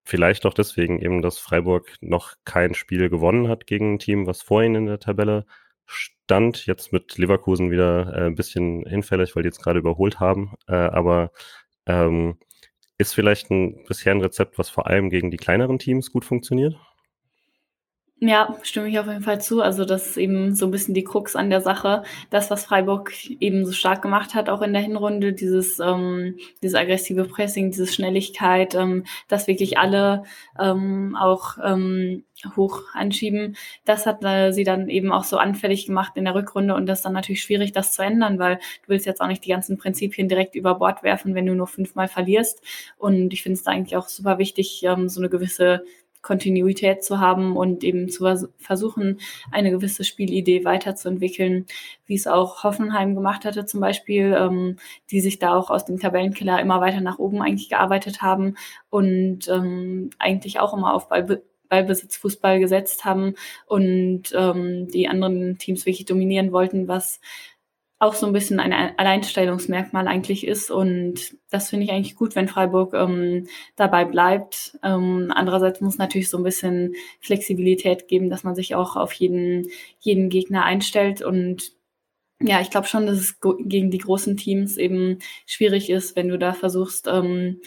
Vielleicht 0.09 0.47
auch 0.47 0.55
deswegen 0.55 1.03
eben, 1.03 1.21
dass 1.21 1.39
Freiburg 1.39 1.97
noch 2.01 2.33
kein 2.47 2.73
Spiel 2.73 3.11
gewonnen 3.11 3.49
hat 3.49 3.67
gegen 3.67 3.93
ein 3.93 3.99
Team, 3.99 4.27
was 4.27 4.41
vor 4.41 4.63
ihnen 4.63 4.77
in 4.77 4.87
der 4.87 5.01
Tabelle 5.01 5.45
stand. 5.89 6.67
Jetzt 6.67 6.93
mit 6.93 7.19
Leverkusen 7.19 7.71
wieder 7.71 8.15
äh, 8.15 8.27
ein 8.27 8.35
bisschen 8.35 8.85
hinfällig, 8.87 9.35
weil 9.35 9.43
die 9.43 9.49
jetzt 9.49 9.63
gerade 9.63 9.79
überholt 9.81 10.21
haben. 10.21 10.55
Äh, 10.69 10.75
aber 10.75 11.33
ähm, 11.87 12.39
ist 12.99 13.15
vielleicht 13.15 13.51
ein 13.51 13.85
bisher 13.87 14.13
ein 14.13 14.21
Rezept, 14.21 14.59
was 14.59 14.71
vor 14.71 14.87
allem 14.87 15.11
gegen 15.11 15.31
die 15.31 15.37
kleineren 15.37 15.79
Teams 15.79 16.13
gut 16.13 16.25
funktioniert? 16.25 16.77
Ja, 18.21 18.57
stimme 18.63 18.89
ich 18.89 18.99
auf 18.99 19.07
jeden 19.07 19.23
Fall 19.23 19.41
zu. 19.41 19.63
Also 19.63 19.85
das 19.85 20.09
ist 20.09 20.17
eben 20.17 20.53
so 20.53 20.67
ein 20.67 20.73
bisschen 20.73 20.93
die 20.93 21.05
Krux 21.05 21.37
an 21.37 21.51
der 21.51 21.61
Sache. 21.61 22.03
Das, 22.31 22.51
was 22.51 22.65
Freiburg 22.65 23.13
eben 23.39 23.65
so 23.65 23.71
stark 23.71 24.03
gemacht 24.03 24.35
hat, 24.35 24.49
auch 24.49 24.61
in 24.61 24.73
der 24.73 24.83
Hinrunde, 24.83 25.33
dieses, 25.33 25.79
ähm, 25.79 26.37
dieses 26.61 26.75
aggressive 26.75 27.27
Pressing, 27.27 27.71
diese 27.71 27.87
Schnelligkeit, 27.87 28.75
ähm, 28.75 29.05
dass 29.29 29.47
wirklich 29.47 29.79
alle 29.79 30.25
ähm, 30.59 31.17
auch 31.17 31.59
ähm, 31.63 32.25
hoch 32.57 32.83
anschieben, 32.93 33.57
das 33.85 34.05
hat 34.05 34.25
äh, 34.25 34.51
sie 34.53 34.65
dann 34.65 34.89
eben 34.89 35.13
auch 35.13 35.25
so 35.25 35.37
anfällig 35.39 35.87
gemacht 35.87 36.13
in 36.17 36.25
der 36.25 36.35
Rückrunde 36.35 36.75
und 36.75 36.87
das 36.87 37.01
ist 37.01 37.05
dann 37.05 37.13
natürlich 37.13 37.43
schwierig, 37.43 37.73
das 37.73 37.93
zu 37.93 38.03
ändern, 38.03 38.39
weil 38.41 38.57
du 38.57 38.89
willst 38.89 39.07
jetzt 39.07 39.21
auch 39.21 39.27
nicht 39.29 39.45
die 39.45 39.51
ganzen 39.51 39.79
Prinzipien 39.79 40.29
direkt 40.29 40.55
über 40.57 40.75
Bord 40.77 41.03
werfen, 41.05 41.35
wenn 41.37 41.47
du 41.47 41.55
nur 41.55 41.67
fünfmal 41.69 42.09
verlierst. 42.09 42.63
Und 42.97 43.33
ich 43.33 43.43
finde 43.43 43.55
es 43.55 43.63
da 43.65 43.71
eigentlich 43.73 43.97
auch 43.97 44.09
super 44.09 44.39
wichtig, 44.39 44.83
ähm, 44.85 45.09
so 45.09 45.21
eine 45.21 45.29
gewisse 45.29 45.85
Kontinuität 46.23 47.05
zu 47.05 47.21
haben 47.21 47.57
und 47.57 47.85
eben 47.85 48.09
zu 48.09 48.25
versuchen, 48.59 49.21
eine 49.51 49.71
gewisse 49.71 50.05
Spielidee 50.05 50.65
weiterzuentwickeln, 50.65 51.67
wie 52.07 52.15
es 52.15 52.27
auch 52.27 52.65
Hoffenheim 52.65 53.15
gemacht 53.15 53.45
hatte 53.45 53.67
zum 53.67 53.81
Beispiel, 53.81 54.35
ähm, 54.39 54.77
die 55.11 55.21
sich 55.21 55.39
da 55.39 55.55
auch 55.55 55.71
aus 55.71 55.85
dem 55.85 55.99
Tabellenkeller 55.99 56.61
immer 56.61 56.81
weiter 56.81 57.01
nach 57.01 57.19
oben 57.19 57.43
eigentlich 57.43 57.69
gearbeitet 57.69 58.23
haben 58.23 58.57
und 58.91 59.49
ähm, 59.49 60.11
eigentlich 60.19 60.61
auch 60.61 60.75
immer 60.75 60.95
auf 60.95 61.09
Ball 61.09 61.43
Ballbesitz 61.69 62.17
Fußball 62.17 62.61
gesetzt 62.61 63.05
haben 63.05 63.35
und 63.67 64.33
ähm, 64.35 64.89
die 64.89 65.07
anderen 65.07 65.59
Teams 65.59 65.85
wirklich 65.85 66.07
dominieren 66.07 66.51
wollten, 66.51 66.89
was 66.89 67.21
auch 68.01 68.15
so 68.15 68.27
ein 68.27 68.33
bisschen 68.33 68.61
ein 68.61 68.73
Alleinstellungsmerkmal 68.73 70.07
eigentlich 70.07 70.47
ist. 70.47 70.71
Und 70.71 71.37
das 71.51 71.71
finde 71.71 71.85
ich 71.85 71.91
eigentlich 71.91 72.15
gut, 72.15 72.37
wenn 72.37 72.47
Freiburg 72.47 72.95
ähm, 72.95 73.49
dabei 73.75 74.05
bleibt. 74.05 74.79
Ähm, 74.85 75.33
andererseits 75.35 75.81
muss 75.81 75.99
natürlich 75.99 76.29
so 76.29 76.37
ein 76.37 76.45
bisschen 76.45 76.95
Flexibilität 77.21 78.07
geben, 78.07 78.31
dass 78.31 78.45
man 78.45 78.55
sich 78.55 78.77
auch 78.77 78.95
auf 78.95 79.13
jeden, 79.15 79.69
jeden 79.99 80.29
Gegner 80.29 80.65
einstellt. 80.65 81.23
Und 81.23 81.73
ja, 82.41 82.61
ich 82.61 82.71
glaube 82.71 82.87
schon, 82.87 83.07
dass 83.07 83.19
es 83.19 83.41
gegen 83.65 83.91
die 83.91 83.99
großen 83.99 84.37
Teams 84.37 84.77
eben 84.77 85.19
schwierig 85.45 85.91
ist, 85.91 86.15
wenn 86.15 86.29
du 86.29 86.39
da 86.39 86.53
versuchst, 86.53 87.09
ähm, 87.09 87.61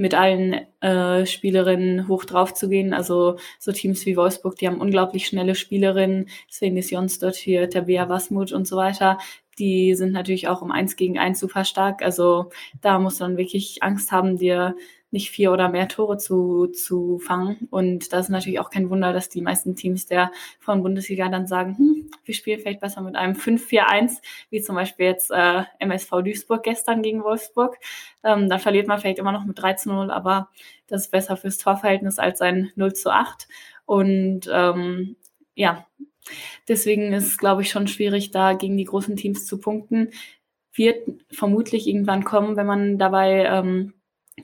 mit 0.00 0.14
allen 0.14 0.66
äh, 0.80 1.26
Spielerinnen 1.26 2.08
hoch 2.08 2.24
drauf 2.24 2.54
zu 2.54 2.70
gehen. 2.70 2.94
Also 2.94 3.36
so 3.58 3.70
Teams 3.70 4.06
wie 4.06 4.16
Wolfsburg, 4.16 4.56
die 4.56 4.66
haben 4.66 4.80
unglaublich 4.80 5.26
schnelle 5.26 5.54
Spielerinnen, 5.54 6.30
Svenis 6.50 6.90
Jonsdott 6.90 7.36
hier, 7.36 7.68
Tabea 7.68 8.08
Wasmut 8.08 8.50
und 8.52 8.66
so 8.66 8.76
weiter. 8.76 9.18
Die 9.58 9.94
sind 9.94 10.12
natürlich 10.12 10.48
auch 10.48 10.62
um 10.62 10.72
eins 10.72 10.96
gegen 10.96 11.18
eins 11.18 11.38
super 11.38 11.66
stark. 11.66 12.02
Also 12.02 12.48
da 12.80 12.98
musst 12.98 13.20
du 13.20 13.24
dann 13.24 13.36
wirklich 13.36 13.82
Angst 13.82 14.10
haben, 14.10 14.38
dir 14.38 14.74
nicht 15.10 15.30
vier 15.30 15.52
oder 15.52 15.68
mehr 15.68 15.88
Tore 15.88 16.16
zu, 16.18 16.68
zu 16.68 17.18
fangen. 17.18 17.68
Und 17.70 18.12
das 18.12 18.26
ist 18.26 18.30
natürlich 18.30 18.60
auch 18.60 18.70
kein 18.70 18.90
Wunder, 18.90 19.12
dass 19.12 19.28
die 19.28 19.42
meisten 19.42 19.74
Teams 19.74 20.06
der 20.06 20.30
von 20.60 20.82
Bundesliga 20.82 21.28
dann 21.28 21.46
sagen, 21.46 21.76
hm, 21.76 22.10
wir 22.24 22.34
spielen 22.34 22.60
vielleicht 22.60 22.80
besser 22.80 23.00
mit 23.00 23.16
einem 23.16 23.34
5-4-1, 23.34 24.18
wie 24.50 24.62
zum 24.62 24.76
Beispiel 24.76 25.06
jetzt 25.06 25.30
äh, 25.30 25.64
MSV 25.78 26.10
Duisburg 26.22 26.62
gestern 26.62 27.02
gegen 27.02 27.24
Wolfsburg. 27.24 27.78
Ähm, 28.22 28.48
dann 28.48 28.60
verliert 28.60 28.86
man 28.86 29.00
vielleicht 29.00 29.18
immer 29.18 29.32
noch 29.32 29.44
mit 29.44 29.60
3 29.60 29.74
zu 29.74 29.88
0, 29.90 30.10
aber 30.10 30.48
das 30.86 31.02
ist 31.02 31.10
besser 31.10 31.36
fürs 31.36 31.58
Torverhältnis 31.58 32.18
als 32.18 32.40
ein 32.40 32.70
0 32.76 32.94
zu 32.94 33.10
8. 33.10 33.48
Und 33.86 34.48
ähm, 34.52 35.16
ja, 35.54 35.86
deswegen 36.68 37.12
ist 37.12 37.26
es, 37.26 37.38
glaube 37.38 37.62
ich, 37.62 37.70
schon 37.70 37.88
schwierig, 37.88 38.30
da 38.30 38.52
gegen 38.52 38.76
die 38.76 38.84
großen 38.84 39.16
Teams 39.16 39.46
zu 39.46 39.58
punkten. 39.58 40.10
Wird 40.72 41.08
vermutlich 41.30 41.88
irgendwann 41.88 42.24
kommen, 42.24 42.56
wenn 42.56 42.66
man 42.66 42.98
dabei 42.98 43.44
ähm, 43.44 43.94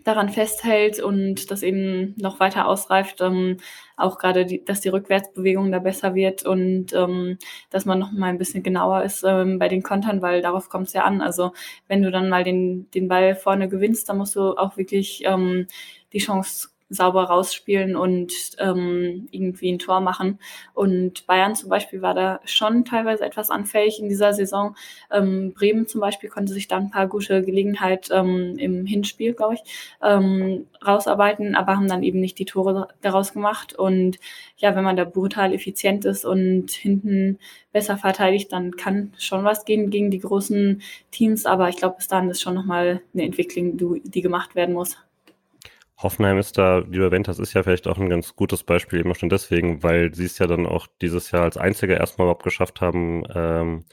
daran 0.04 0.28
festhält 0.28 1.00
und 1.00 1.50
das 1.50 1.62
eben 1.62 2.14
noch 2.18 2.40
weiter 2.40 2.66
ausreift, 2.68 3.20
ähm, 3.20 3.58
auch 3.96 4.18
gerade, 4.18 4.46
die, 4.46 4.64
dass 4.64 4.80
die 4.80 4.88
Rückwärtsbewegung 4.90 5.72
da 5.72 5.78
besser 5.78 6.14
wird 6.14 6.44
und 6.44 6.92
ähm, 6.92 7.38
dass 7.70 7.84
man 7.84 7.98
noch 7.98 8.12
mal 8.12 8.28
ein 8.28 8.38
bisschen 8.38 8.62
genauer 8.62 9.02
ist 9.02 9.24
ähm, 9.26 9.58
bei 9.58 9.68
den 9.68 9.82
Kontern, 9.82 10.22
weil 10.22 10.42
darauf 10.42 10.68
kommt 10.68 10.88
es 10.88 10.92
ja 10.92 11.04
an. 11.04 11.20
Also 11.20 11.52
wenn 11.88 12.02
du 12.02 12.10
dann 12.10 12.28
mal 12.28 12.44
den, 12.44 12.90
den 12.90 13.08
Ball 13.08 13.34
vorne 13.34 13.68
gewinnst, 13.68 14.08
dann 14.08 14.18
musst 14.18 14.36
du 14.36 14.56
auch 14.56 14.76
wirklich 14.76 15.22
ähm, 15.24 15.66
die 16.12 16.18
Chance 16.18 16.68
sauber 16.88 17.24
rausspielen 17.24 17.96
und 17.96 18.32
ähm, 18.58 19.28
irgendwie 19.30 19.72
ein 19.72 19.78
Tor 19.78 20.00
machen. 20.00 20.38
Und 20.72 21.26
Bayern 21.26 21.56
zum 21.56 21.68
Beispiel 21.68 22.00
war 22.00 22.14
da 22.14 22.40
schon 22.44 22.84
teilweise 22.84 23.24
etwas 23.24 23.50
anfällig 23.50 24.00
in 24.00 24.08
dieser 24.08 24.32
Saison. 24.32 24.76
Ähm, 25.10 25.52
Bremen 25.52 25.86
zum 25.88 26.00
Beispiel 26.00 26.30
konnte 26.30 26.52
sich 26.52 26.68
da 26.68 26.76
ein 26.76 26.90
paar 26.90 27.08
gute 27.08 27.42
Gelegenheit 27.42 28.08
ähm, 28.12 28.56
im 28.58 28.86
Hinspiel, 28.86 29.34
glaube 29.34 29.54
ich, 29.54 29.60
ähm, 30.02 30.66
rausarbeiten, 30.86 31.56
aber 31.56 31.76
haben 31.76 31.88
dann 31.88 32.04
eben 32.04 32.20
nicht 32.20 32.38
die 32.38 32.44
Tore 32.44 32.88
daraus 33.02 33.32
gemacht. 33.32 33.74
Und 33.74 34.18
ja, 34.56 34.76
wenn 34.76 34.84
man 34.84 34.96
da 34.96 35.04
brutal 35.04 35.52
effizient 35.52 36.04
ist 36.04 36.24
und 36.24 36.70
hinten 36.70 37.38
besser 37.72 37.96
verteidigt, 37.96 38.52
dann 38.52 38.76
kann 38.76 39.12
schon 39.18 39.44
was 39.44 39.64
gehen 39.64 39.90
gegen 39.90 40.10
die 40.10 40.20
großen 40.20 40.82
Teams. 41.10 41.46
Aber 41.46 41.68
ich 41.68 41.76
glaube, 41.76 41.96
bis 41.96 42.08
dahin 42.08 42.30
ist 42.30 42.42
schon 42.42 42.54
nochmal 42.54 43.02
eine 43.12 43.24
Entwicklung, 43.24 44.02
die 44.04 44.22
gemacht 44.22 44.54
werden 44.54 44.74
muss. 44.74 44.96
Hoffenheim 45.98 46.38
ist 46.38 46.58
da, 46.58 46.84
wie 46.90 46.96
du 46.96 47.04
erwähnt 47.04 47.28
hast, 47.28 47.38
ist 47.38 47.54
ja 47.54 47.62
vielleicht 47.62 47.88
auch 47.88 47.98
ein 47.98 48.10
ganz 48.10 48.36
gutes 48.36 48.62
Beispiel, 48.64 49.00
eben 49.00 49.14
schon 49.14 49.30
deswegen, 49.30 49.82
weil 49.82 50.14
sie 50.14 50.26
es 50.26 50.38
ja 50.38 50.46
dann 50.46 50.66
auch 50.66 50.86
dieses 51.00 51.30
Jahr 51.30 51.44
als 51.44 51.56
Einzige 51.56 51.94
erstmal 51.94 52.26
überhaupt 52.26 52.44
geschafft 52.44 52.80
haben, 52.82 53.24
ähm, 53.34 53.84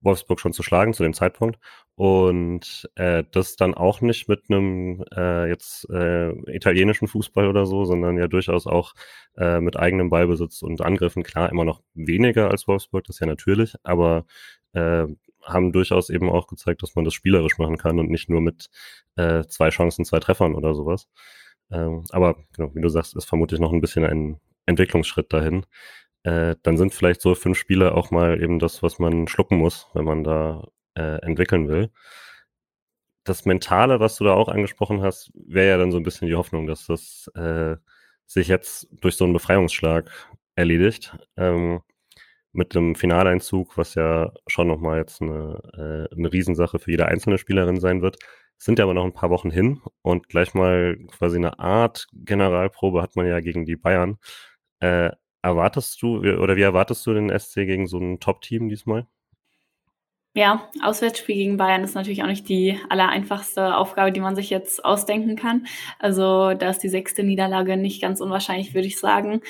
Wolfsburg 0.00 0.40
schon 0.40 0.52
zu 0.54 0.62
schlagen 0.62 0.94
zu 0.94 1.02
dem 1.02 1.12
Zeitpunkt. 1.12 1.58
Und 1.94 2.88
äh, 2.94 3.24
das 3.30 3.56
dann 3.56 3.74
auch 3.74 4.00
nicht 4.00 4.26
mit 4.28 4.44
einem 4.48 5.04
äh, 5.14 5.48
jetzt 5.48 5.88
äh, 5.90 6.30
italienischen 6.50 7.08
Fußball 7.08 7.46
oder 7.46 7.66
so, 7.66 7.84
sondern 7.84 8.16
ja 8.16 8.26
durchaus 8.26 8.66
auch 8.66 8.94
äh, 9.36 9.60
mit 9.60 9.76
eigenem 9.76 10.08
Ballbesitz 10.08 10.62
und 10.62 10.80
Angriffen. 10.80 11.22
Klar, 11.22 11.50
immer 11.50 11.66
noch 11.66 11.82
weniger 11.92 12.50
als 12.50 12.66
Wolfsburg, 12.68 13.04
das 13.04 13.16
ist 13.16 13.20
ja 13.20 13.26
natürlich, 13.26 13.74
aber 13.82 14.24
äh, 14.72 15.06
haben 15.42 15.72
durchaus 15.72 16.08
eben 16.10 16.30
auch 16.30 16.46
gezeigt, 16.46 16.82
dass 16.82 16.94
man 16.94 17.04
das 17.04 17.14
spielerisch 17.14 17.58
machen 17.58 17.76
kann 17.76 17.98
und 17.98 18.10
nicht 18.10 18.30
nur 18.30 18.40
mit 18.40 18.70
äh, 19.16 19.44
zwei 19.44 19.68
Chancen, 19.70 20.04
zwei 20.06 20.20
Treffern 20.20 20.54
oder 20.54 20.74
sowas. 20.74 21.06
Ähm, 21.72 22.04
aber 22.10 22.36
genau, 22.54 22.74
wie 22.74 22.80
du 22.80 22.88
sagst, 22.88 23.16
ist 23.16 23.28
vermutlich 23.28 23.60
noch 23.60 23.72
ein 23.72 23.80
bisschen 23.80 24.04
ein 24.04 24.40
Entwicklungsschritt 24.66 25.32
dahin. 25.32 25.66
Äh, 26.22 26.56
dann 26.62 26.76
sind 26.76 26.94
vielleicht 26.94 27.20
so 27.22 27.34
fünf 27.34 27.58
Spiele 27.58 27.94
auch 27.94 28.10
mal 28.10 28.42
eben 28.42 28.58
das, 28.58 28.82
was 28.82 28.98
man 28.98 29.28
schlucken 29.28 29.56
muss, 29.58 29.88
wenn 29.94 30.04
man 30.04 30.24
da 30.24 30.68
äh, 30.94 31.22
entwickeln 31.22 31.68
will. 31.68 31.90
Das 33.24 33.44
Mentale, 33.44 34.00
was 34.00 34.16
du 34.16 34.24
da 34.24 34.34
auch 34.34 34.48
angesprochen 34.48 35.02
hast, 35.02 35.30
wäre 35.34 35.68
ja 35.68 35.78
dann 35.78 35.92
so 35.92 35.98
ein 35.98 36.02
bisschen 36.02 36.28
die 36.28 36.34
Hoffnung, 36.36 36.66
dass 36.66 36.86
das 36.86 37.30
äh, 37.34 37.76
sich 38.26 38.48
jetzt 38.48 38.88
durch 39.00 39.16
so 39.16 39.24
einen 39.24 39.32
Befreiungsschlag 39.34 40.10
erledigt. 40.56 41.16
Ähm, 41.36 41.80
mit 42.52 42.74
dem 42.74 42.94
Finaleinzug, 42.96 43.76
was 43.76 43.94
ja 43.94 44.32
schon 44.46 44.68
nochmal 44.68 44.98
jetzt 44.98 45.22
eine, 45.22 46.08
äh, 46.10 46.14
eine 46.14 46.32
Riesensache 46.32 46.78
für 46.78 46.90
jede 46.90 47.06
einzelne 47.06 47.38
Spielerin 47.38 47.80
sein 47.80 48.02
wird, 48.02 48.18
sind 48.60 48.78
ja 48.78 48.84
aber 48.84 48.94
noch 48.94 49.04
ein 49.04 49.14
paar 49.14 49.30
Wochen 49.30 49.50
hin 49.50 49.80
und 50.02 50.28
gleich 50.28 50.52
mal 50.54 50.98
quasi 51.08 51.38
eine 51.38 51.58
Art 51.58 52.06
Generalprobe 52.12 53.02
hat 53.02 53.16
man 53.16 53.26
ja 53.26 53.40
gegen 53.40 53.64
die 53.64 53.76
Bayern. 53.76 54.18
Äh, 54.80 55.10
erwartest 55.42 56.02
du 56.02 56.18
oder 56.18 56.56
wie 56.56 56.62
erwartest 56.62 57.06
du 57.06 57.14
den 57.14 57.36
SC 57.36 57.66
gegen 57.66 57.86
so 57.86 57.98
ein 57.98 58.20
Top-Team 58.20 58.68
diesmal? 58.68 59.06
Ja, 60.34 60.68
Auswärtsspiel 60.82 61.34
gegen 61.34 61.56
Bayern 61.56 61.82
ist 61.82 61.94
natürlich 61.94 62.22
auch 62.22 62.28
nicht 62.28 62.48
die 62.48 62.78
allereinfachste 62.88 63.76
Aufgabe, 63.76 64.12
die 64.12 64.20
man 64.20 64.36
sich 64.36 64.48
jetzt 64.48 64.84
ausdenken 64.84 65.34
kann. 65.34 65.66
Also 65.98 66.54
da 66.54 66.70
ist 66.70 66.84
die 66.84 66.88
sechste 66.88 67.24
Niederlage 67.24 67.76
nicht 67.76 68.00
ganz 68.00 68.20
unwahrscheinlich, 68.20 68.72
würde 68.74 68.86
ich 68.86 69.00
sagen. 69.00 69.40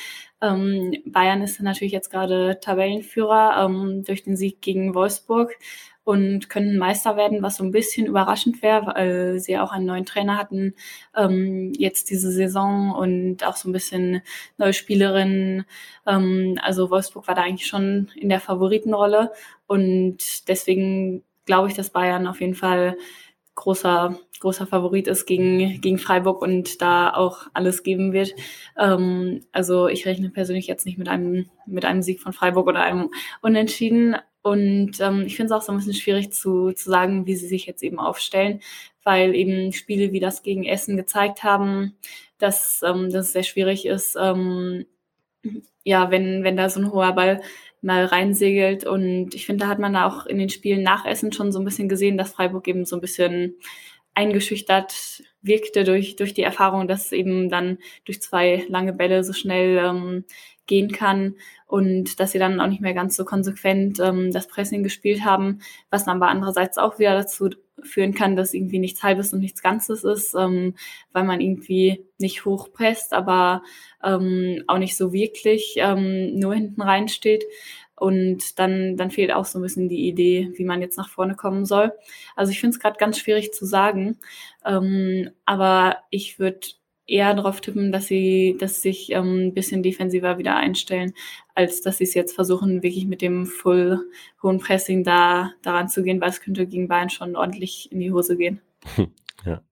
Ähm, 0.40 0.94
Bayern 1.04 1.42
ist 1.42 1.60
natürlich 1.60 1.92
jetzt 1.92 2.10
gerade 2.10 2.60
Tabellenführer 2.62 3.66
ähm, 3.66 4.04
durch 4.04 4.22
den 4.22 4.36
Sieg 4.38 4.62
gegen 4.62 4.94
Wolfsburg 4.94 5.54
und 6.10 6.50
könnten 6.50 6.76
Meister 6.76 7.16
werden, 7.16 7.40
was 7.40 7.58
so 7.58 7.62
ein 7.62 7.70
bisschen 7.70 8.04
überraschend 8.04 8.62
wäre, 8.62 8.86
weil 8.86 9.38
sie 9.38 9.56
auch 9.58 9.70
einen 9.70 9.86
neuen 9.86 10.04
Trainer 10.04 10.36
hatten 10.36 10.74
ähm, 11.16 11.72
jetzt 11.78 12.10
diese 12.10 12.32
Saison 12.32 12.90
und 12.90 13.46
auch 13.46 13.54
so 13.54 13.68
ein 13.68 13.72
bisschen 13.72 14.20
neue 14.58 14.72
Spielerinnen. 14.72 15.64
Ähm, 16.08 16.58
also 16.62 16.90
Wolfsburg 16.90 17.28
war 17.28 17.36
da 17.36 17.42
eigentlich 17.42 17.68
schon 17.68 18.08
in 18.16 18.28
der 18.28 18.40
Favoritenrolle 18.40 19.30
und 19.68 20.48
deswegen 20.48 21.22
glaube 21.46 21.68
ich, 21.68 21.74
dass 21.74 21.90
Bayern 21.90 22.26
auf 22.26 22.40
jeden 22.40 22.56
Fall 22.56 22.96
großer, 23.54 24.18
großer 24.40 24.66
Favorit 24.66 25.06
ist 25.06 25.26
gegen, 25.26 25.80
gegen 25.80 25.98
Freiburg 25.98 26.42
und 26.42 26.82
da 26.82 27.14
auch 27.14 27.46
alles 27.54 27.84
geben 27.84 28.12
wird. 28.12 28.34
Ähm, 28.76 29.42
also 29.52 29.86
ich 29.86 30.06
rechne 30.06 30.30
persönlich 30.30 30.66
jetzt 30.66 30.86
nicht 30.86 30.98
mit 30.98 31.08
einem, 31.08 31.48
mit 31.66 31.84
einem 31.84 32.02
Sieg 32.02 32.20
von 32.20 32.32
Freiburg 32.32 32.66
oder 32.66 32.82
einem 32.82 33.10
Unentschieden, 33.42 34.16
und 34.42 35.00
ähm, 35.00 35.22
ich 35.26 35.36
finde 35.36 35.52
es 35.54 35.60
auch 35.60 35.62
so 35.62 35.72
ein 35.72 35.78
bisschen 35.78 35.94
schwierig 35.94 36.32
zu, 36.32 36.72
zu 36.72 36.90
sagen, 36.90 37.26
wie 37.26 37.36
sie 37.36 37.46
sich 37.46 37.66
jetzt 37.66 37.82
eben 37.82 37.98
aufstellen, 37.98 38.60
weil 39.04 39.34
eben 39.34 39.72
Spiele 39.72 40.12
wie 40.12 40.20
das 40.20 40.42
gegen 40.42 40.64
Essen 40.64 40.96
gezeigt 40.96 41.42
haben, 41.42 41.96
dass, 42.38 42.82
ähm, 42.82 43.10
dass 43.10 43.26
es 43.26 43.32
sehr 43.32 43.42
schwierig 43.42 43.86
ist, 43.86 44.16
ähm, 44.18 44.86
ja, 45.84 46.10
wenn, 46.10 46.44
wenn 46.44 46.56
da 46.56 46.68
so 46.68 46.80
ein 46.80 46.92
hoher 46.92 47.12
Ball 47.12 47.42
mal 47.82 48.04
reinsegelt. 48.04 48.84
Und 48.84 49.34
ich 49.34 49.46
finde, 49.46 49.64
da 49.64 49.70
hat 49.70 49.78
man 49.78 49.96
auch 49.96 50.26
in 50.26 50.38
den 50.38 50.50
Spielen 50.50 50.82
nach 50.82 51.04
Essen 51.06 51.32
schon 51.32 51.52
so 51.52 51.58
ein 51.58 51.64
bisschen 51.64 51.88
gesehen, 51.88 52.18
dass 52.18 52.32
Freiburg 52.32 52.68
eben 52.68 52.84
so 52.84 52.96
ein 52.96 53.00
bisschen 53.00 53.56
eingeschüchtert 54.14 55.22
wirkte 55.42 55.84
durch, 55.84 56.16
durch 56.16 56.34
die 56.34 56.42
Erfahrung, 56.42 56.88
dass 56.88 57.06
es 57.06 57.12
eben 57.12 57.48
dann 57.48 57.78
durch 58.04 58.20
zwei 58.20 58.64
lange 58.68 58.92
Bälle 58.92 59.24
so 59.24 59.32
schnell 59.32 59.78
ähm, 59.78 60.24
gehen 60.66 60.92
kann 60.92 61.36
und 61.70 62.18
dass 62.18 62.32
sie 62.32 62.40
dann 62.40 62.60
auch 62.60 62.66
nicht 62.66 62.80
mehr 62.80 62.94
ganz 62.94 63.14
so 63.14 63.24
konsequent 63.24 64.00
ähm, 64.00 64.32
das 64.32 64.48
Pressing 64.48 64.82
gespielt 64.82 65.24
haben, 65.24 65.60
was 65.88 66.04
dann 66.04 66.16
aber 66.16 66.28
andererseits 66.28 66.78
auch 66.78 66.98
wieder 66.98 67.14
dazu 67.14 67.50
führen 67.84 68.12
kann, 68.12 68.34
dass 68.34 68.54
irgendwie 68.54 68.80
nichts 68.80 69.04
Halbes 69.04 69.32
und 69.32 69.38
nichts 69.38 69.62
Ganzes 69.62 70.02
ist, 70.02 70.34
ähm, 70.34 70.74
weil 71.12 71.22
man 71.22 71.40
irgendwie 71.40 72.04
nicht 72.18 72.44
hochpresst, 72.44 73.12
aber 73.12 73.62
ähm, 74.02 74.64
auch 74.66 74.78
nicht 74.78 74.96
so 74.96 75.12
wirklich 75.12 75.74
ähm, 75.76 76.34
nur 76.40 76.54
hinten 76.54 76.82
rein 76.82 77.06
steht. 77.06 77.44
Und 77.94 78.58
dann, 78.58 78.96
dann 78.96 79.12
fehlt 79.12 79.32
auch 79.32 79.44
so 79.44 79.60
ein 79.60 79.62
bisschen 79.62 79.88
die 79.88 80.08
Idee, 80.08 80.50
wie 80.54 80.64
man 80.64 80.80
jetzt 80.80 80.96
nach 80.96 81.08
vorne 81.08 81.36
kommen 81.36 81.66
soll. 81.66 81.92
Also 82.34 82.50
ich 82.50 82.58
finde 82.58 82.74
es 82.74 82.80
gerade 82.80 82.98
ganz 82.98 83.16
schwierig 83.16 83.52
zu 83.52 83.64
sagen. 83.64 84.18
Ähm, 84.66 85.30
aber 85.44 85.98
ich 86.10 86.40
würde 86.40 86.66
eher 87.10 87.34
darauf 87.34 87.60
tippen, 87.60 87.92
dass 87.92 88.06
sie, 88.06 88.56
dass 88.58 88.82
sich 88.82 89.10
ähm, 89.12 89.48
ein 89.48 89.54
bisschen 89.54 89.82
defensiver 89.82 90.38
wieder 90.38 90.56
einstellen, 90.56 91.12
als 91.54 91.82
dass 91.82 91.98
sie 91.98 92.04
es 92.04 92.14
jetzt 92.14 92.34
versuchen, 92.34 92.82
wirklich 92.82 93.06
mit 93.06 93.20
dem 93.20 93.46
Full 93.46 94.00
hohen 94.42 94.58
Pressing 94.58 95.04
da 95.04 95.52
daran 95.62 95.88
zu 95.88 96.02
gehen, 96.02 96.20
weil 96.20 96.30
es 96.30 96.40
könnte 96.40 96.66
gegen 96.66 96.88
Bayern 96.88 97.10
schon 97.10 97.36
ordentlich 97.36 97.90
in 97.92 98.00
die 98.00 98.12
Hose 98.12 98.36
gehen. 98.36 98.60
Ja. 99.46 99.62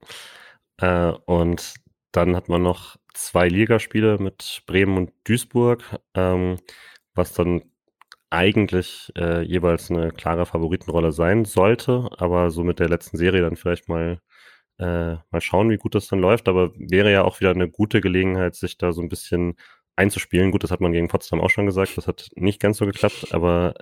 Äh, 0.79 1.15
und 1.27 1.75
dann 2.11 2.35
hat 2.35 2.49
man 2.49 2.63
noch 2.63 2.97
zwei 3.13 3.49
Ligaspiele 3.49 4.17
mit 4.19 4.63
Bremen 4.65 4.97
und 4.97 5.13
Duisburg, 5.25 5.85
ähm, 6.15 6.57
was 7.15 7.35
dann 7.35 7.61
eigentlich 8.31 9.13
äh, 9.17 9.43
jeweils 9.43 9.91
eine 9.91 10.11
klare 10.11 10.47
Favoritenrolle 10.47 11.13
sein 11.13 11.45
sollte, 11.45 12.09
aber 12.17 12.51
so 12.51 12.65
mit 12.65 12.79
der 12.79 12.89
letzten 12.89 13.19
Serie 13.19 13.43
dann 13.43 13.57
vielleicht 13.57 13.91
mal 13.91 14.23
äh, 14.79 15.17
mal 15.31 15.41
schauen, 15.41 15.71
wie 15.71 15.77
gut 15.77 15.95
das 15.95 16.09
dann 16.09 16.21
läuft, 16.21 16.49
aber 16.49 16.73
wäre 16.77 17.13
ja 17.13 17.25
auch 17.25 17.41
wieder 17.41 17.51
eine 17.51 17.69
gute 17.69 18.01
Gelegenheit, 18.01 18.55
sich 18.55 18.79
da 18.79 18.93
so 18.93 19.03
ein 19.03 19.09
bisschen 19.09 19.57
einzuspielen. 19.97 20.53
Gut, 20.53 20.63
das 20.63 20.71
hat 20.71 20.81
man 20.81 20.93
gegen 20.93 21.09
Potsdam 21.09 21.41
auch 21.41 21.51
schon 21.51 21.67
gesagt, 21.67 21.97
das 21.97 22.07
hat 22.07 22.31
nicht 22.37 22.61
ganz 22.61 22.79
so 22.79 22.87
geklappt, 22.87 23.29
aber 23.33 23.75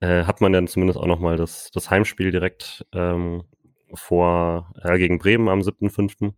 äh, 0.00 0.06
äh, 0.06 0.24
hat 0.24 0.40
man 0.40 0.52
dann 0.52 0.68
zumindest 0.68 0.98
auch 0.98 1.06
nochmal 1.06 1.36
das, 1.36 1.70
das 1.72 1.90
Heimspiel 1.90 2.30
direkt 2.30 2.86
ähm, 2.92 3.44
vor 3.92 4.72
äh, 4.82 4.98
gegen 4.98 5.18
Bremen 5.18 5.48
am 5.48 5.60
7.5. 5.60 6.32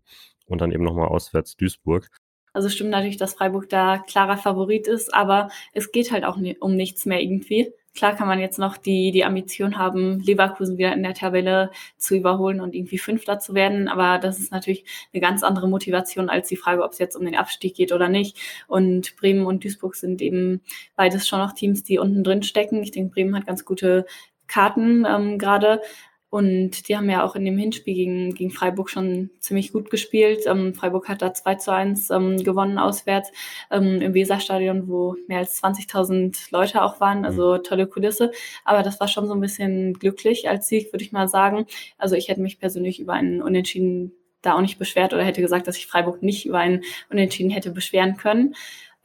und 0.47 0.61
dann 0.61 0.72
eben 0.72 0.84
nochmal 0.84 1.09
auswärts 1.09 1.57
Duisburg. 1.57 2.09
Also 2.53 2.70
stimmt 2.70 2.91
natürlich, 2.91 3.18
dass 3.18 3.34
Freiburg 3.34 3.68
da 3.68 3.99
klarer 3.99 4.39
Favorit 4.39 4.89
ist, 4.89 5.12
aber 5.12 5.51
es 5.74 5.93
geht 5.93 6.11
halt 6.11 6.24
auch 6.24 6.39
um 6.61 6.74
nichts 6.74 7.05
mehr 7.05 7.20
irgendwie 7.20 7.70
Klar 7.97 8.14
kann 8.14 8.28
man 8.28 8.38
jetzt 8.38 8.59
noch 8.59 8.76
die, 8.76 9.11
die 9.11 9.24
Ambition 9.24 9.78
haben, 9.78 10.20
Leverkusen 10.20 10.76
wieder 10.76 10.92
in 10.92 11.03
der 11.03 11.14
Tabelle 11.14 11.70
zu 11.97 12.14
überholen 12.14 12.61
und 12.61 12.74
irgendwie 12.74 12.99
Fünfter 12.99 13.38
zu 13.38 13.55
werden. 13.55 13.88
Aber 13.88 14.18
das 14.18 14.38
ist 14.38 14.53
natürlich 14.53 14.84
eine 15.12 15.20
ganz 15.20 15.42
andere 15.42 15.68
Motivation 15.68 16.28
als 16.28 16.49
die 16.49 16.57
Frage, 16.57 16.84
ob 16.84 16.92
es 16.92 16.99
jetzt 16.99 17.16
um 17.16 17.24
den 17.24 17.34
Abstieg 17.34 17.74
geht 17.74 17.92
oder 17.92 18.09
nicht. 18.09 18.38
Und 18.68 19.16
Bremen 19.16 19.47
und 19.47 19.64
Duisburg 19.64 19.97
sind 19.97 20.20
eben 20.20 20.61
beides 20.94 21.26
schon 21.26 21.40
noch 21.40 21.53
Teams, 21.53 21.82
die 21.82 21.99
unten 21.99 22.22
drin 22.22 22.42
stecken. 22.42 22.82
Ich 22.82 22.90
denke, 22.90 23.14
Bremen 23.14 23.34
hat 23.34 23.47
ganz 23.47 23.64
gute 23.64 24.05
Karten 24.47 25.05
ähm, 25.07 25.38
gerade. 25.38 25.80
Und 26.29 26.89
die 26.89 26.97
haben 26.97 27.09
ja 27.09 27.24
auch 27.24 27.37
in 27.37 27.45
dem 27.45 27.57
Hinspiel 27.57 27.95
gegen, 27.95 28.35
gegen 28.35 28.51
Freiburg 28.51 28.91
schon 28.91 29.31
ziemlich 29.39 29.72
gut 29.72 29.91
gespielt. 29.91 30.43
Ähm, 30.47 30.74
Freiburg 30.74 31.09
hat 31.09 31.22
da 31.22 31.33
2 31.33 31.55
zu 31.55 31.72
1 31.72 32.11
ähm, 32.11 32.37
gewonnen 32.43 32.79
auswärts 32.79 33.31
ähm, 33.70 34.01
im 34.01 34.12
Weserstadion, 34.12 34.89
wo 34.89 35.14
mehr 35.29 35.39
als 35.39 35.62
20.000 35.62 36.49
Leute 36.51 36.83
auch 36.83 37.01
waren. 37.01 37.24
Also 37.24 37.55
mhm. 37.55 37.62
tolle 37.62 37.87
Kulisse. 37.87 38.33
Aber 38.64 38.83
das 38.83 38.99
war 38.99 39.09
schon 39.09 39.27
so 39.27 39.35
ein 39.35 39.41
bisschen 39.41 39.95
glücklich 39.95 40.49
als 40.49 40.68
Sieg, 40.68 40.93
würde 40.93 41.05
ich 41.05 41.12
mal 41.12 41.29
sagen. 41.29 41.66
Also 41.97 42.16
ich 42.16 42.29
hätte 42.29 42.41
mich 42.41 42.59
persönlich 42.59 42.99
über 42.99 43.12
einen 43.12 43.41
Unentschieden 43.41 44.12
da 44.43 44.55
auch 44.55 44.61
nicht 44.61 44.79
beschwert 44.79 45.12
oder 45.12 45.24
hätte 45.24 45.43
gesagt, 45.43 45.66
dass 45.66 45.77
ich 45.77 45.87
Freiburg 45.87 46.22
nicht 46.22 46.47
über 46.47 46.59
einen 46.59 46.83
Unentschieden 47.11 47.51
hätte 47.51 47.70
beschweren 47.70 48.16
können. 48.16 48.55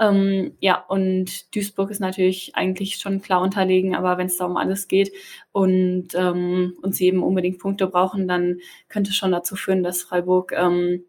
Ähm, 0.02 0.58
ja, 0.60 0.84
und 0.88 1.56
Duisburg 1.56 1.92
ist 1.92 2.00
natürlich 2.00 2.56
eigentlich 2.56 2.96
schon 2.96 3.22
klar 3.22 3.40
unterlegen, 3.40 3.96
aber 3.96 4.18
wenn 4.18 4.26
es 4.26 4.38
da 4.38 4.46
um 4.46 4.58
alles 4.58 4.88
geht 4.88 5.12
und, 5.52 6.08
ähm, 6.16 6.74
und 6.82 6.96
sie 6.96 7.06
eben 7.06 7.22
unbedingt 7.22 7.60
Punkte 7.60 7.86
brauchen, 7.86 8.28
dann 8.28 8.62
könnte 8.90 9.12
es 9.12 9.16
schon 9.16 9.32
dazu 9.32 9.56
führen, 9.56 9.84
dass 9.84 10.02
Freiburg 10.02 10.54
ähm, 10.58 11.06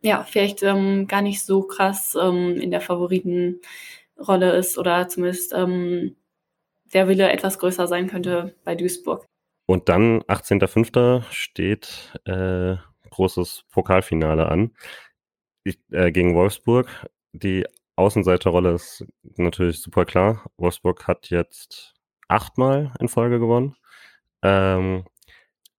ja 0.00 0.24
vielleicht 0.24 0.62
ähm, 0.62 1.06
gar 1.06 1.20
nicht 1.20 1.44
so 1.44 1.62
krass 1.64 2.16
ähm, 2.18 2.58
in 2.58 2.70
der 2.70 2.80
Favoritenrolle 2.80 3.60
ist 4.56 4.78
oder 4.78 5.08
zumindest 5.08 5.52
ähm, 5.52 6.16
der 6.94 7.08
Wille 7.08 7.30
etwas 7.30 7.58
größer 7.58 7.86
sein 7.86 8.06
könnte 8.06 8.54
bei 8.64 8.74
Duisburg. 8.74 9.26
Und 9.66 9.90
dann 9.90 10.22
18.05. 10.22 11.22
steht 11.30 12.18
äh, 12.24 12.76
großes 13.10 13.64
Pokalfinale 13.70 14.46
an 14.46 14.70
ich, 15.64 15.78
äh, 15.90 16.10
gegen 16.12 16.34
Wolfsburg. 16.34 16.88
Die 17.32 17.66
Außenseiterrolle 17.96 18.72
ist 18.74 19.04
natürlich 19.36 19.80
super 19.80 20.04
klar. 20.04 20.50
Wolfsburg 20.58 21.06
hat 21.06 21.30
jetzt 21.30 21.94
achtmal 22.28 22.92
in 23.00 23.08
Folge 23.08 23.38
gewonnen. 23.38 23.76
Ähm, 24.42 25.04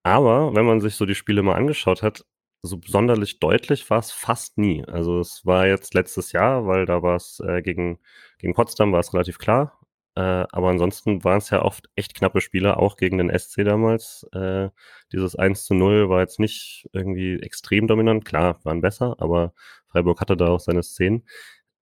aber 0.04 0.56
wenn 0.56 0.66
man 0.66 0.82
sich 0.82 0.96
so 0.96 1.06
die 1.06 1.16
Spiele 1.16 1.44
mal 1.44 1.56
angeschaut 1.56 2.04
hat, 2.04 2.26
so 2.64 2.80
sonderlich 2.86 3.40
deutlich 3.40 3.90
war 3.90 4.00
es 4.00 4.12
fast 4.12 4.58
nie. 4.58 4.84
Also 4.86 5.20
es 5.20 5.46
war 5.46 5.68
jetzt 5.68 5.94
letztes 5.94 6.32
Jahr, 6.32 6.66
weil 6.68 6.86
da 6.86 7.04
war 7.04 7.16
es 7.16 7.40
äh, 7.46 7.62
gegen, 7.62 8.00
gegen 8.40 8.54
Potsdam 8.54 8.92
war 8.92 9.00
es 9.02 9.14
relativ 9.14 9.38
klar. 9.38 9.80
Äh, 10.16 10.46
aber 10.52 10.70
ansonsten 10.70 11.24
waren 11.24 11.38
es 11.38 11.52
ja 11.52 11.62
oft 11.62 11.90
echt 11.96 12.16
knappe 12.16 12.42
Spiele, 12.42 12.78
auch 12.78 12.98
gegen 12.98 13.20
den 13.20 13.30
SC 13.38 13.64
damals. 13.64 14.26
Äh, 14.34 14.70
dieses 15.12 15.36
1 15.36 15.66
zu 15.66 15.76
0 15.76 16.10
war 16.10 16.22
jetzt 16.22 16.40
nicht 16.40 16.88
irgendwie 16.94 17.36
extrem 17.40 17.88
dominant. 17.88 18.26
Klar, 18.26 18.60
waren 18.64 18.82
besser, 18.82 19.16
aber 19.20 19.54
Freiburg 19.88 20.20
hatte 20.20 20.36
da 20.36 20.48
auch 20.48 20.60
seine 20.60 20.82
Szenen. 20.84 21.24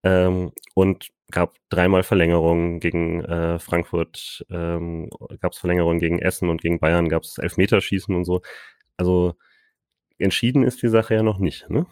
Ähm, 0.06 0.53
und 0.76 1.10
gab 1.32 1.56
dreimal 1.70 2.03
Verlängerungen 2.03 2.80
gegen 2.80 3.26
äh, 3.26 3.60
Frankfurt, 3.60 4.45
ähm, 4.49 5.10
gab 5.41 5.53
es 5.53 5.58
Verlängerungen 5.58 5.99
gegen 5.99 6.20
Essen 6.20 6.49
und 6.49 6.62
gegen 6.62 6.80
Bayern 6.80 7.10
gab 7.10 7.24
es 7.24 7.38
Elfmeterschießen 7.39 8.16
und 8.16 8.24
so. 8.24 8.41
Also 8.97 9.34
entschieden 10.20 10.64
ist 10.64 10.82
die 10.84 10.88
Sache 10.88 11.16
ja 11.16 11.24
noch 11.24 11.39
nicht, 11.39 11.70
ne? 11.70 11.88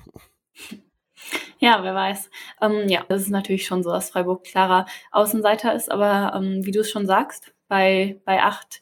Ja, 1.57 1.83
wer 1.83 1.95
weiß. 1.95 2.29
Ähm, 2.61 2.87
ja, 2.87 3.05
das 3.09 3.21
ist 3.23 3.29
natürlich 3.29 3.65
schon 3.65 3.83
so, 3.83 3.91
dass 3.91 4.11
Freiburg 4.11 4.43
klarer 4.43 4.85
Außenseiter 5.11 5.73
ist, 5.73 5.91
aber 5.91 6.33
ähm, 6.35 6.65
wie 6.65 6.71
du 6.71 6.81
es 6.81 6.91
schon 6.91 7.07
sagst, 7.07 7.53
bei, 7.67 8.21
bei 8.25 8.43
acht 8.43 8.81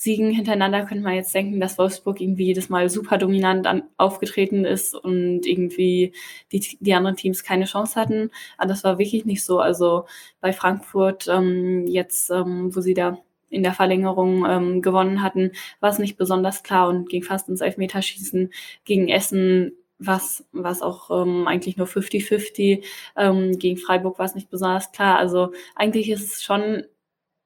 Siegen 0.00 0.30
hintereinander 0.30 0.86
könnte 0.86 1.02
man 1.02 1.14
jetzt 1.14 1.34
denken, 1.34 1.58
dass 1.58 1.76
Wolfsburg 1.76 2.20
irgendwie 2.20 2.46
jedes 2.46 2.68
Mal 2.68 2.88
super 2.88 3.18
dominant 3.18 3.66
an, 3.66 3.82
aufgetreten 3.96 4.64
ist 4.64 4.94
und 4.94 5.44
irgendwie 5.44 6.12
die, 6.52 6.78
die 6.78 6.94
anderen 6.94 7.16
Teams 7.16 7.42
keine 7.42 7.64
Chance 7.64 8.00
hatten. 8.00 8.30
Aber 8.58 8.68
das 8.68 8.84
war 8.84 8.98
wirklich 9.00 9.24
nicht 9.24 9.44
so. 9.44 9.58
Also 9.58 10.06
bei 10.40 10.52
Frankfurt 10.52 11.26
ähm, 11.28 11.84
jetzt, 11.88 12.30
ähm, 12.30 12.74
wo 12.76 12.80
sie 12.80 12.94
da 12.94 13.18
in 13.50 13.64
der 13.64 13.72
Verlängerung 13.72 14.46
ähm, 14.48 14.82
gewonnen 14.82 15.20
hatten, 15.20 15.50
war 15.80 15.90
es 15.90 15.98
nicht 15.98 16.16
besonders 16.16 16.62
klar 16.62 16.88
und 16.88 17.08
ging 17.08 17.24
fast 17.24 17.48
ins 17.48 17.60
Elfmeterschießen 17.60 18.52
gegen 18.84 19.08
Essen 19.08 19.72
was, 19.98 20.44
was 20.52 20.80
auch 20.80 21.10
ähm, 21.10 21.48
eigentlich 21.48 21.76
nur 21.76 21.88
50-50. 21.88 22.84
Ähm, 23.16 23.58
gegen 23.58 23.78
Freiburg 23.78 24.20
war 24.20 24.26
es 24.26 24.36
nicht 24.36 24.48
besonders 24.48 24.92
klar. 24.92 25.18
Also 25.18 25.52
eigentlich 25.74 26.08
ist 26.08 26.34
es 26.34 26.44
schon 26.44 26.84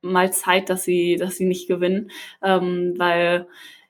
mal 0.03 0.33
Zeit, 0.33 0.69
dass 0.69 0.85
sie, 0.85 1.17
dass 1.17 1.37
sie 1.37 1.47
nicht 1.47 1.69
gewinnen, 1.69 2.11
ähm, 2.43 2.95
weil 2.99 3.47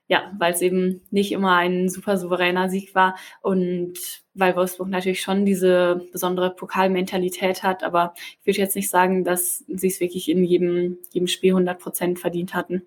ja, 0.08 0.30
weil 0.38 0.52
es 0.52 0.60
eben 0.60 1.00
nicht 1.10 1.32
immer 1.32 1.56
ein 1.56 1.88
super 1.88 2.18
souveräner 2.18 2.68
Sieg 2.68 2.94
war 2.94 3.16
und 3.40 3.94
weil 4.34 4.54
Wolfsburg 4.56 4.88
natürlich 4.88 5.22
schon 5.22 5.46
diese 5.46 6.06
besondere 6.12 6.54
Pokalmentalität 6.54 7.62
hat, 7.62 7.82
aber 7.82 8.12
ich 8.40 8.46
würde 8.46 8.58
jetzt 8.58 8.76
nicht 8.76 8.90
sagen, 8.90 9.24
dass 9.24 9.64
sie 9.68 9.86
es 9.86 10.00
wirklich 10.00 10.28
in 10.28 10.44
jedem, 10.44 10.98
jedem 11.12 11.28
Spiel 11.28 11.52
100 11.52 11.78
Prozent 11.78 12.18
verdient 12.18 12.52
hatten. 12.54 12.82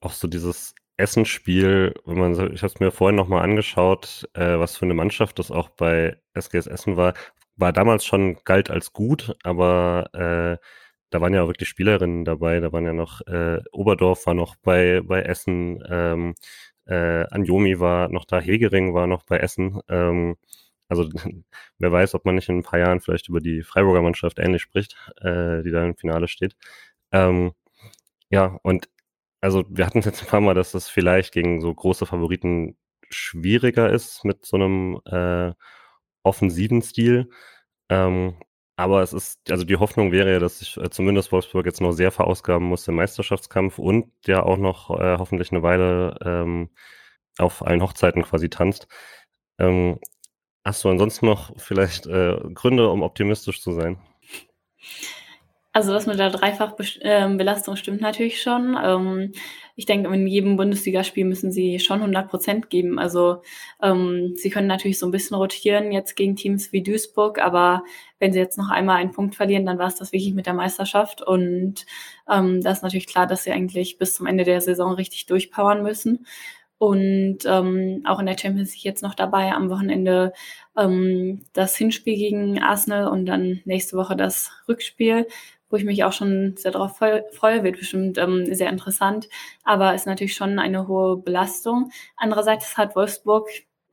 Auch 0.00 0.12
so 0.12 0.28
dieses 0.28 0.74
Essenspiel, 0.98 1.94
wenn 2.04 2.18
man, 2.18 2.32
ich 2.32 2.62
habe 2.62 2.72
es 2.72 2.80
mir 2.80 2.90
vorhin 2.90 3.16
nochmal 3.16 3.42
angeschaut, 3.42 4.28
äh, 4.34 4.58
was 4.58 4.76
für 4.76 4.84
eine 4.84 4.94
Mannschaft 4.94 5.38
das 5.38 5.50
auch 5.50 5.70
bei 5.70 6.18
SGS 6.34 6.66
Essen 6.66 6.98
war, 6.98 7.14
war 7.56 7.72
damals 7.72 8.04
schon 8.04 8.36
galt 8.44 8.68
als 8.68 8.92
gut, 8.92 9.36
aber 9.42 10.10
äh, 10.12 10.64
da 11.10 11.20
waren 11.20 11.34
ja 11.34 11.42
auch 11.42 11.48
wirklich 11.48 11.68
Spielerinnen 11.68 12.24
dabei, 12.24 12.60
da 12.60 12.72
waren 12.72 12.84
ja 12.86 12.92
noch, 12.92 13.20
äh, 13.26 13.60
Oberdorf 13.72 14.26
war 14.26 14.34
noch 14.34 14.56
bei, 14.56 15.00
bei 15.02 15.22
Essen, 15.22 15.82
ähm, 15.88 16.34
äh, 16.86 17.24
Anjomi 17.30 17.80
war 17.80 18.08
noch 18.08 18.24
da, 18.24 18.40
Hegering 18.40 18.94
war 18.94 19.06
noch 19.06 19.24
bei 19.24 19.38
Essen. 19.38 19.80
Ähm, 19.88 20.36
also 20.88 21.08
wer 21.78 21.92
weiß, 21.92 22.14
ob 22.14 22.24
man 22.24 22.34
nicht 22.36 22.48
in 22.48 22.58
ein 22.58 22.62
paar 22.62 22.78
Jahren 22.80 23.00
vielleicht 23.00 23.28
über 23.28 23.40
die 23.40 23.62
Freiburger 23.62 24.02
Mannschaft 24.02 24.38
ähnlich 24.38 24.62
spricht, 24.62 24.96
äh, 25.20 25.62
die 25.62 25.70
da 25.70 25.84
im 25.84 25.96
Finale 25.96 26.28
steht. 26.28 26.56
Ähm, 27.12 27.52
ja, 28.30 28.58
und 28.62 28.88
also 29.40 29.64
wir 29.70 29.86
hatten 29.86 30.00
es 30.00 30.06
jetzt 30.06 30.22
ein 30.22 30.28
paar 30.28 30.40
Mal, 30.40 30.54
dass 30.54 30.72
das 30.72 30.88
vielleicht 30.88 31.32
gegen 31.32 31.60
so 31.60 31.74
große 31.74 32.06
Favoriten 32.06 32.76
schwieriger 33.10 33.90
ist 33.90 34.24
mit 34.24 34.44
so 34.46 34.56
einem 34.56 35.00
äh, 35.06 35.52
offensiven 36.24 36.82
Stil. 36.82 37.30
Ähm, 37.90 38.36
aber 38.78 39.02
es 39.02 39.12
ist, 39.12 39.40
also 39.50 39.64
die 39.64 39.76
Hoffnung 39.76 40.12
wäre 40.12 40.30
ja, 40.30 40.38
dass 40.38 40.60
sich 40.60 40.76
äh, 40.76 40.88
zumindest 40.88 41.32
Wolfsburg 41.32 41.66
jetzt 41.66 41.80
noch 41.80 41.90
sehr 41.90 42.12
verausgaben 42.12 42.64
muss 42.64 42.86
im 42.86 42.94
Meisterschaftskampf 42.94 43.80
und 43.80 44.12
ja 44.24 44.44
auch 44.44 44.56
noch 44.56 44.90
äh, 44.90 45.18
hoffentlich 45.18 45.50
eine 45.50 45.64
Weile 45.64 46.16
ähm, 46.24 46.70
auf 47.38 47.66
allen 47.66 47.82
Hochzeiten 47.82 48.22
quasi 48.22 48.48
tanzt. 48.48 48.86
Ähm, 49.58 49.98
hast 50.64 50.84
du 50.84 50.90
ansonsten 50.90 51.26
noch 51.26 51.50
vielleicht 51.56 52.06
äh, 52.06 52.36
Gründe, 52.54 52.88
um 52.88 53.02
optimistisch 53.02 53.60
zu 53.60 53.72
sein? 53.72 53.98
Also 55.72 55.92
das 55.92 56.06
mit 56.06 56.20
der 56.20 56.30
Dreifachbelastung 56.30 57.74
stimmt 57.74 58.00
natürlich 58.00 58.40
schon. 58.40 58.78
Ähm, 58.80 59.32
ich 59.78 59.86
denke, 59.86 60.12
in 60.12 60.26
jedem 60.26 60.56
Bundesligaspiel 60.56 61.24
müssen 61.24 61.52
sie 61.52 61.78
schon 61.78 62.00
100 62.00 62.28
Prozent 62.28 62.68
geben. 62.68 62.98
Also 62.98 63.42
ähm, 63.80 64.32
sie 64.34 64.50
können 64.50 64.66
natürlich 64.66 64.98
so 64.98 65.06
ein 65.06 65.12
bisschen 65.12 65.36
rotieren 65.36 65.92
jetzt 65.92 66.16
gegen 66.16 66.34
Teams 66.34 66.72
wie 66.72 66.82
Duisburg, 66.82 67.38
aber 67.38 67.84
wenn 68.18 68.32
sie 68.32 68.40
jetzt 68.40 68.58
noch 68.58 68.70
einmal 68.70 68.96
einen 68.96 69.12
Punkt 69.12 69.36
verlieren, 69.36 69.64
dann 69.66 69.78
war 69.78 69.86
es 69.86 69.94
das 69.94 70.10
wirklich 70.10 70.34
mit 70.34 70.46
der 70.46 70.54
Meisterschaft. 70.54 71.22
Und 71.22 71.86
ähm, 72.28 72.60
da 72.60 72.72
ist 72.72 72.82
natürlich 72.82 73.06
klar, 73.06 73.28
dass 73.28 73.44
sie 73.44 73.52
eigentlich 73.52 73.98
bis 73.98 74.16
zum 74.16 74.26
Ende 74.26 74.42
der 74.42 74.60
Saison 74.60 74.94
richtig 74.94 75.26
durchpowern 75.26 75.84
müssen. 75.84 76.26
Und 76.78 77.38
ähm, 77.44 78.02
auch 78.04 78.18
in 78.18 78.26
der 78.26 78.36
Champions 78.36 78.72
League 78.72 78.84
jetzt 78.84 79.04
noch 79.04 79.14
dabei 79.14 79.52
am 79.52 79.70
Wochenende 79.70 80.32
ähm, 80.76 81.42
das 81.52 81.76
Hinspiel 81.76 82.16
gegen 82.16 82.60
Arsenal 82.60 83.06
und 83.06 83.26
dann 83.26 83.60
nächste 83.64 83.96
Woche 83.96 84.16
das 84.16 84.50
Rückspiel 84.68 85.28
wo 85.70 85.76
ich 85.76 85.84
mich 85.84 86.04
auch 86.04 86.12
schon 86.12 86.54
sehr 86.56 86.72
darauf 86.72 86.96
freue, 86.96 87.62
wird 87.62 87.78
bestimmt 87.78 88.18
ähm, 88.18 88.46
sehr 88.54 88.70
interessant, 88.70 89.28
aber 89.64 89.94
ist 89.94 90.06
natürlich 90.06 90.34
schon 90.34 90.58
eine 90.58 90.88
hohe 90.88 91.16
Belastung. 91.18 91.90
Andererseits 92.16 92.76
hat 92.76 92.96
Wolfsburg 92.96 93.48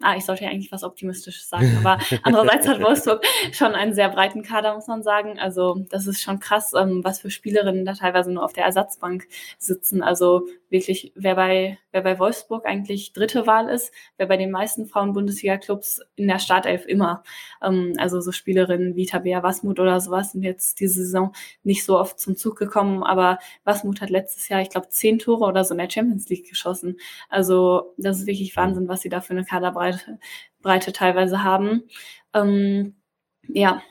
Ah, 0.06 0.16
ich 0.16 0.26
sollte 0.26 0.44
ja 0.44 0.52
eigentlich 0.52 0.72
was 0.72 0.84
Optimistisches 0.84 1.50
sagen, 1.50 1.76
aber 1.80 1.98
andererseits 2.22 2.68
hat 2.68 2.80
Wolfsburg 2.80 3.26
schon 3.52 3.74
einen 3.74 3.96
sehr 3.96 4.10
breiten 4.10 4.44
Kader, 4.44 4.76
muss 4.76 4.86
man 4.86 5.02
sagen. 5.02 5.40
Also 5.40 5.84
das 5.90 6.06
ist 6.06 6.22
schon 6.22 6.40
krass, 6.40 6.74
ähm, 6.78 7.04
was 7.04 7.22
für 7.22 7.32
Spielerinnen 7.32 7.86
da 7.86 7.94
teilweise 7.94 8.32
nur 8.32 8.44
auf 8.44 8.54
der 8.54 8.66
Ersatzbank 8.66 9.28
sitzen. 9.58 10.04
Also 10.04 10.46
wirklich, 10.70 11.12
wer 11.16 11.36
bei, 11.36 11.80
wer 11.92 12.02
bei 12.02 12.20
Wolfsburg 12.20 12.66
eigentlich 12.68 13.14
dritte 13.14 13.48
Wahl 13.48 13.68
ist, 13.70 13.92
wer 14.18 14.28
bei 14.28 14.38
den 14.38 14.52
meisten 14.52 14.86
Frauen-Bundesliga-Clubs 14.86 16.02
in 16.16 16.28
der 16.28 16.38
Startelf 16.38 16.86
immer. 16.86 17.24
Ähm, 17.64 17.94
also 17.98 18.22
so 18.22 18.32
Spielerinnen 18.32 18.96
wie 18.96 19.08
Tabea 19.08 19.42
Wasmut 19.42 19.80
oder 19.80 20.00
sowas 20.00 20.34
sind 20.34 20.44
jetzt 20.44 20.80
diese 20.80 21.04
Saison 21.04 21.34
nicht 21.64 21.84
so 21.84 21.98
oft 21.98 22.20
zum 22.20 22.36
Zug 22.36 22.58
gekommen, 22.58 23.04
aber 23.04 23.40
Wasmut 23.64 24.02
hat 24.02 24.12
letztes 24.12 24.50
Jahr, 24.50 24.62
ich 24.62 24.70
glaube, 24.70 24.90
zehn 24.90 25.18
Tore 25.18 25.46
oder 25.46 25.64
so 25.64 25.74
in 25.74 25.80
der 25.80 25.90
Champions 25.90 26.30
League 26.30 26.48
geschossen. 26.48 26.98
Also 27.30 27.94
das 27.98 28.20
ist 28.20 28.28
wirklich 28.28 28.56
Wahnsinn, 28.56 28.88
was 28.88 29.02
sie 29.02 29.10
da 29.10 29.22
für 29.22 29.34
eine 29.34 29.46
Kaderbreite 29.46 29.95
Breite 30.62 30.94
teilweise 30.94 31.44
haben. 31.44 31.84
Ähm, 32.34 32.96
ja, 33.48 33.82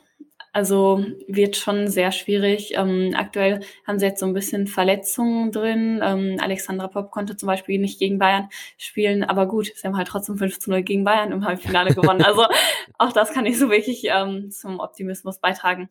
Also 0.53 1.05
wird 1.27 1.57
schon 1.57 1.89
sehr 1.89 2.13
schwierig. 2.13 2.75
Ähm, 2.77 3.13
aktuell 3.17 3.61
haben 3.87 3.99
sie 3.99 4.07
jetzt 4.07 4.21
so 4.21 4.27
ein 4.27 4.35
bisschen 4.35 4.69
Verletzungen 4.69 5.51
drin. 5.51 6.01
Ähm, 6.03 6.37
Alexandra 6.41 6.87
Popp 6.89 7.11
konnte 7.11 7.37
zum 7.37 7.49
Beispiel 7.49 7.81
nicht 7.81 7.99
gegen 7.99 8.19
Bayern 8.21 8.49
spielen, 8.79 9.25
aber 9.25 9.49
gut, 9.49 9.73
sie 9.75 9.87
haben 9.87 9.97
halt 9.97 10.07
trotzdem 10.09 10.39
5 10.39 10.61
zu 10.61 10.71
0 10.71 10.83
gegen 10.83 11.03
Bayern 11.05 11.33
im 11.33 11.45
Halbfinale 11.45 11.93
gewonnen. 11.95 12.23
Also 12.23 12.47
auch 12.99 13.13
das 13.13 13.33
kann 13.33 13.45
nicht 13.45 13.59
so 13.59 13.69
wirklich 13.71 14.05
ähm, 14.07 14.51
zum 14.53 14.79
Optimismus 14.81 15.41
beitragen. 15.41 15.89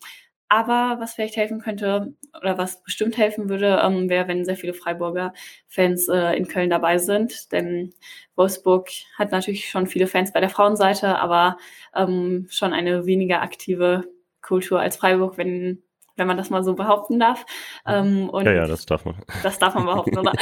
Aber 0.53 0.97
was 0.99 1.15
vielleicht 1.15 1.35
helfen 1.35 1.59
könnte 1.61 2.13
oder 2.39 2.59
was 2.59 2.83
bestimmt 2.83 3.17
helfen 3.17 3.49
würde, 3.49 3.81
ähm, 3.83 4.07
wäre, 4.07 4.27
wenn 4.27 4.45
sehr 4.45 4.55
viele 4.55 4.75
Freiburger 4.75 5.33
Fans 5.67 6.07
äh, 6.09 6.37
in 6.37 6.47
Köln 6.47 6.69
dabei 6.69 6.99
sind. 6.99 7.51
Denn 7.51 7.95
Wolfsburg 8.35 8.87
hat 9.17 9.31
natürlich 9.31 9.67
schon 9.71 9.87
viele 9.87 10.05
Fans 10.05 10.31
bei 10.31 10.41
der 10.41 10.51
Frauenseite, 10.51 11.17
aber 11.17 11.57
ähm, 11.95 12.45
schon 12.51 12.71
eine 12.71 13.07
weniger 13.07 13.41
aktive 13.41 14.03
Kultur 14.43 14.79
als 14.79 14.95
Freiburg, 14.95 15.39
wenn, 15.39 15.81
wenn 16.17 16.27
man 16.27 16.37
das 16.37 16.51
mal 16.51 16.63
so 16.63 16.75
behaupten 16.75 17.19
darf. 17.19 17.47
Ähm, 17.87 18.29
ja, 18.31 18.53
ja, 18.53 18.67
das 18.67 18.85
darf 18.85 19.05
man. 19.05 19.15
Das 19.41 19.57
darf 19.57 19.73
man 19.73 19.85
behaupten, 19.85 20.19
oder? 20.19 20.33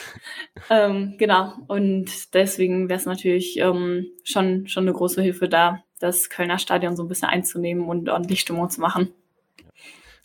ähm, 0.68 1.14
genau. 1.16 1.54
Und 1.66 2.34
deswegen 2.34 2.90
wäre 2.90 3.00
es 3.00 3.06
natürlich 3.06 3.56
ähm, 3.58 4.04
schon, 4.22 4.66
schon 4.66 4.84
eine 4.84 4.92
große 4.92 5.22
Hilfe 5.22 5.48
da, 5.48 5.82
das 5.98 6.28
Kölner 6.28 6.58
Stadion 6.58 6.94
so 6.94 7.04
ein 7.04 7.08
bisschen 7.08 7.28
einzunehmen 7.30 7.88
und 7.88 8.10
ordentlich 8.10 8.40
Stimmung 8.40 8.68
zu 8.68 8.82
machen. 8.82 9.14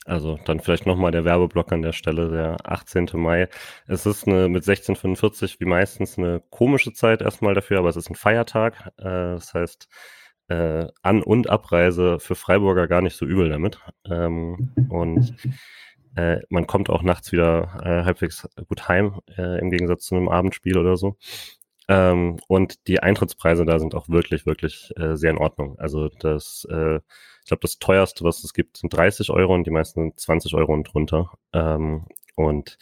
Also 0.06 0.40
dann 0.46 0.60
vielleicht 0.60 0.88
nochmal 0.88 1.12
der 1.12 1.26
Werbeblock 1.26 1.72
an 1.72 1.84
der 1.84 1.94
Stelle, 1.94 2.30
der 2.30 2.58
18. 2.64 3.10
Mai. 3.14 3.48
Es 3.88 4.06
ist 4.06 4.28
eine 4.28 4.50
mit 4.50 4.68
1645 4.68 5.60
wie 5.60 5.66
meistens 5.66 6.18
eine 6.18 6.42
komische 6.50 6.92
Zeit 6.92 7.22
erstmal 7.22 7.54
dafür, 7.54 7.80
aber 7.80 7.90
es 7.90 7.96
ist 7.96 8.10
ein 8.10 8.16
Feiertag. 8.16 8.92
Äh, 8.98 9.04
das 9.04 9.54
heißt, 9.54 9.88
äh, 10.48 10.88
An- 11.04 11.24
und 11.24 11.50
Abreise 11.50 12.20
für 12.20 12.36
Freiburger 12.36 12.88
gar 12.88 13.02
nicht 13.02 13.16
so 13.16 13.26
übel 13.26 13.50
damit. 13.50 13.80
Ähm, 14.10 14.74
und 14.90 15.36
äh, 16.16 16.40
man 16.50 16.68
kommt 16.68 16.90
auch 16.90 17.04
nachts 17.04 17.32
wieder 17.32 17.80
äh, 17.84 18.04
halbwegs 18.04 18.48
gut 18.68 18.88
heim, 18.88 19.22
äh, 19.38 19.60
im 19.60 19.70
Gegensatz 19.70 20.06
zu 20.06 20.16
einem 20.16 20.30
Abendspiel 20.30 20.78
oder 20.78 20.98
so. 20.98 21.18
Ähm, 21.92 22.38
und 22.48 22.88
die 22.88 23.02
Eintrittspreise 23.04 23.66
da 23.66 23.78
sind 23.78 23.96
auch 23.96 24.08
wirklich, 24.08 24.46
wirklich 24.46 24.92
äh, 24.96 25.18
sehr 25.18 25.32
in 25.32 25.38
Ordnung. 25.38 25.78
Also 25.78 26.08
das, 26.08 26.66
äh, 26.72 26.98
ich 26.98 27.48
glaube, 27.48 27.62
das 27.64 27.80
teuerste, 27.80 28.24
was 28.24 28.46
es 28.46 28.54
gibt, 28.54 28.78
sind 28.78 28.94
30 28.94 29.30
Euro 29.30 29.54
und 29.54 29.68
die 29.68 29.72
meisten 29.72 30.00
sind 30.02 30.20
20 30.20 30.54
Euro 30.56 30.74
und 30.74 30.86
drunter. 30.86 31.34
Ähm, 31.52 32.06
und 32.38 32.78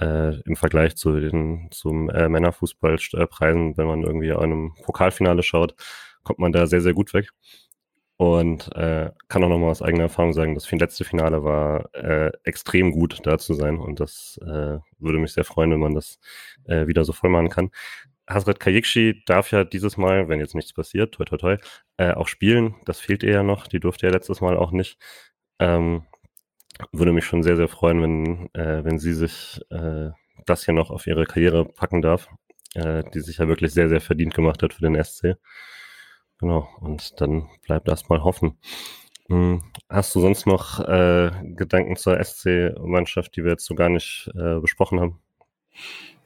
äh, 0.00 0.40
im 0.40 0.56
Vergleich 0.56 0.96
zu 0.96 1.20
den 1.20 1.68
zum 1.70 2.10
äh, 2.10 2.28
Männerfußballpreisen, 2.28 3.76
wenn 3.76 3.86
man 3.86 4.02
irgendwie 4.02 4.32
an 4.32 4.42
einem 4.42 4.74
Pokalfinale 4.82 5.44
schaut, 5.44 5.76
kommt 6.24 6.40
man 6.40 6.50
da 6.52 6.66
sehr, 6.66 6.80
sehr 6.80 6.94
gut 6.94 7.14
weg. 7.14 7.30
Und 8.16 8.74
äh, 8.76 9.10
kann 9.28 9.44
auch 9.44 9.48
nochmal 9.48 9.70
aus 9.70 9.82
eigener 9.82 10.04
Erfahrung 10.04 10.32
sagen, 10.32 10.54
das 10.54 10.70
letzte 10.72 11.04
Finale 11.04 11.44
war 11.44 11.94
äh, 11.94 12.32
extrem 12.44 12.90
gut, 12.92 13.20
da 13.24 13.38
zu 13.38 13.54
sein. 13.54 13.78
Und 13.78 14.00
das 14.00 14.40
äh, 14.42 14.78
würde 14.98 15.18
mich 15.18 15.32
sehr 15.32 15.44
freuen, 15.44 15.70
wenn 15.70 15.80
man 15.80 15.94
das 15.94 16.18
äh, 16.64 16.86
wieder 16.88 17.04
so 17.04 17.12
voll 17.12 17.30
machen 17.30 17.48
kann. 17.50 17.70
Hasret 18.26 18.60
Kayikshi 18.60 19.22
darf 19.26 19.50
ja 19.50 19.64
dieses 19.64 19.96
Mal, 19.96 20.28
wenn 20.28 20.40
jetzt 20.40 20.54
nichts 20.54 20.72
passiert, 20.72 21.14
toi 21.14 21.24
toi 21.24 21.36
toi, 21.36 21.56
äh, 21.98 22.12
auch 22.12 22.28
spielen. 22.28 22.76
Das 22.86 23.00
fehlt 23.00 23.22
ihr 23.22 23.32
ja 23.32 23.42
noch. 23.42 23.66
Die 23.66 23.80
durfte 23.80 24.06
ja 24.06 24.12
letztes 24.12 24.40
Mal 24.40 24.56
auch 24.56 24.70
nicht. 24.72 24.98
Ähm, 25.58 26.04
würde 26.92 27.12
mich 27.12 27.24
schon 27.24 27.42
sehr, 27.42 27.56
sehr 27.56 27.68
freuen, 27.68 28.02
wenn, 28.02 28.54
äh, 28.54 28.84
wenn 28.84 28.98
sie 28.98 29.12
sich 29.12 29.60
äh, 29.70 30.10
das 30.46 30.64
hier 30.64 30.74
noch 30.74 30.90
auf 30.90 31.06
ihre 31.06 31.24
Karriere 31.24 31.64
packen 31.64 32.02
darf, 32.02 32.28
äh, 32.74 33.04
die 33.14 33.20
sich 33.20 33.38
ja 33.38 33.48
wirklich 33.48 33.72
sehr, 33.72 33.88
sehr 33.88 34.00
verdient 34.00 34.34
gemacht 34.34 34.62
hat 34.62 34.74
für 34.74 34.82
den 34.82 35.02
SC. 35.02 35.36
Genau, 36.38 36.68
und 36.80 37.20
dann 37.20 37.48
bleibt 37.62 37.88
erstmal 37.88 38.24
hoffen. 38.24 38.58
Hm, 39.28 39.62
hast 39.88 40.14
du 40.14 40.20
sonst 40.20 40.46
noch 40.46 40.80
äh, 40.80 41.30
Gedanken 41.54 41.96
zur 41.96 42.22
SC-Mannschaft, 42.22 43.36
die 43.36 43.44
wir 43.44 43.52
jetzt 43.52 43.64
so 43.64 43.74
gar 43.74 43.88
nicht 43.88 44.30
äh, 44.34 44.58
besprochen 44.60 45.00
haben? 45.00 45.20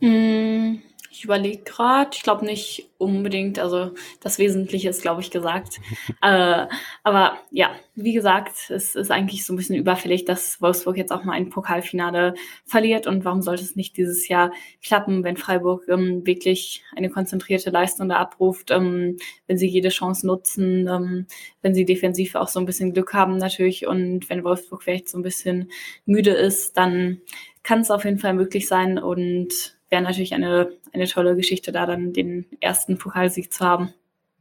Mm, 0.01 0.81
ich 1.11 1.25
überlege 1.25 1.63
gerade, 1.63 2.11
ich 2.13 2.23
glaube 2.23 2.45
nicht 2.45 2.91
unbedingt, 2.99 3.59
also 3.59 3.93
das 4.21 4.39
Wesentliche 4.39 4.91
ist, 4.91 5.03
glaube 5.03 5.21
ich, 5.21 5.31
gesagt. 5.31 5.81
äh, 6.23 6.67
aber 7.03 7.39
ja, 7.51 7.71
wie 7.95 8.13
gesagt, 8.13 8.71
es 8.71 8.95
ist 8.95 9.11
eigentlich 9.11 9.47
so 9.47 9.53
ein 9.53 9.57
bisschen 9.57 9.77
überfällig, 9.77 10.25
dass 10.25 10.61
Wolfsburg 10.61 10.97
jetzt 10.97 11.13
auch 11.13 11.25
mal 11.25 11.33
ein 11.33 11.51
Pokalfinale 11.51 12.35
verliert. 12.65 13.07
Und 13.07 13.25
warum 13.25 13.41
sollte 13.41 13.63
es 13.63 13.77
nicht 13.77 13.97
dieses 13.97 14.29
Jahr 14.29 14.53
klappen, 14.83 15.25
wenn 15.25 15.37
Freiburg 15.37 15.89
ähm, 15.89 16.27
wirklich 16.27 16.83
eine 16.95 17.09
konzentrierte 17.11 17.71
Leistung 17.71 18.09
da 18.09 18.17
abruft, 18.17 18.71
ähm, 18.71 19.17
wenn 19.47 19.59
sie 19.59 19.69
jede 19.69 19.89
Chance 19.89 20.27
nutzen, 20.27 20.89
ähm, 20.89 21.27
wenn 21.63 21.75
sie 21.75 21.85
defensiv 21.85 22.35
auch 22.35 22.49
so 22.49 22.61
ein 22.61 22.67
bisschen 22.67 22.93
Glück 22.93 23.15
haben 23.15 23.39
natürlich 23.39 23.87
und 23.87 24.29
wenn 24.29 24.45
Wolfsburg 24.45 24.83
vielleicht 24.83 25.09
so 25.09 25.19
ein 25.19 25.23
bisschen 25.23 25.71
müde 26.05 26.31
ist, 26.31 26.77
dann 26.77 27.21
kann 27.63 27.81
es 27.81 27.91
auf 27.91 28.05
jeden 28.05 28.19
Fall 28.19 28.35
möglich 28.35 28.67
sein 28.69 28.99
und 28.99 29.78
wäre 29.91 30.03
natürlich 30.03 30.35
eine, 30.35 30.73
eine 30.93 31.07
tolle 31.07 31.37
Geschichte, 31.37 31.73
da 31.73 31.87
dann 31.87 32.13
den 32.13 32.47
ersten 32.61 32.99
Pokalsieg 32.99 33.53
zu 33.53 33.65
haben. 33.65 33.93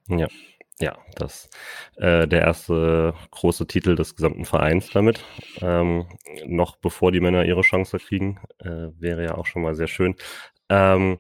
Ja, 0.08 0.28
ja, 0.80 0.96
das 1.16 1.50
äh, 1.96 2.28
der 2.28 2.42
erste 2.42 3.16
große 3.32 3.66
Titel 3.66 3.96
des 3.96 4.16
gesamten 4.16 4.46
Vereins 4.46 4.92
damit. 4.92 5.24
Ähm, 5.62 6.06
noch 6.46 6.76
bevor 6.76 7.12
die 7.12 7.20
Männer 7.20 7.46
ihre 7.46 7.62
Chance 7.62 7.98
kriegen, 7.98 8.40
äh, 8.60 8.90
wäre 9.00 9.24
ja 9.24 9.36
auch 9.36 9.48
schon 9.48 9.64
mal 9.64 9.74
sehr 9.74 9.88
schön. 9.88 10.16
Ähm, 10.70 11.18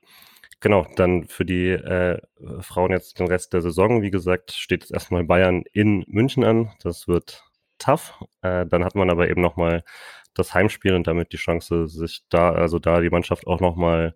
genau, 0.59 0.86
dann 0.95 1.28
für 1.28 1.43
die 1.45 1.69
äh, 1.69 2.19
Frauen 2.61 2.91
jetzt 2.91 3.19
den 3.19 3.28
Rest 3.28 3.53
der 3.53 3.61
Saison. 3.61 4.03
Wie 4.03 4.11
gesagt, 4.11 4.51
steht 4.51 4.84
jetzt 4.84 4.93
erstmal 4.93 5.23
Bayern 5.23 5.63
in 5.73 6.03
München 6.07 6.43
an. 6.43 6.71
Das 6.84 7.07
wird 7.07 7.47
tough. 7.80 8.13
Äh, 8.41 8.65
dann 8.65 8.84
hat 8.84 8.95
man 8.95 9.09
aber 9.09 9.30
eben 9.30 9.41
nochmal 9.41 9.84
das 10.34 10.53
Heimspiel 10.53 10.93
und 10.93 11.07
damit 11.07 11.34
die 11.34 11.38
Chance, 11.38 11.88
sich 11.88 12.23
da, 12.30 12.51
also 12.51 12.80
da 12.80 13.01
die 13.01 13.09
Mannschaft 13.09 13.47
auch 13.47 13.59
nochmal 13.59 14.15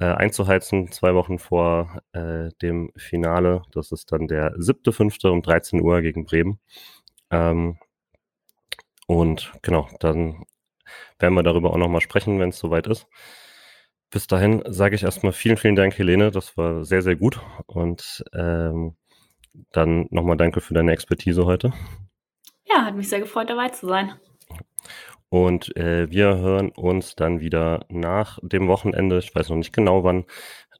äh, 0.00 0.06
einzuheizen, 0.06 0.90
zwei 0.92 1.14
Wochen 1.14 1.38
vor 1.38 2.02
äh, 2.12 2.50
dem 2.62 2.92
Finale. 2.96 3.62
Das 3.72 3.92
ist 3.92 4.12
dann 4.12 4.28
der 4.28 4.54
siebte, 4.58 4.92
fünfte 4.92 5.30
um 5.30 5.42
13 5.42 5.80
Uhr 5.82 6.02
gegen 6.02 6.24
Bremen. 6.24 6.60
Ähm, 7.30 7.78
und 9.06 9.52
genau, 9.62 9.88
dann 10.00 10.44
werden 11.18 11.34
wir 11.34 11.42
darüber 11.42 11.72
auch 11.72 11.78
nochmal 11.78 12.00
sprechen, 12.00 12.38
wenn 12.40 12.50
es 12.50 12.58
soweit 12.58 12.86
ist. 12.86 13.06
Bis 14.10 14.26
dahin 14.26 14.62
sage 14.66 14.94
ich 14.94 15.02
erstmal 15.02 15.32
vielen, 15.32 15.58
vielen 15.58 15.76
Dank, 15.76 15.98
Helene. 15.98 16.30
Das 16.30 16.56
war 16.56 16.84
sehr, 16.84 17.02
sehr 17.02 17.16
gut. 17.16 17.40
Und 17.66 18.24
ähm, 18.34 18.96
dann 19.72 20.06
nochmal 20.10 20.36
danke 20.36 20.60
für 20.60 20.74
deine 20.74 20.92
Expertise 20.92 21.44
heute. 21.44 21.72
Ja, 22.70 22.84
hat 22.84 22.94
mich 22.94 23.08
sehr 23.08 23.20
gefreut, 23.20 23.50
dabei 23.50 23.68
zu 23.68 23.86
sein. 23.86 24.14
Und 25.30 25.76
äh, 25.76 26.10
wir 26.10 26.38
hören 26.38 26.70
uns 26.70 27.14
dann 27.14 27.40
wieder 27.40 27.84
nach 27.88 28.38
dem 28.42 28.68
Wochenende. 28.68 29.18
Ich 29.18 29.34
weiß 29.34 29.50
noch 29.50 29.56
nicht 29.56 29.72
genau 29.72 30.04
wann. 30.04 30.24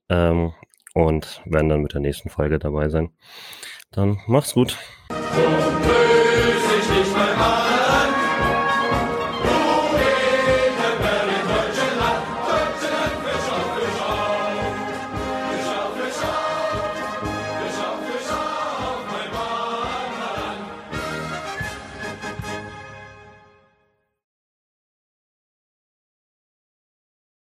Ähm, 0.09 0.53
und 0.95 1.43
werden 1.45 1.69
dann 1.69 1.83
mit 1.83 1.95
der 1.95 2.01
nächsten 2.01 2.31
Folge 2.31 2.59
dabei 2.59 2.89
sein. 2.89 3.11
Dann 3.91 4.19
mach's 4.27 4.55
gut. 4.55 4.77
Okay. 5.11 6.08